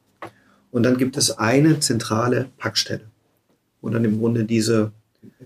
Und 0.72 0.84
dann 0.84 0.98
gibt 0.98 1.18
es 1.18 1.38
eine 1.38 1.80
zentrale 1.80 2.48
Packstelle, 2.58 3.04
wo 3.82 3.90
dann 3.90 4.06
im 4.06 4.20
Grunde 4.20 4.46
diese 4.46 4.92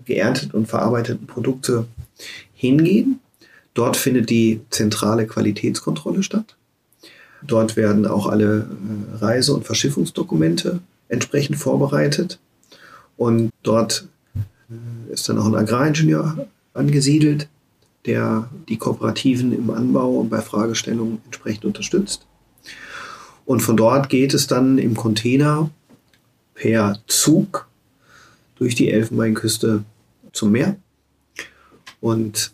geernteten 0.04 0.52
und 0.52 0.66
verarbeiteten 0.66 1.26
Produkte 1.26 1.86
hingehen. 2.54 3.20
Dort 3.74 3.96
findet 3.96 4.30
die 4.30 4.60
zentrale 4.70 5.26
Qualitätskontrolle 5.26 6.22
statt. 6.22 6.56
Dort 7.42 7.76
werden 7.76 8.06
auch 8.06 8.26
alle 8.26 8.60
äh, 8.60 9.16
Reise- 9.16 9.54
und 9.54 9.66
Verschiffungsdokumente 9.66 10.80
entsprechend 11.08 11.56
vorbereitet. 11.56 12.38
Und 13.16 13.50
dort 13.62 14.08
äh, 14.70 15.12
ist 15.12 15.28
dann 15.28 15.38
auch 15.38 15.46
ein 15.46 15.54
Agraringenieur 15.54 16.46
angesiedelt, 16.72 17.48
der 18.06 18.48
die 18.68 18.78
Kooperativen 18.78 19.52
im 19.52 19.70
Anbau 19.70 20.14
und 20.14 20.30
bei 20.30 20.40
Fragestellungen 20.40 21.18
entsprechend 21.26 21.64
unterstützt. 21.64 22.26
Und 23.46 23.60
von 23.60 23.76
dort 23.76 24.08
geht 24.08 24.34
es 24.34 24.46
dann 24.46 24.76
im 24.76 24.94
Container 24.94 25.70
per 26.54 26.98
Zug 27.06 27.68
durch 28.56 28.74
die 28.74 28.90
Elfenbeinküste 28.90 29.84
zum 30.32 30.50
Meer. 30.50 30.76
Und 32.00 32.52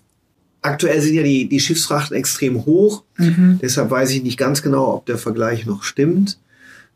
aktuell 0.61 1.01
sind 1.01 1.15
ja 1.15 1.23
die, 1.23 1.49
die 1.49 1.61
Schiffsfrachten 1.61 2.17
extrem 2.17 2.65
hoch. 2.65 3.03
Mhm. 3.17 3.59
Deshalb 3.61 3.91
weiß 3.91 4.11
ich 4.11 4.23
nicht 4.23 4.39
ganz 4.39 4.63
genau, 4.63 4.95
ob 4.95 5.07
der 5.07 5.19
Vergleich 5.19 5.67
noch 5.67 5.83
stimmt. 5.83 6.39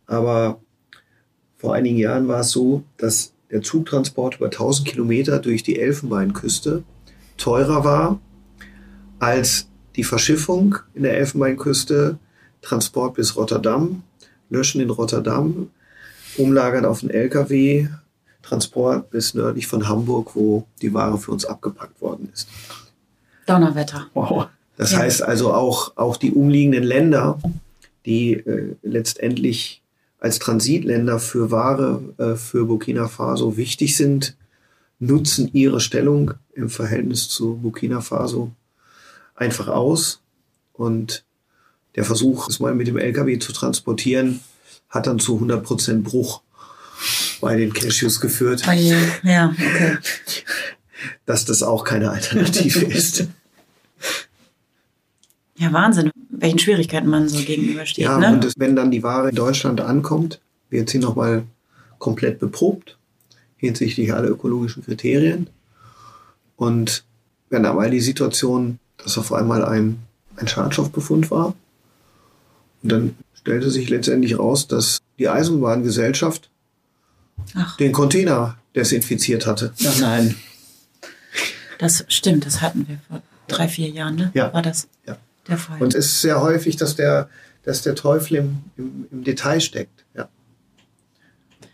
Aber 0.06 0.60
vor 1.56 1.74
einigen 1.74 1.96
Jahren 1.96 2.28
war 2.28 2.40
es 2.40 2.50
so, 2.50 2.84
dass 2.98 3.32
der 3.50 3.62
Zugtransport 3.62 4.36
über 4.36 4.46
1000 4.46 4.88
Kilometer 4.88 5.38
durch 5.38 5.62
die 5.62 5.78
Elfenbeinküste 5.78 6.84
teurer 7.36 7.84
war 7.84 8.20
als 9.18 9.68
die 9.96 10.04
Verschiffung 10.04 10.76
in 10.94 11.04
der 11.04 11.16
Elfenbeinküste, 11.16 12.18
Transport 12.70 13.14
bis 13.14 13.36
Rotterdam, 13.36 14.02
Löschen 14.50 14.80
in 14.80 14.90
Rotterdam, 14.90 15.70
Umlagern 16.36 16.84
auf 16.84 17.00
den 17.00 17.10
LKW, 17.10 17.88
Transport 18.42 19.10
bis 19.10 19.34
nördlich 19.34 19.66
von 19.68 19.88
Hamburg, 19.88 20.32
wo 20.34 20.66
die 20.82 20.92
Ware 20.92 21.16
für 21.18 21.30
uns 21.30 21.44
abgepackt 21.44 22.00
worden 22.00 22.28
ist. 22.32 22.48
Donnerwetter. 23.46 24.08
Wow. 24.14 24.48
Das 24.76 24.92
Ja. 24.92 24.98
heißt 24.98 25.22
also 25.22 25.54
auch, 25.54 25.96
auch 25.96 26.16
die 26.16 26.32
umliegenden 26.32 26.82
Länder, 26.84 27.38
die 28.04 28.34
äh, 28.34 28.74
letztendlich 28.82 29.82
als 30.18 30.38
Transitländer 30.40 31.18
für 31.20 31.50
Ware 31.52 32.02
äh, 32.18 32.34
für 32.34 32.64
Burkina 32.66 33.06
Faso 33.08 33.56
wichtig 33.56 33.96
sind, 33.96 34.36
nutzen 34.98 35.50
ihre 35.52 35.78
Stellung 35.80 36.32
im 36.54 36.68
Verhältnis 36.68 37.28
zu 37.28 37.56
Burkina 37.56 38.00
Faso 38.00 38.50
einfach 39.36 39.68
aus. 39.68 40.20
Und 40.72 41.24
der 41.96 42.04
Versuch, 42.04 42.48
es 42.48 42.60
mal 42.60 42.74
mit 42.74 42.86
dem 42.86 42.98
LKW 42.98 43.38
zu 43.38 43.52
transportieren, 43.52 44.40
hat 44.88 45.06
dann 45.06 45.18
zu 45.18 45.38
100% 45.38 46.02
Bruch 46.02 46.42
bei 47.40 47.56
den 47.56 47.72
Cashews 47.72 48.20
geführt, 48.20 48.64
Oh 48.68 48.72
je. 48.72 48.96
Ja, 49.22 49.50
okay. 49.50 49.98
dass 51.26 51.44
das 51.44 51.62
auch 51.62 51.84
keine 51.84 52.10
Alternative 52.10 52.84
ist. 52.84 53.26
Ja, 55.58 55.72
Wahnsinn, 55.72 56.10
welchen 56.30 56.58
Schwierigkeiten 56.58 57.08
man 57.08 57.28
so 57.28 57.42
gegenübersteht. 57.42 58.04
Ja, 58.04 58.18
ne? 58.18 58.32
und 58.32 58.44
es, 58.44 58.54
wenn 58.58 58.76
dann 58.76 58.90
die 58.90 59.02
Ware 59.02 59.30
in 59.30 59.34
Deutschland 59.34 59.80
ankommt, 59.80 60.40
wird 60.70 60.90
sie 60.90 60.98
nochmal 60.98 61.44
komplett 61.98 62.38
beprobt 62.38 62.96
hinsichtlich 63.56 64.12
aller 64.12 64.28
ökologischen 64.28 64.84
Kriterien. 64.84 65.48
Und 66.56 67.04
wenn 67.48 67.62
dabei 67.62 67.90
die 67.90 68.00
Situation, 68.00 68.78
dass 68.98 69.18
auf 69.18 69.32
einmal 69.32 69.64
ein, 69.64 69.98
ein 70.36 70.48
Schadstoffbefund 70.48 71.30
war, 71.30 71.54
und 72.86 72.92
dann 72.92 73.16
stellte 73.34 73.68
sich 73.68 73.88
letztendlich 73.90 74.38
raus, 74.38 74.68
dass 74.68 74.98
die 75.18 75.28
Eisenbahngesellschaft 75.28 76.50
Ach, 77.56 77.76
den 77.78 77.90
Container 77.90 78.56
desinfiziert 78.76 79.44
hatte. 79.44 79.72
Ach 79.84 79.98
nein. 79.98 80.36
das 81.78 82.04
stimmt, 82.08 82.46
das 82.46 82.60
hatten 82.60 82.86
wir 82.88 82.98
vor 83.08 83.22
drei, 83.48 83.66
vier 83.66 83.88
Jahren, 83.88 84.14
ne? 84.14 84.30
Ja. 84.34 84.52
War 84.54 84.62
das 84.62 84.86
Ja. 85.06 85.16
der 85.48 85.58
Fall? 85.58 85.82
Und 85.82 85.94
es 85.96 86.06
ist 86.06 86.20
sehr 86.20 86.40
häufig, 86.40 86.76
dass 86.76 86.94
der, 86.94 87.28
dass 87.64 87.82
der 87.82 87.96
Teufel 87.96 88.36
im, 88.36 88.58
im, 88.76 89.06
im 89.10 89.24
Detail 89.24 89.60
steckt. 89.60 90.04
Ja. 90.14 90.28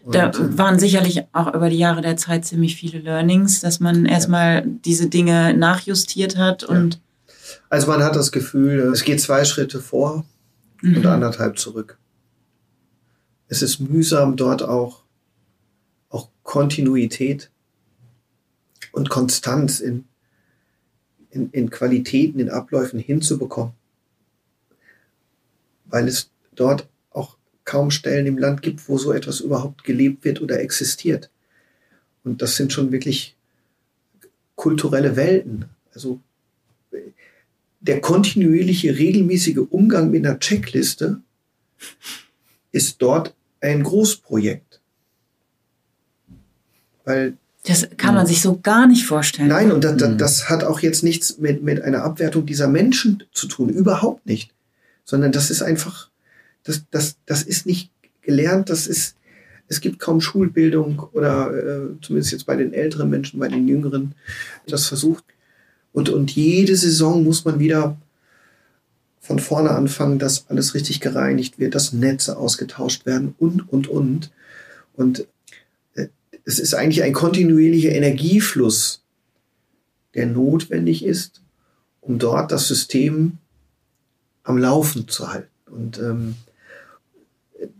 Und, 0.02 0.14
Da 0.14 0.30
äh, 0.30 0.58
waren 0.58 0.78
sicherlich 0.78 1.24
auch 1.32 1.52
über 1.54 1.68
die 1.68 1.78
Jahre 1.78 2.00
der 2.00 2.16
Zeit 2.16 2.46
ziemlich 2.46 2.76
viele 2.76 3.00
Learnings, 3.00 3.60
dass 3.60 3.80
man 3.80 4.06
erstmal 4.06 4.64
diese 4.66 5.08
Dinge 5.08 5.52
nachjustiert 5.54 6.36
hat 6.38 6.64
und 6.64 7.00
Also 7.68 7.86
man 7.86 8.02
hat 8.02 8.16
das 8.16 8.32
Gefühl, 8.32 8.90
es 8.92 9.04
geht 9.04 9.20
zwei 9.20 9.44
Schritte 9.44 9.80
vor 9.80 10.24
und 10.82 10.98
Mhm. 10.98 11.06
anderthalb 11.06 11.58
zurück. 11.58 11.98
Es 13.48 13.62
ist 13.62 13.80
mühsam, 13.80 14.36
dort 14.36 14.62
auch, 14.62 15.04
auch 16.08 16.28
Kontinuität 16.42 17.50
und 18.92 19.10
Konstanz 19.10 19.80
in, 19.80 20.04
in, 21.30 21.50
in 21.50 21.70
Qualitäten, 21.70 22.40
in 22.40 22.50
Abläufen 22.50 22.98
hinzubekommen. 22.98 23.74
Weil 25.84 26.08
es 26.08 26.30
dort 26.54 26.88
auch 27.10 27.36
kaum 27.64 27.90
Stellen 27.90 28.26
im 28.26 28.38
Land 28.38 28.62
gibt, 28.62 28.88
wo 28.88 28.98
so 28.98 29.12
etwas 29.12 29.40
überhaupt 29.40 29.84
gelebt 29.84 30.24
wird 30.24 30.40
oder 30.40 30.60
existiert. 30.60 31.30
Und 32.24 32.42
das 32.42 32.56
sind 32.56 32.72
schon 32.72 32.92
wirklich 32.92 33.36
kulturelle 34.56 35.16
Welten. 35.16 35.66
Also 35.92 36.20
der 37.82 38.00
kontinuierliche, 38.00 38.96
regelmäßige 38.96 39.58
Umgang 39.70 40.10
mit 40.10 40.24
einer 40.24 40.38
Checkliste 40.38 41.20
ist 42.70 43.02
dort 43.02 43.34
ein 43.60 43.82
Großprojekt. 43.82 44.80
Weil, 47.04 47.36
das 47.64 47.88
kann 47.96 48.14
man 48.14 48.26
sich 48.26 48.40
so 48.40 48.60
gar 48.60 48.86
nicht 48.86 49.04
vorstellen. 49.04 49.48
nein, 49.48 49.72
und 49.72 49.82
das, 49.84 49.96
das, 49.96 50.10
Mhm. 50.10 50.18
das 50.18 50.48
hat 50.48 50.64
auch 50.64 50.80
jetzt 50.80 51.02
nichts 51.02 51.38
mit, 51.38 51.62
mit 51.62 51.82
einer 51.82 52.04
Abwertung 52.04 52.46
dieser 52.46 52.68
Menschen 52.68 53.24
zu 53.32 53.48
tun, 53.48 53.68
überhaupt 53.68 54.26
nicht. 54.26 54.52
Sondern 55.04 55.32
das 55.32 55.50
ist 55.50 55.62
einfach, 55.62 56.08
das, 56.62 56.82
das, 56.92 57.16
das 57.26 57.42
ist 57.42 57.66
nicht 57.66 57.90
gelernt, 58.22 58.70
das 58.70 58.86
ist, 58.86 59.16
es 59.66 59.80
gibt 59.80 59.98
kaum 59.98 60.20
Schulbildung 60.20 61.00
oder 61.12 61.50
äh, 61.52 62.00
zumindest 62.00 62.30
jetzt 62.32 62.46
bei 62.46 62.54
den 62.54 62.72
älteren 62.72 63.10
Menschen, 63.10 63.40
bei 63.40 63.48
den 63.48 63.66
jüngeren, 63.66 64.14
das 64.68 64.86
versucht. 64.86 65.24
Und, 65.92 66.08
und 66.08 66.30
jede 66.34 66.76
Saison 66.76 67.22
muss 67.24 67.44
man 67.44 67.58
wieder 67.58 67.96
von 69.20 69.38
vorne 69.38 69.70
anfangen, 69.70 70.18
dass 70.18 70.48
alles 70.48 70.74
richtig 70.74 71.00
gereinigt 71.00 71.58
wird, 71.58 71.74
dass 71.74 71.92
Netze 71.92 72.36
ausgetauscht 72.36 73.06
werden 73.06 73.34
und, 73.38 73.68
und, 73.72 73.86
und. 73.86 74.30
Und 74.94 75.26
äh, 75.94 76.08
es 76.44 76.58
ist 76.58 76.74
eigentlich 76.74 77.02
ein 77.02 77.12
kontinuierlicher 77.12 77.92
Energiefluss, 77.92 79.02
der 80.14 80.26
notwendig 80.26 81.04
ist, 81.04 81.40
um 82.00 82.18
dort 82.18 82.50
das 82.50 82.66
System 82.66 83.38
am 84.42 84.58
Laufen 84.58 85.06
zu 85.08 85.32
halten. 85.32 85.48
Und 85.70 85.98
ähm, 85.98 86.34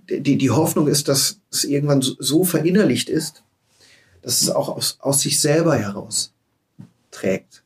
die, 0.08 0.38
die 0.38 0.50
Hoffnung 0.50 0.86
ist, 0.86 1.08
dass 1.08 1.38
es 1.50 1.64
irgendwann 1.64 2.02
so, 2.02 2.14
so 2.18 2.44
verinnerlicht 2.44 3.08
ist, 3.08 3.42
dass 4.22 4.42
es 4.42 4.50
auch 4.50 4.68
aus, 4.68 4.96
aus 5.00 5.22
sich 5.22 5.40
selber 5.40 5.76
heraus 5.76 6.32
trägt. 7.10 7.61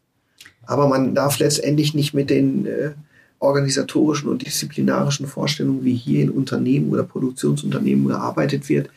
Aber 0.66 0.88
man 0.88 1.14
darf 1.14 1.38
letztendlich 1.38 1.94
nicht 1.94 2.12
mit 2.12 2.30
den 2.30 2.66
äh, 2.66 2.90
organisatorischen 3.38 4.28
und 4.28 4.44
disziplinarischen 4.46 5.26
Vorstellungen, 5.26 5.84
wie 5.84 5.94
hier 5.94 6.22
in 6.22 6.30
Unternehmen 6.30 6.90
oder 6.90 7.02
Produktionsunternehmen 7.02 8.08
gearbeitet 8.08 8.68
wird, 8.68 8.90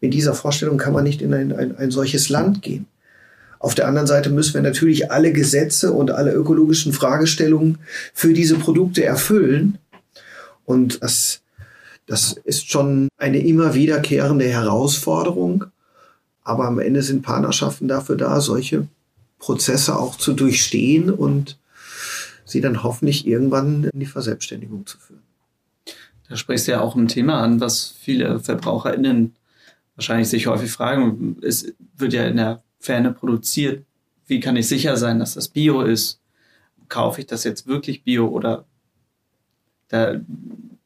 mit 0.00 0.14
dieser 0.14 0.34
Vorstellung 0.34 0.76
kann 0.78 0.92
man 0.92 1.04
nicht 1.04 1.22
in 1.22 1.34
ein, 1.34 1.52
ein, 1.52 1.76
ein 1.76 1.90
solches 1.90 2.28
Land 2.28 2.62
gehen. 2.62 2.86
Auf 3.58 3.74
der 3.74 3.88
anderen 3.88 4.06
Seite 4.06 4.30
müssen 4.30 4.54
wir 4.54 4.62
natürlich 4.62 5.10
alle 5.10 5.32
Gesetze 5.32 5.92
und 5.92 6.10
alle 6.10 6.32
ökologischen 6.32 6.92
Fragestellungen 6.92 7.78
für 8.12 8.32
diese 8.32 8.56
Produkte 8.56 9.02
erfüllen. 9.04 9.78
Und 10.66 11.02
das, 11.02 11.40
das 12.06 12.34
ist 12.44 12.70
schon 12.70 13.08
eine 13.16 13.38
immer 13.38 13.74
wiederkehrende 13.74 14.46
Herausforderung. 14.46 15.64
Aber 16.44 16.66
am 16.66 16.78
Ende 16.78 17.02
sind 17.02 17.22
Partnerschaften 17.22 17.88
dafür 17.88 18.16
da, 18.16 18.40
solche 18.40 18.86
Prozesse 19.46 19.96
auch 19.96 20.16
zu 20.16 20.32
durchstehen 20.32 21.08
und 21.08 21.56
sie 22.44 22.60
dann 22.60 22.82
hoffentlich 22.82 23.28
irgendwann 23.28 23.84
in 23.84 24.00
die 24.00 24.06
Verselbstständigung 24.06 24.86
zu 24.86 24.98
führen. 24.98 25.22
Da 26.28 26.34
sprichst 26.34 26.66
du 26.66 26.72
ja 26.72 26.80
auch 26.80 26.96
ein 26.96 27.06
Thema 27.06 27.40
an, 27.40 27.60
was 27.60 27.94
viele 28.00 28.40
VerbraucherInnen 28.40 29.36
wahrscheinlich 29.94 30.28
sich 30.28 30.48
häufig 30.48 30.72
fragen. 30.72 31.36
Es 31.42 31.72
wird 31.96 32.12
ja 32.12 32.26
in 32.26 32.38
der 32.38 32.64
Ferne 32.80 33.12
produziert. 33.12 33.84
Wie 34.26 34.40
kann 34.40 34.56
ich 34.56 34.66
sicher 34.66 34.96
sein, 34.96 35.20
dass 35.20 35.34
das 35.34 35.46
Bio 35.46 35.82
ist? 35.82 36.18
Kaufe 36.88 37.20
ich 37.20 37.28
das 37.28 37.44
jetzt 37.44 37.68
wirklich 37.68 38.02
Bio 38.02 38.26
oder 38.26 38.64
da, 39.88 40.16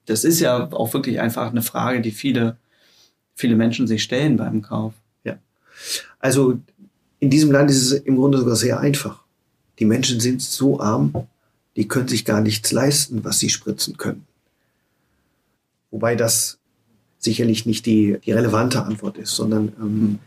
das 0.05 0.25
ist 0.25 0.39
ja 0.39 0.71
auch 0.71 0.93
wirklich 0.93 1.19
einfach 1.19 1.51
eine 1.51 1.63
Frage, 1.63 2.03
die 2.03 2.11
viele, 2.11 2.59
viele 3.35 3.57
Menschen 3.57 3.87
sich 3.87 4.03
stellen 4.03 4.37
beim 4.37 4.61
Kauf. 4.61 4.93
Also 6.19 6.61
in 7.21 7.31
diesem 7.31 7.53
Land 7.53 7.71
ist 7.71 7.83
es 7.83 7.93
im 7.93 8.17
Grunde 8.17 8.39
sogar 8.39 8.57
sehr 8.57 8.81
einfach. 8.81 9.23
Die 9.79 9.85
Menschen 9.85 10.21
sind 10.21 10.43
so 10.43 10.81
arm, 10.81 11.13
die 11.77 11.87
können 11.87 12.09
sich 12.09 12.25
gar 12.25 12.41
nichts 12.41 12.73
leisten, 12.73 13.25
was 13.25 13.39
sie 13.39 13.51
spritzen 13.51 13.97
können. 13.97 14.27
Wobei 15.91 16.17
das 16.17 16.59
sicherlich 17.19 17.67
nicht 17.67 17.87
die, 17.87 18.19
die 18.25 18.33
relevante 18.33 18.83
Antwort 18.83 19.19
ist, 19.19 19.33
sondern 19.33 19.73
ähm, 19.79 20.19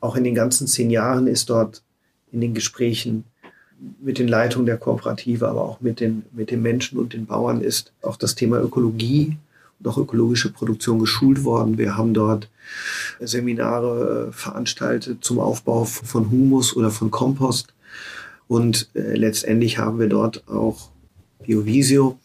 auch 0.00 0.16
in 0.16 0.24
den 0.24 0.34
ganzen 0.34 0.66
zehn 0.66 0.90
Jahren 0.90 1.26
ist 1.26 1.48
dort 1.48 1.82
in 2.30 2.40
den 2.40 2.54
Gesprächen 2.54 3.24
mit 4.00 4.18
den 4.18 4.28
Leitungen 4.28 4.66
der 4.66 4.76
Kooperative, 4.76 5.48
aber 5.48 5.62
auch 5.62 5.80
mit 5.80 6.00
den, 6.00 6.24
mit 6.32 6.50
den 6.50 6.62
Menschen 6.62 6.98
und 6.98 7.14
den 7.14 7.26
Bauern 7.26 7.60
ist 7.62 7.92
auch 8.02 8.16
das 8.16 8.34
Thema 8.34 8.60
Ökologie 8.60 9.36
auch 9.86 9.98
ökologische 9.98 10.52
Produktion 10.52 10.98
geschult 10.98 11.44
worden. 11.44 11.78
Wir 11.78 11.96
haben 11.96 12.14
dort 12.14 12.48
Seminare 13.20 14.28
äh, 14.28 14.32
veranstaltet 14.32 15.24
zum 15.24 15.38
Aufbau 15.38 15.84
von 15.84 16.30
Humus 16.30 16.76
oder 16.76 16.90
von 16.90 17.10
Kompost. 17.10 17.74
Und 18.48 18.88
äh, 18.94 19.14
letztendlich 19.16 19.78
haben 19.78 19.98
wir 19.98 20.08
dort 20.08 20.46
auch 20.48 20.90
Biovisio, 21.42 22.18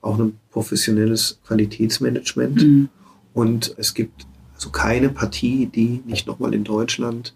auch 0.00 0.18
ein 0.18 0.38
professionelles 0.50 1.38
Qualitätsmanagement. 1.46 2.62
Mhm. 2.62 2.88
Und 3.34 3.74
es 3.76 3.94
gibt 3.94 4.26
also 4.54 4.70
keine 4.70 5.08
Partie, 5.08 5.66
die 5.66 6.02
nicht 6.06 6.26
nochmal 6.26 6.54
in 6.54 6.64
Deutschland 6.64 7.34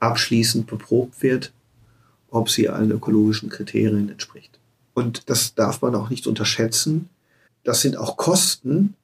abschließend 0.00 0.66
beprobt 0.66 1.22
wird, 1.22 1.52
ob 2.30 2.50
sie 2.50 2.68
allen 2.68 2.90
ökologischen 2.90 3.48
Kriterien 3.48 4.08
entspricht. 4.08 4.58
Und 4.94 5.28
das 5.28 5.54
darf 5.54 5.82
man 5.82 5.94
auch 5.94 6.10
nicht 6.10 6.26
unterschätzen. 6.26 7.08
Das 7.64 7.80
sind 7.80 7.96
auch 7.96 8.16
Kosten, 8.16 8.94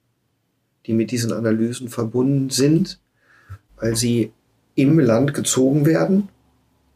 die 0.87 0.93
mit 0.93 1.11
diesen 1.11 1.33
Analysen 1.33 1.89
verbunden 1.89 2.51
sind, 2.51 2.99
weil 3.77 3.97
sie 3.97 4.33
im 4.75 4.99
Land 4.99 5.35
gezogen 5.35 5.87
werden, 5.87 6.29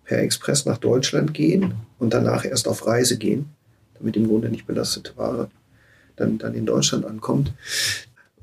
per 0.05 0.19
Express 0.19 0.67
nach 0.67 0.79
Deutschland 0.79 1.35
gehen 1.35 1.75
und 1.99 2.13
danach 2.13 2.45
erst 2.45 2.69
auf 2.69 2.87
Reise 2.87 3.19
gehen. 3.19 3.47
damit 3.95 4.17
im 4.17 4.29
Grunde 4.29 4.51
nicht 4.51 4.67
belastete 4.67 5.17
Ware 5.17 5.49
dann, 6.17 6.39
dann 6.39 6.55
in 6.55 6.67
Deutschland 6.67 7.05
ankommt, 7.07 7.55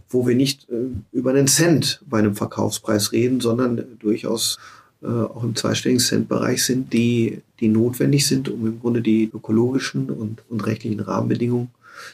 wo 0.10 0.28
wir 0.28 0.36
nicht 0.36 0.70
äh, 0.70 0.88
über 1.12 1.32
einen 1.32 1.48
Cent 1.48 2.02
bei 2.10 2.20
einem 2.20 2.36
Verkaufspreis 2.36 3.12
reden, 3.12 3.40
sondern 3.42 3.98
durchaus 4.00 4.58
äh, 5.04 5.08
auch 5.08 5.44
im 5.44 5.56
zweistelligen 5.56 6.00
Cent-Bereich 6.00 6.66
sind, 6.66 6.94
die, 6.94 7.42
die 7.60 7.68
notwendig 7.68 8.28
sind, 8.28 8.50
um 8.50 8.66
im 8.66 8.80
Grunde 8.80 9.02
die 9.02 9.30
ökologischen 9.34 10.10
und, 10.10 10.44
und 10.50 10.66
rechtlichen 10.66 11.00
Rahmenbedingungen 11.00 11.70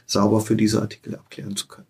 sauber 0.06 0.42
für 0.42 0.56
diese 0.56 0.82
Artikel 0.82 1.16
abklären 1.16 1.56
zu 1.56 1.68
können. 1.68 1.88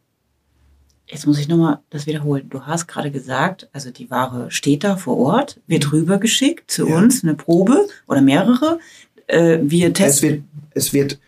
Jetzt 1.09 1.25
muss 1.25 1.39
ich 1.39 1.47
nochmal 1.47 1.79
das 1.89 2.05
wiederholen. 2.05 2.47
Du 2.49 2.63
hast 2.63 2.87
gerade 2.87 3.11
gesagt, 3.11 3.69
also 3.71 3.91
die 3.91 4.09
Ware 4.09 4.51
steht 4.51 4.83
da 4.83 4.97
vor 4.97 5.17
Ort, 5.17 5.59
wird 5.65 5.91
rübergeschickt 5.93 6.69
zu 6.69 6.87
ja. 6.87 6.97
uns, 6.97 7.23
eine 7.23 7.33
Probe 7.33 7.87
oder 8.07 8.21
mehrere. 8.21 8.79
Äh, 9.27 9.59
wir 9.61 9.93
testen. 9.93 10.29
Es 10.29 10.33
wird, 10.33 10.43
es 10.73 10.93
wird, 10.93 11.19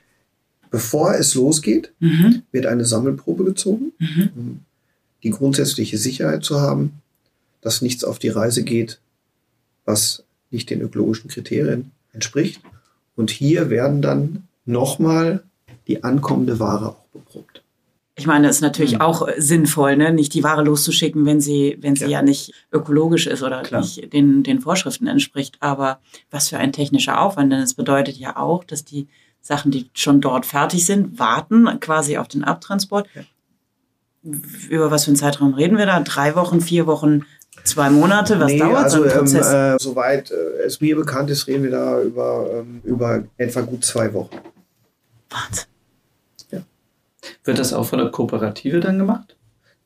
bevor 0.69 1.15
es 1.15 1.33
losgeht, 1.33 1.93
mhm. 1.99 2.43
wird 2.51 2.65
eine 2.65 2.83
Sammelprobe 2.83 3.45
gezogen, 3.45 3.93
mhm. 3.99 4.29
um 4.35 4.59
die 5.23 5.29
grundsätzliche 5.29 5.97
Sicherheit 5.97 6.43
zu 6.43 6.59
haben, 6.59 7.01
dass 7.61 7.81
nichts 7.81 8.03
auf 8.03 8.19
die 8.19 8.29
Reise 8.29 8.63
geht, 8.63 8.99
was 9.85 10.23
nicht 10.51 10.69
den 10.69 10.81
ökologischen 10.81 11.29
Kriterien 11.29 11.91
entspricht. 12.11 12.61
Und 13.15 13.31
hier 13.31 13.69
werden 13.69 14.01
dann 14.01 14.47
nochmal 14.65 15.43
die 15.89 16.03
ankommende 16.03 16.59
Ware 16.59 16.89
auch 16.89 17.05
beprobt. 17.11 17.63
Ich 18.15 18.27
meine, 18.27 18.47
das 18.47 18.57
ist 18.57 18.61
natürlich 18.61 18.95
mhm. 18.95 19.01
auch 19.01 19.27
sinnvoll, 19.37 19.95
ne? 19.95 20.11
nicht 20.11 20.33
die 20.33 20.43
Ware 20.43 20.63
loszuschicken, 20.63 21.25
wenn 21.25 21.39
sie, 21.39 21.77
wenn 21.79 21.95
sie 21.95 22.03
ja, 22.03 22.09
ja 22.09 22.21
nicht 22.21 22.53
ökologisch 22.71 23.27
ist 23.27 23.43
oder 23.43 23.61
Klar. 23.61 23.81
nicht 23.81 24.11
den, 24.11 24.43
den 24.43 24.59
Vorschriften 24.59 25.07
entspricht. 25.07 25.57
Aber 25.61 25.99
was 26.29 26.49
für 26.49 26.57
ein 26.57 26.73
technischer 26.73 27.21
Aufwand, 27.21 27.51
denn 27.51 27.61
es 27.61 27.73
bedeutet 27.73 28.17
ja 28.17 28.35
auch, 28.35 28.65
dass 28.65 28.83
die 28.83 29.07
Sachen, 29.41 29.71
die 29.71 29.89
schon 29.93 30.19
dort 30.19 30.45
fertig 30.45 30.85
sind, 30.85 31.17
warten 31.17 31.79
quasi 31.79 32.17
auf 32.17 32.27
den 32.27 32.43
Abtransport. 32.43 33.07
Ja. 33.15 33.21
Über 34.69 34.91
was 34.91 35.05
für 35.05 35.11
einen 35.11 35.15
Zeitraum 35.15 35.53
reden 35.53 35.77
wir 35.77 35.85
da? 35.85 36.01
Drei 36.01 36.35
Wochen, 36.35 36.59
vier 36.59 36.87
Wochen, 36.87 37.23
zwei 37.63 37.89
Monate? 37.89 38.37
Was 38.41 38.51
nee, 38.51 38.59
dauert 38.59 38.83
also, 38.83 38.97
so 38.97 39.03
ein 39.03 39.11
Prozess? 39.11 39.47
Ähm, 39.47 39.75
äh, 39.75 39.79
soweit 39.79 40.31
äh, 40.31 40.63
es 40.65 40.81
mir 40.81 40.97
bekannt 40.97 41.29
ist, 41.29 41.47
reden 41.47 41.63
wir 41.63 41.71
da 41.71 42.01
über, 42.01 42.49
ähm, 42.53 42.81
über 42.83 43.23
etwa 43.37 43.61
gut 43.61 43.85
zwei 43.85 44.13
Wochen. 44.13 44.35
Wahnsinn. 45.29 45.68
Wird 47.43 47.59
das 47.59 47.73
auch 47.73 47.85
von 47.85 47.99
der 47.99 48.09
Kooperative 48.09 48.79
dann 48.79 48.97
gemacht? 48.97 49.35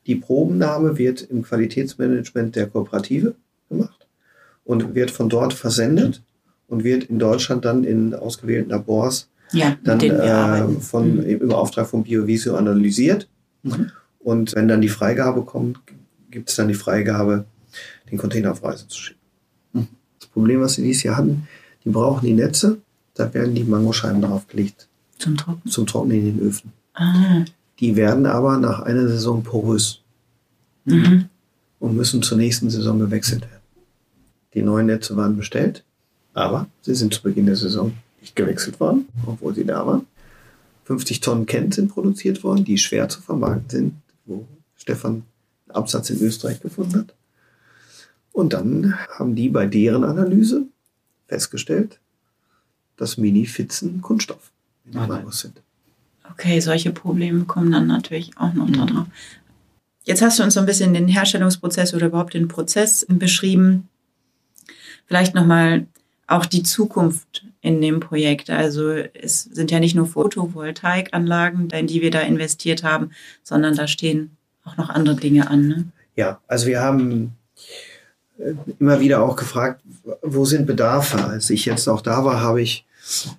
Die 0.06 0.16
Probennahme 0.16 0.98
wird 0.98 1.22
im 1.22 1.44
Qualitätsmanagement 1.44 2.56
der 2.56 2.68
Kooperative 2.68 3.36
gemacht 3.70 4.08
und 4.66 4.96
wird 4.96 5.12
von 5.12 5.30
dort 5.30 5.54
versendet 5.54 6.22
und 6.68 6.84
wird 6.84 7.06
in 7.06 7.20
Deutschland 7.20 7.66
dann 7.66 7.84
in 7.84 8.14
ausgewählten 8.14 8.70
Labors 8.70 9.30
ja, 9.52 9.78
dann 9.84 10.00
äh, 10.00 10.68
von, 10.82 11.18
mhm. 11.18 11.26
im 11.26 11.52
Auftrag 11.52 11.88
von 11.88 12.04
Biovisio 12.04 12.56
analysiert. 12.56 13.28
Mhm. 13.62 13.92
Und 14.20 14.56
wenn 14.56 14.68
dann 14.68 14.82
die 14.82 14.90
Freigabe 14.90 15.44
kommt, 15.44 15.80
gibt 16.32 16.50
es 16.50 16.56
dann 16.56 16.68
die 16.68 16.74
Freigabe, 16.74 17.46
den 18.10 18.18
Container 18.18 18.52
auf 18.52 18.64
Reise 18.64 18.88
zu 18.88 19.00
schicken. 19.00 19.20
Mhm. 19.74 19.88
Das 20.20 20.30
Problem, 20.30 20.62
was 20.62 20.74
sie 20.74 20.84
dieses 20.84 21.04
Jahr 21.04 21.18
hatten, 21.18 21.48
die 21.84 21.90
brauchen 21.90 22.26
die 22.26 22.34
Netze, 22.34 22.80
da 23.14 23.34
werden 23.34 23.54
die 23.54 23.64
Mangoscheiben 23.64 24.22
draufgelegt. 24.22 24.88
Zum 25.20 25.38
Trocknen? 25.38 25.72
Zum 25.72 25.86
Trocknen 25.86 26.18
in 26.18 26.38
den 26.38 26.48
Öfen. 26.48 26.72
Ah. 26.94 27.46
Die 27.80 27.96
werden 27.96 28.26
aber 28.26 28.58
nach 28.58 28.82
einer 28.82 29.08
Saison 29.08 29.44
porös 29.44 30.02
mhm. 30.86 31.30
und 31.80 31.96
müssen 31.96 32.22
zur 32.22 32.38
nächsten 32.38 32.70
Saison 32.70 33.00
gewechselt 33.00 33.42
werden. 33.42 33.64
Die 34.54 34.62
neuen 34.62 34.86
Netze 34.86 35.16
waren 35.18 35.36
bestellt, 35.36 35.84
aber 36.34 36.68
sie 36.82 36.96
sind 36.96 37.14
zu 37.14 37.22
Beginn 37.24 37.48
der 37.48 37.56
Saison 37.56 37.94
nicht 38.22 38.36
gewechselt 38.36 38.80
worden, 38.80 39.08
obwohl 39.26 39.56
sie 39.56 39.66
da 39.66 39.86
waren. 39.86 40.06
50 40.86 41.22
Tonnen 41.22 41.46
Kent 41.46 41.74
sind 41.74 41.90
produziert 41.90 42.44
worden, 42.44 42.64
die 42.64 42.78
schwer 42.78 43.10
zu 43.10 43.22
vermarkten 43.22 43.70
sind, 43.70 43.94
wo 44.26 44.46
Stefan 44.76 45.24
einen 45.68 45.76
Absatz 45.76 46.10
in 46.10 46.22
Österreich 46.22 46.62
gefunden 46.62 47.00
hat. 47.00 47.14
Und 48.32 48.54
dann 48.54 48.96
haben 49.10 49.36
die 49.36 49.50
bei 49.50 49.66
deren 49.66 50.04
Analyse 50.04 50.66
festgestellt, 51.28 52.00
dass 52.98 53.18
Mini-Fitzen 53.18 54.02
Kunststoff 54.02 54.52
in 54.86 54.94
den 54.94 55.08
Mangos 55.08 55.40
sind. 55.40 55.62
Okay, 56.32 56.60
solche 56.60 56.92
Probleme 56.92 57.46
kommen 57.46 57.72
dann 57.72 57.88
natürlich 57.88 58.32
auch 58.38 58.54
noch 58.54 58.68
mhm. 58.68 58.74
da 58.74 58.86
drauf. 58.86 59.08
Jetzt 60.04 60.22
hast 60.22 60.40
du 60.40 60.44
uns 60.44 60.54
so 60.54 60.60
ein 60.60 60.66
bisschen 60.66 60.94
den 60.94 61.08
Herstellungsprozess 61.08 61.94
oder 61.94 62.08
überhaupt 62.08 62.34
den 62.34 62.48
Prozess 62.48 63.06
beschrieben. 63.08 63.88
Vielleicht 65.06 65.34
nochmal 65.34 65.88
auch 66.28 66.46
die 66.46 66.64
Zukunft 66.64 67.46
in 67.62 67.82
dem 67.82 68.00
Projekt. 68.00 68.50
Also 68.50 68.90
es 68.90 69.44
sind 69.44 69.72
ja 69.72 69.80
nicht 69.80 69.96
nur 69.96 70.06
Photovoltaikanlagen, 70.06 71.70
in 71.70 71.88
die 71.88 72.02
wir 72.02 72.12
da 72.12 72.20
investiert 72.20 72.84
haben, 72.84 73.12
sondern 73.44 73.76
da 73.76 73.88
stehen 73.88 74.36
auch 74.66 74.78
noch 74.78 74.90
andere 74.90 75.16
Dinge 75.16 75.50
an. 75.50 75.68
Ne? 75.68 75.86
Ja, 76.16 76.40
also 76.48 76.68
wir 76.68 76.82
haben 76.82 77.34
äh, 78.38 78.54
immer 78.80 79.00
wieder 79.00 79.22
auch 79.22 79.36
gefragt, 79.36 79.82
wo 80.22 80.46
sind 80.46 80.66
Bedarfe? 80.66 81.24
Als 81.24 81.50
ich 81.50 81.66
jetzt 81.66 81.88
auch 81.88 82.02
da 82.02 82.26
war, 82.26 82.42
habe 82.42 82.62
ich 82.62 82.86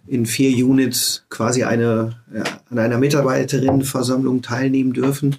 in 0.07 0.27
vier 0.27 0.67
Units 0.67 1.25
quasi 1.31 1.65
eine, 1.65 2.17
ja, 2.35 2.45
an 2.71 2.79
einer 2.79 2.99
Mitarbeiterinnenversammlung 2.99 4.43
teilnehmen 4.43 4.93
dürfen, 4.93 5.37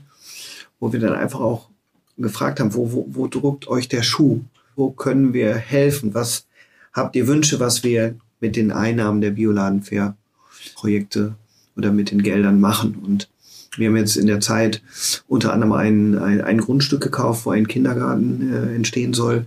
wo 0.80 0.92
wir 0.92 1.00
dann 1.00 1.14
einfach 1.14 1.40
auch 1.40 1.70
gefragt 2.18 2.60
haben, 2.60 2.74
wo, 2.74 2.92
wo, 2.92 3.06
wo 3.10 3.28
druckt 3.28 3.68
euch 3.68 3.88
der 3.88 4.04
Schuh? 4.04 4.42
Wo 4.76 4.92
können 4.92 5.34
wir 5.34 5.56
helfen? 5.56 6.14
Was 6.14 6.48
habt 6.94 7.16
ihr 7.16 7.28
Wünsche, 7.28 7.60
was 7.60 7.84
wir 7.84 8.16
mit 8.40 8.56
den 8.56 8.72
Einnahmen 8.72 9.22
der 9.22 9.32
Bioladen-Fair-Projekte 9.32 11.36
oder 11.78 11.92
mit 11.92 12.12
den 12.12 12.24
Geldern 12.24 12.60
machen? 12.60 12.96
Und 13.06 13.30
wir 13.78 13.88
haben 13.88 13.98
jetzt 13.98 14.16
in 14.16 14.28
der 14.28 14.40
Zeit 14.40 14.82
unter 15.28 15.54
anderem 15.54 15.74
ein, 15.74 16.18
ein, 16.18 16.42
ein 16.42 16.58
Grundstück 16.60 17.02
gekauft, 17.02 17.46
wo 17.46 17.52
ein 17.52 17.68
Kindergarten 17.68 18.54
äh, 18.54 18.76
entstehen 18.76 19.14
soll. 19.14 19.46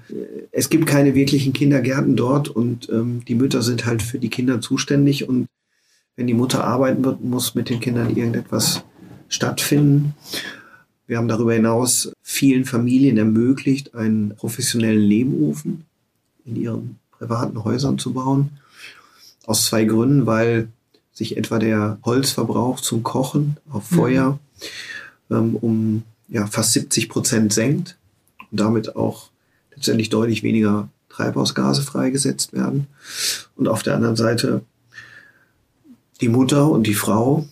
Es 0.53 0.71
gibt 0.71 0.87
keine 0.87 1.15
wirklichen 1.15 1.53
Kindergärten 1.53 2.17
dort 2.17 2.49
und 2.49 2.89
ähm, 2.91 3.23
die 3.27 3.35
Mütter 3.35 3.63
sind 3.63 3.87
halt 3.87 4.03
für 4.03 4.19
die 4.19 4.31
Kinder 4.31 4.61
zuständig 4.61 5.29
und 5.29 5.47
wenn 6.17 6.27
die 6.27 6.35
Mutter 6.35 6.65
arbeiten 6.65 7.05
wird, 7.05 7.23
muss 7.23 7.55
mit 7.55 7.71
den 7.71 7.81
Kindern 7.81 8.11
irgendetwas 8.11 8.85
stattfinden. 9.29 10.15
Wir 11.07 11.17
haben 11.17 11.29
darüber 11.29 11.55
hinaus 11.55 12.13
vielen 12.23 12.65
Familien 12.65 13.17
ermöglicht, 13.17 13.95
einen 13.95 14.35
professionellen 14.37 15.01
Lehmofen 15.01 15.85
in 16.45 16.57
ihren 16.57 16.99
privaten 17.11 17.63
Häusern 17.65 17.99
zu 17.99 18.13
bauen. 18.13 18.51
Aus 19.47 19.67
zwei 19.67 19.85
Gründen, 19.85 20.27
weil 20.27 20.69
sich 21.19 21.37
etwa 21.37 21.59
der 21.59 21.99
Holzverbrauch 22.05 22.81
zum 22.81 23.03
Kochen 23.03 23.57
auf 23.69 23.91
mhm. 23.91 23.97
Feuer 23.97 24.39
mhm. 25.29 25.37
ähm, 25.37 25.57
um 25.57 26.03
ja, 26.29 26.47
fast 26.47 26.73
70 26.75 27.09
Prozent 27.09 27.53
senkt 27.53 27.97
und 28.51 28.61
damit 28.61 28.95
auch 28.95 29.31
letztendlich 29.75 30.11
deutlich 30.11 30.45
weniger 30.45 30.89
Treibhausgase 31.09 31.83
freigesetzt 31.83 32.53
werden. 32.53 32.87
Und 33.57 33.67
auf 33.67 33.83
der 33.83 33.97
anderen 33.97 34.15
Seite 34.15 34.63
die 36.21 36.29
Mutter 36.29 36.71
und 36.71 36.87
die 36.87 36.95
Frau, 36.95 37.49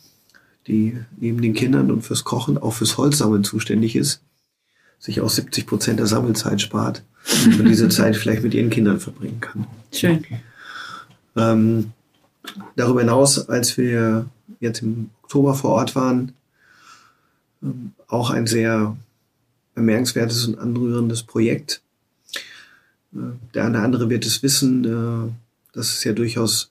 die 0.68 0.98
neben 1.16 1.42
den 1.42 1.54
Kindern 1.54 1.90
und 1.90 2.02
fürs 2.02 2.22
Kochen 2.22 2.58
auch 2.58 2.72
fürs 2.72 2.96
Holzsammeln 2.98 3.42
zuständig 3.42 3.96
ist, 3.96 4.20
sich 5.00 5.20
auch 5.20 5.30
70 5.30 5.66
Prozent 5.66 5.98
der 5.98 6.06
Sammelzeit 6.06 6.60
spart 6.60 7.02
und 7.44 7.64
diese 7.64 7.88
Zeit 7.96 8.16
vielleicht 8.16 8.44
mit 8.44 8.54
ihren 8.54 8.70
Kindern 8.70 9.00
verbringen 9.00 9.40
kann. 9.40 9.66
Schön. 9.92 10.24
Ähm, 11.36 11.92
Darüber 12.76 13.00
hinaus, 13.00 13.48
als 13.48 13.76
wir 13.76 14.26
jetzt 14.60 14.82
im 14.82 15.10
Oktober 15.22 15.54
vor 15.54 15.70
Ort 15.70 15.94
waren, 15.94 16.32
ähm, 17.62 17.92
auch 18.08 18.30
ein 18.30 18.46
sehr 18.46 18.96
bemerkenswertes 19.74 20.46
und 20.46 20.58
anrührendes 20.58 21.22
Projekt. 21.22 21.82
Äh, 23.14 23.18
der 23.54 23.64
eine 23.64 23.76
oder 23.76 23.84
andere 23.84 24.10
wird 24.10 24.26
es 24.26 24.42
wissen, 24.42 24.84
äh, 24.84 25.32
dass 25.72 25.94
es 25.94 26.04
ja 26.04 26.12
durchaus 26.12 26.70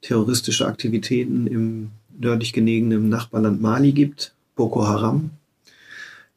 terroristische 0.00 0.66
Aktivitäten 0.66 1.46
im 1.46 1.90
nördlich 2.18 2.52
gelegenen 2.52 3.08
Nachbarland 3.08 3.62
Mali 3.62 3.92
gibt, 3.92 4.34
Boko 4.56 4.86
Haram, 4.86 5.30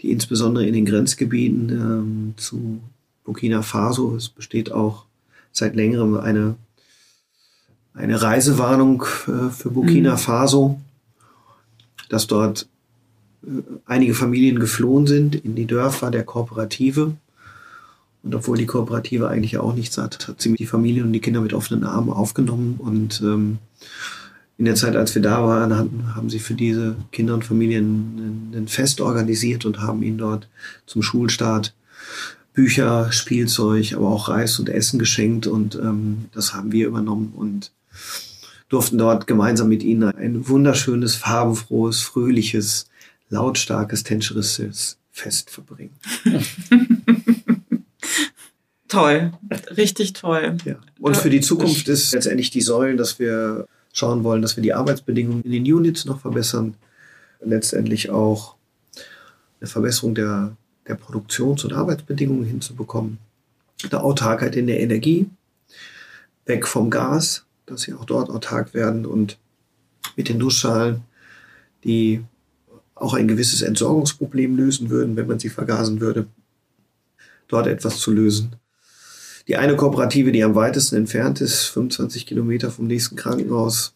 die 0.02 0.12
insbesondere 0.12 0.66
in 0.66 0.74
den 0.74 0.86
Grenzgebieten 0.86 1.70
ähm, 1.70 2.34
zu 2.38 2.82
Burkina 3.24 3.62
Faso, 3.62 4.16
es 4.16 4.30
besteht 4.30 4.72
auch 4.72 5.06
seit 5.52 5.76
längerem 5.76 6.18
eine 6.18 6.56
eine 7.96 8.22
Reisewarnung 8.22 9.04
äh, 9.28 9.50
für 9.50 9.72
Burkina 9.72 10.14
mhm. 10.14 10.18
Faso, 10.18 10.82
dass 12.10 12.28
dort 12.28 12.68
äh, 13.44 13.48
einige 13.86 14.14
Familien 14.14 14.60
geflohen 14.60 15.08
sind 15.08 15.36
in 15.36 15.56
die 15.56 15.66
Dörfer 15.66 16.12
der 16.12 16.24
Kooperative. 16.24 17.16
Und 18.24 18.34
obwohl 18.34 18.58
die 18.58 18.66
Kooperative 18.66 19.30
eigentlich 19.30 19.58
auch 19.60 19.76
nichts 19.76 19.98
hat, 19.98 20.28
hat 20.28 20.42
sie 20.42 20.54
die 20.56 20.66
Familien 20.66 21.06
und 21.06 21.14
die 21.14 21.20
Kinder 21.20 21.42
mit 21.42 21.54
offenen 21.54 21.84
Armen 21.84 22.10
aufgenommen. 22.10 22.76
Und 22.80 23.22
ähm, 23.22 23.60
in 24.58 24.66
der 24.66 24.76
Zeit, 24.76 24.96
als 24.96 25.14
wir 25.14 25.22
da 25.22 25.46
waren, 25.46 25.78
hatten, 25.78 26.16
haben 26.16 26.30
sie 26.30 26.40
für 26.40 26.56
diese 26.56 26.96
Kinder 27.12 27.36
und 27.36 27.46
Familien 27.46 28.52
ein, 28.54 28.58
ein 28.58 28.68
Fest 28.68 29.00
organisiert 29.00 29.66
und 29.66 29.80
haben 29.80 30.02
ihnen 30.02 30.18
dort 30.18 30.48
zum 30.88 31.04
Schulstart 31.04 31.74
Bücher, 32.54 33.12
Spielzeug, 33.12 33.94
aber 33.94 34.08
auch 34.08 34.30
Reis 34.30 34.60
und 34.60 34.70
Essen 34.70 34.98
geschenkt. 34.98 35.46
Und 35.46 35.76
ähm, 35.76 36.26
das 36.34 36.54
haben 36.56 36.72
wir 36.72 36.88
übernommen. 36.88 37.32
Und 37.36 37.72
durften 38.76 38.98
dort 38.98 39.26
gemeinsam 39.26 39.70
mit 39.70 39.84
ihnen 39.84 40.04
ein 40.04 40.50
wunderschönes, 40.50 41.16
farbenfrohes, 41.16 42.02
fröhliches, 42.02 42.90
lautstarkes, 43.30 44.04
tänzerisches 44.04 44.98
Fest 45.12 45.50
verbringen. 45.50 45.96
toll, 48.90 49.32
richtig 49.78 50.12
toll. 50.12 50.58
Ja. 50.66 50.76
Und 51.00 51.16
für 51.16 51.30
die 51.30 51.40
Zukunft 51.40 51.88
ist 51.88 52.12
letztendlich 52.12 52.50
die 52.50 52.60
Säulen, 52.60 52.98
dass 52.98 53.18
wir 53.18 53.66
schauen 53.94 54.26
wollen, 54.26 54.42
dass 54.42 54.58
wir 54.58 54.62
die 54.62 54.74
Arbeitsbedingungen 54.74 55.44
in 55.44 55.52
den 55.52 55.74
Units 55.74 56.04
noch 56.04 56.20
verbessern. 56.20 56.76
Letztendlich 57.40 58.10
auch 58.10 58.56
eine 59.62 59.70
Verbesserung 59.70 60.16
der, 60.16 60.58
der 60.86 60.96
Produktions- 60.96 61.64
und 61.64 61.72
Arbeitsbedingungen 61.72 62.44
hinzubekommen. 62.44 63.20
Eine 63.90 64.04
Autarkheit 64.04 64.58
in 64.58 64.68
der 64.68 64.82
Energie, 64.82 65.30
weg 66.46 66.68
vom 66.68 66.90
Gas, 66.90 67.45
dass 67.66 67.82
sie 67.82 67.94
auch 67.94 68.06
dort 68.06 68.30
autark 68.30 68.74
werden 68.74 69.06
und 69.06 69.38
mit 70.16 70.30
den 70.30 70.40
Duschschalen, 70.40 71.02
die 71.84 72.24
auch 72.96 73.14
ein 73.14 73.28
gewisses 73.28 73.62
Entsorgungsproblem 73.62 74.56
lösen 74.56 74.90
würden, 74.90 75.16
wenn 75.16 75.28
man 75.28 75.40
sie 75.40 75.50
vergasen 75.50 76.00
würde, 76.00 76.28
dort 77.48 77.68
etwas 77.68 78.00
zu 78.00 78.12
lösen. 78.12 78.56
Die 79.48 79.58
eine 79.58 79.76
Kooperative, 79.76 80.32
die 80.32 80.44
am 80.44 80.56
weitesten 80.56 80.96
entfernt 80.96 81.42
ist, 81.42 81.66
25 81.66 82.26
Kilometer 82.26 82.72
vom 82.72 82.88
nächsten 82.88 83.16
Krankenhaus, 83.16 83.94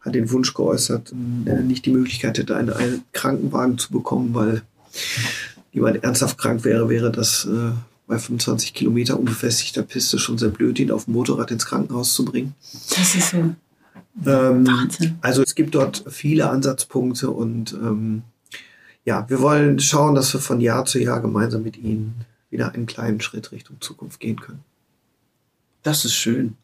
hat 0.00 0.14
den 0.14 0.30
Wunsch 0.30 0.52
geäußert, 0.54 1.12
äh, 1.46 1.62
nicht 1.62 1.86
die 1.86 1.90
Möglichkeit 1.90 2.38
hätte, 2.38 2.56
einen, 2.56 2.70
einen 2.70 3.04
Krankenwagen 3.12 3.78
zu 3.78 3.90
bekommen, 3.90 4.34
weil 4.34 4.62
jemand 5.72 6.04
ernsthaft 6.04 6.38
krank 6.38 6.64
wäre, 6.64 6.88
wäre 6.88 7.10
das 7.10 7.46
äh, 7.46 7.72
bei 8.06 8.18
25 8.18 8.74
Kilometer 8.74 9.18
unbefestigter 9.18 9.82
Piste 9.82 10.18
schon 10.18 10.38
sehr 10.38 10.50
blöd, 10.50 10.78
ihn 10.78 10.90
auf 10.90 11.06
dem 11.06 11.14
Motorrad 11.14 11.50
ins 11.50 11.66
Krankenhaus 11.66 12.14
zu 12.14 12.24
bringen. 12.24 12.54
Das 12.90 13.14
ist 13.14 13.30
so. 13.30 13.38
Ähm, 14.26 14.66
Wahnsinn. 14.66 15.18
Also 15.22 15.42
es 15.42 15.54
gibt 15.54 15.74
dort 15.74 16.04
viele 16.08 16.48
Ansatzpunkte 16.48 17.30
und 17.30 17.72
ähm, 17.72 18.22
ja, 19.04 19.28
wir 19.28 19.40
wollen 19.40 19.80
schauen, 19.80 20.14
dass 20.14 20.32
wir 20.32 20.40
von 20.40 20.60
Jahr 20.60 20.84
zu 20.84 20.98
Jahr 20.98 21.20
gemeinsam 21.20 21.62
mit 21.62 21.76
Ihnen 21.76 22.14
wieder 22.50 22.72
einen 22.72 22.86
kleinen 22.86 23.20
Schritt 23.20 23.52
Richtung 23.52 23.80
Zukunft 23.80 24.20
gehen 24.20 24.40
können. 24.40 24.62
Das 25.82 26.04
ist 26.04 26.14
schön. 26.14 26.56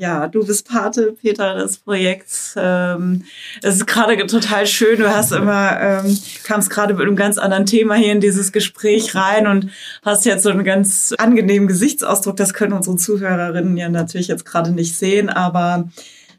Ja, 0.00 0.28
du 0.28 0.46
bist 0.46 0.66
Pate, 0.66 1.12
Peter, 1.12 1.56
des 1.56 1.76
Projekts. 1.76 2.54
Ähm, 2.56 3.24
es 3.60 3.74
ist 3.74 3.86
gerade 3.86 4.16
total 4.26 4.66
schön. 4.66 4.98
Du 4.98 5.14
hast 5.14 5.30
immer, 5.30 5.78
ähm, 5.78 6.18
kamst 6.42 6.70
gerade 6.70 6.94
mit 6.94 7.02
einem 7.02 7.16
ganz 7.16 7.36
anderen 7.36 7.66
Thema 7.66 7.96
hier 7.96 8.12
in 8.12 8.22
dieses 8.22 8.50
Gespräch 8.50 9.14
rein 9.14 9.46
und 9.46 9.68
hast 10.02 10.24
jetzt 10.24 10.44
so 10.44 10.48
einen 10.48 10.64
ganz 10.64 11.12
angenehmen 11.18 11.68
Gesichtsausdruck. 11.68 12.38
Das 12.38 12.54
können 12.54 12.72
unsere 12.72 12.96
Zuhörerinnen 12.96 13.76
ja 13.76 13.90
natürlich 13.90 14.28
jetzt 14.28 14.46
gerade 14.46 14.70
nicht 14.70 14.96
sehen, 14.96 15.28
aber 15.28 15.90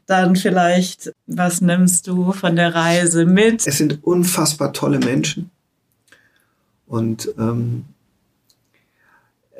dann 0.06 0.34
vielleicht, 0.34 1.12
was 1.28 1.60
nimmst 1.60 2.08
du 2.08 2.32
von 2.32 2.56
der 2.56 2.74
Reise 2.74 3.26
mit? 3.26 3.64
Es 3.64 3.78
sind 3.78 4.02
unfassbar 4.02 4.72
tolle 4.72 4.98
Menschen 4.98 5.52
und 6.88 7.32
ähm, 7.38 7.84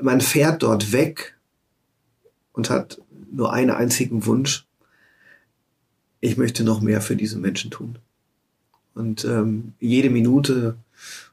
man 0.01 0.21
fährt 0.21 0.65
dort 0.65 0.91
weg 0.91 1.37
und 2.53 2.69
hat 2.69 2.99
nur 3.33 3.53
einen 3.53 3.71
einzigen 3.71 4.27
Wunsch. 4.27 4.67
Ich 6.21 6.37
möchte 6.37 6.63
noch 6.65 6.81
mehr 6.81 7.01
für 7.01 7.17
diese 7.17 7.39
Menschen 7.39 7.71
tun. 7.71 7.97
Und 8.95 9.25
ähm, 9.25 9.73
jede 9.81 10.11
Minute, 10.11 10.77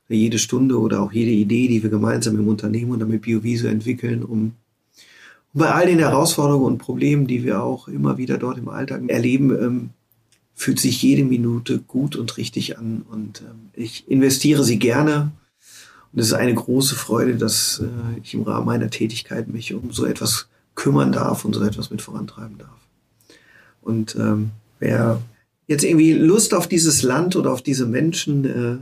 jede 0.07 0.39
Stunde 0.39 0.79
oder 0.79 1.01
auch 1.01 1.11
jede 1.11 1.31
Idee, 1.31 1.67
die 1.67 1.83
wir 1.83 1.89
gemeinsam 1.89 2.39
im 2.39 2.47
Unternehmen 2.47 2.91
und 2.91 3.07
mit 3.07 3.21
BioViso 3.21 3.67
entwickeln, 3.67 4.23
um, 4.23 4.53
um 5.53 5.59
bei 5.59 5.71
all 5.71 5.85
den 5.85 5.99
Herausforderungen 5.99 6.65
und 6.65 6.77
Problemen, 6.77 7.27
die 7.27 7.43
wir 7.43 7.61
auch 7.61 7.87
immer 7.87 8.17
wieder 8.17 8.37
dort 8.37 8.57
im 8.57 8.69
Alltag 8.69 9.03
erleben, 9.07 9.51
ähm, 9.51 9.89
fühlt 10.55 10.79
sich 10.79 11.01
jede 11.01 11.23
Minute 11.23 11.79
gut 11.79 12.15
und 12.15 12.37
richtig 12.37 12.77
an. 12.77 13.05
Und 13.09 13.41
ähm, 13.41 13.69
ich 13.73 14.09
investiere 14.09 14.63
sie 14.63 14.79
gerne. 14.79 15.31
Und 16.11 16.19
es 16.19 16.27
ist 16.27 16.33
eine 16.33 16.55
große 16.55 16.95
Freude, 16.95 17.35
dass 17.35 17.83
äh, 17.83 18.19
ich 18.23 18.33
im 18.33 18.43
Rahmen 18.43 18.65
meiner 18.65 18.89
Tätigkeit 18.89 19.47
mich 19.47 19.73
um 19.73 19.91
so 19.91 20.05
etwas 20.05 20.47
kümmern 20.79 21.11
darf 21.11 21.43
und 21.43 21.53
so 21.53 21.61
etwas 21.61 21.91
mit 21.91 22.01
vorantreiben 22.01 22.57
darf. 22.57 22.79
Und 23.81 24.15
ähm, 24.15 24.51
wer 24.79 25.21
jetzt 25.67 25.83
irgendwie 25.83 26.13
Lust 26.13 26.53
auf 26.53 26.67
dieses 26.67 27.03
Land 27.03 27.35
oder 27.35 27.51
auf 27.51 27.61
diese 27.61 27.85
Menschen 27.85 28.45
äh, 28.45 28.77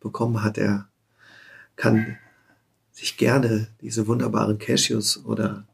bekommen 0.00 0.42
hat, 0.42 0.56
der 0.56 0.88
kann 1.76 2.16
sich 2.92 3.18
gerne 3.18 3.68
diese 3.82 4.06
wunderbaren 4.06 4.58
Cashews 4.58 5.22
oder 5.26 5.64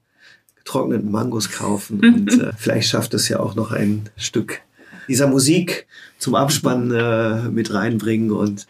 getrockneten 0.57 1.09
Mangos 1.09 1.53
kaufen 1.53 2.01
und 2.05 2.41
äh, 2.41 2.51
vielleicht 2.57 2.89
schafft 2.89 3.15
es 3.15 3.29
ja 3.29 3.39
auch 3.39 3.55
noch 3.55 3.71
ein 3.71 4.09
Stück 4.17 4.63
dieser 5.07 5.29
Musik 5.29 5.87
zum 6.19 6.35
Abspann 6.35 6.91
äh, 6.91 7.49
mit 7.49 7.73
reinbringen 7.73 8.33
und 8.33 8.67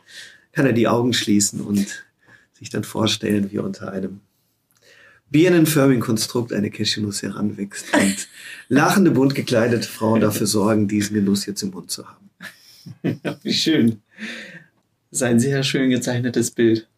kann 0.52 0.66
er 0.66 0.74
die 0.74 0.88
Augen 0.88 1.14
schließen 1.14 1.62
und 1.62 2.04
sich 2.52 2.68
dann 2.68 2.84
vorstellen, 2.84 3.50
wie 3.50 3.58
unter 3.58 3.90
einem 3.90 4.20
birnenförmigen 5.30 6.02
Konstrukt 6.02 6.52
eine 6.52 6.70
Cashewnuss 6.70 7.22
heranwächst 7.22 7.86
und 7.94 8.28
lachende, 8.68 9.10
bunt 9.10 9.34
gekleidete 9.34 9.88
Frauen 9.88 10.20
dafür 10.20 10.46
sorgen, 10.46 10.88
diesen 10.88 11.14
Genuss 11.14 11.46
jetzt 11.46 11.62
im 11.62 11.70
Mund 11.70 11.90
zu 11.90 12.04
haben. 12.06 12.30
Wie 13.42 13.52
schön. 13.52 14.02
Das 15.10 15.20
ist 15.20 15.22
ein 15.22 15.40
sehr 15.40 15.62
schön 15.62 15.90
gezeichnetes 15.90 16.50
Bild. 16.50 16.88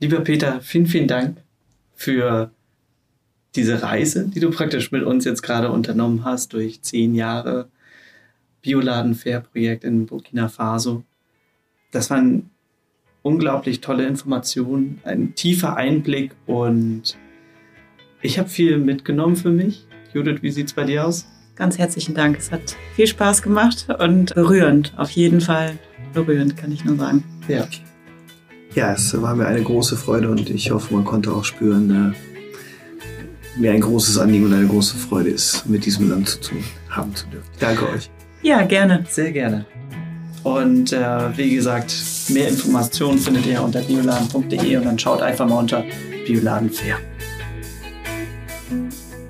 Lieber 0.00 0.20
Peter, 0.20 0.60
vielen, 0.60 0.86
vielen 0.86 1.08
Dank 1.08 1.38
für 1.94 2.50
diese 3.54 3.82
Reise, 3.82 4.28
die 4.28 4.40
du 4.40 4.50
praktisch 4.50 4.90
mit 4.92 5.04
uns 5.04 5.24
jetzt 5.24 5.42
gerade 5.42 5.70
unternommen 5.70 6.24
hast 6.24 6.52
durch 6.54 6.82
zehn 6.82 7.14
Jahre 7.14 7.68
Bioladen-Fair-Projekt 8.62 9.84
in 9.84 10.06
Burkina 10.06 10.48
Faso. 10.48 11.04
Das 11.90 12.08
waren 12.10 12.50
unglaublich 13.22 13.80
tolle 13.80 14.06
Informationen, 14.06 15.00
ein 15.04 15.34
tiefer 15.34 15.76
Einblick 15.76 16.32
und 16.46 17.16
ich 18.20 18.38
habe 18.38 18.48
viel 18.48 18.78
mitgenommen 18.78 19.36
für 19.36 19.50
mich. 19.50 19.86
Judith, 20.12 20.42
wie 20.42 20.50
sieht 20.50 20.66
es 20.66 20.72
bei 20.72 20.84
dir 20.84 21.06
aus? 21.06 21.26
Ganz 21.56 21.78
herzlichen 21.78 22.14
Dank. 22.14 22.38
Es 22.38 22.50
hat 22.50 22.76
viel 22.94 23.06
Spaß 23.06 23.42
gemacht 23.42 23.86
und 23.98 24.34
berührend. 24.34 24.92
Auf 24.96 25.10
jeden 25.10 25.40
Fall 25.40 25.78
berührend, 26.12 26.56
kann 26.56 26.72
ich 26.72 26.84
nur 26.84 26.96
sagen. 26.96 27.24
Ja. 27.48 27.66
Ja, 28.74 28.94
es 28.94 29.20
war 29.20 29.34
mir 29.34 29.46
eine 29.46 29.62
große 29.62 29.96
Freude 29.96 30.30
und 30.30 30.48
ich 30.48 30.70
hoffe, 30.70 30.94
man 30.94 31.04
konnte 31.04 31.30
auch 31.30 31.44
spüren, 31.44 32.14
äh, 32.14 33.60
mir 33.60 33.72
ein 33.72 33.80
großes 33.80 34.18
Anliegen 34.18 34.46
und 34.46 34.54
eine 34.54 34.66
große 34.66 34.96
Freude 34.96 35.28
ist, 35.30 35.66
mit 35.66 35.84
diesem 35.84 36.08
Land 36.08 36.28
zu 36.28 36.40
tun 36.40 36.64
haben 36.88 37.14
zu 37.14 37.26
dürfen. 37.26 37.50
Danke 37.60 37.88
euch. 37.88 38.10
Ja, 38.42 38.62
gerne. 38.62 39.04
Sehr 39.08 39.30
gerne. 39.30 39.66
Und 40.42 40.92
äh, 40.92 41.36
wie 41.36 41.54
gesagt, 41.54 41.94
mehr 42.28 42.48
Informationen 42.48 43.18
findet 43.18 43.46
ihr 43.46 43.62
unter 43.62 43.80
bioladen.de 43.80 44.76
und 44.76 44.84
dann 44.84 44.98
schaut 44.98 45.22
einfach 45.22 45.46
mal 45.46 45.58
unter 45.58 45.84
Bioladen 46.26 46.70
fair. 46.70 46.98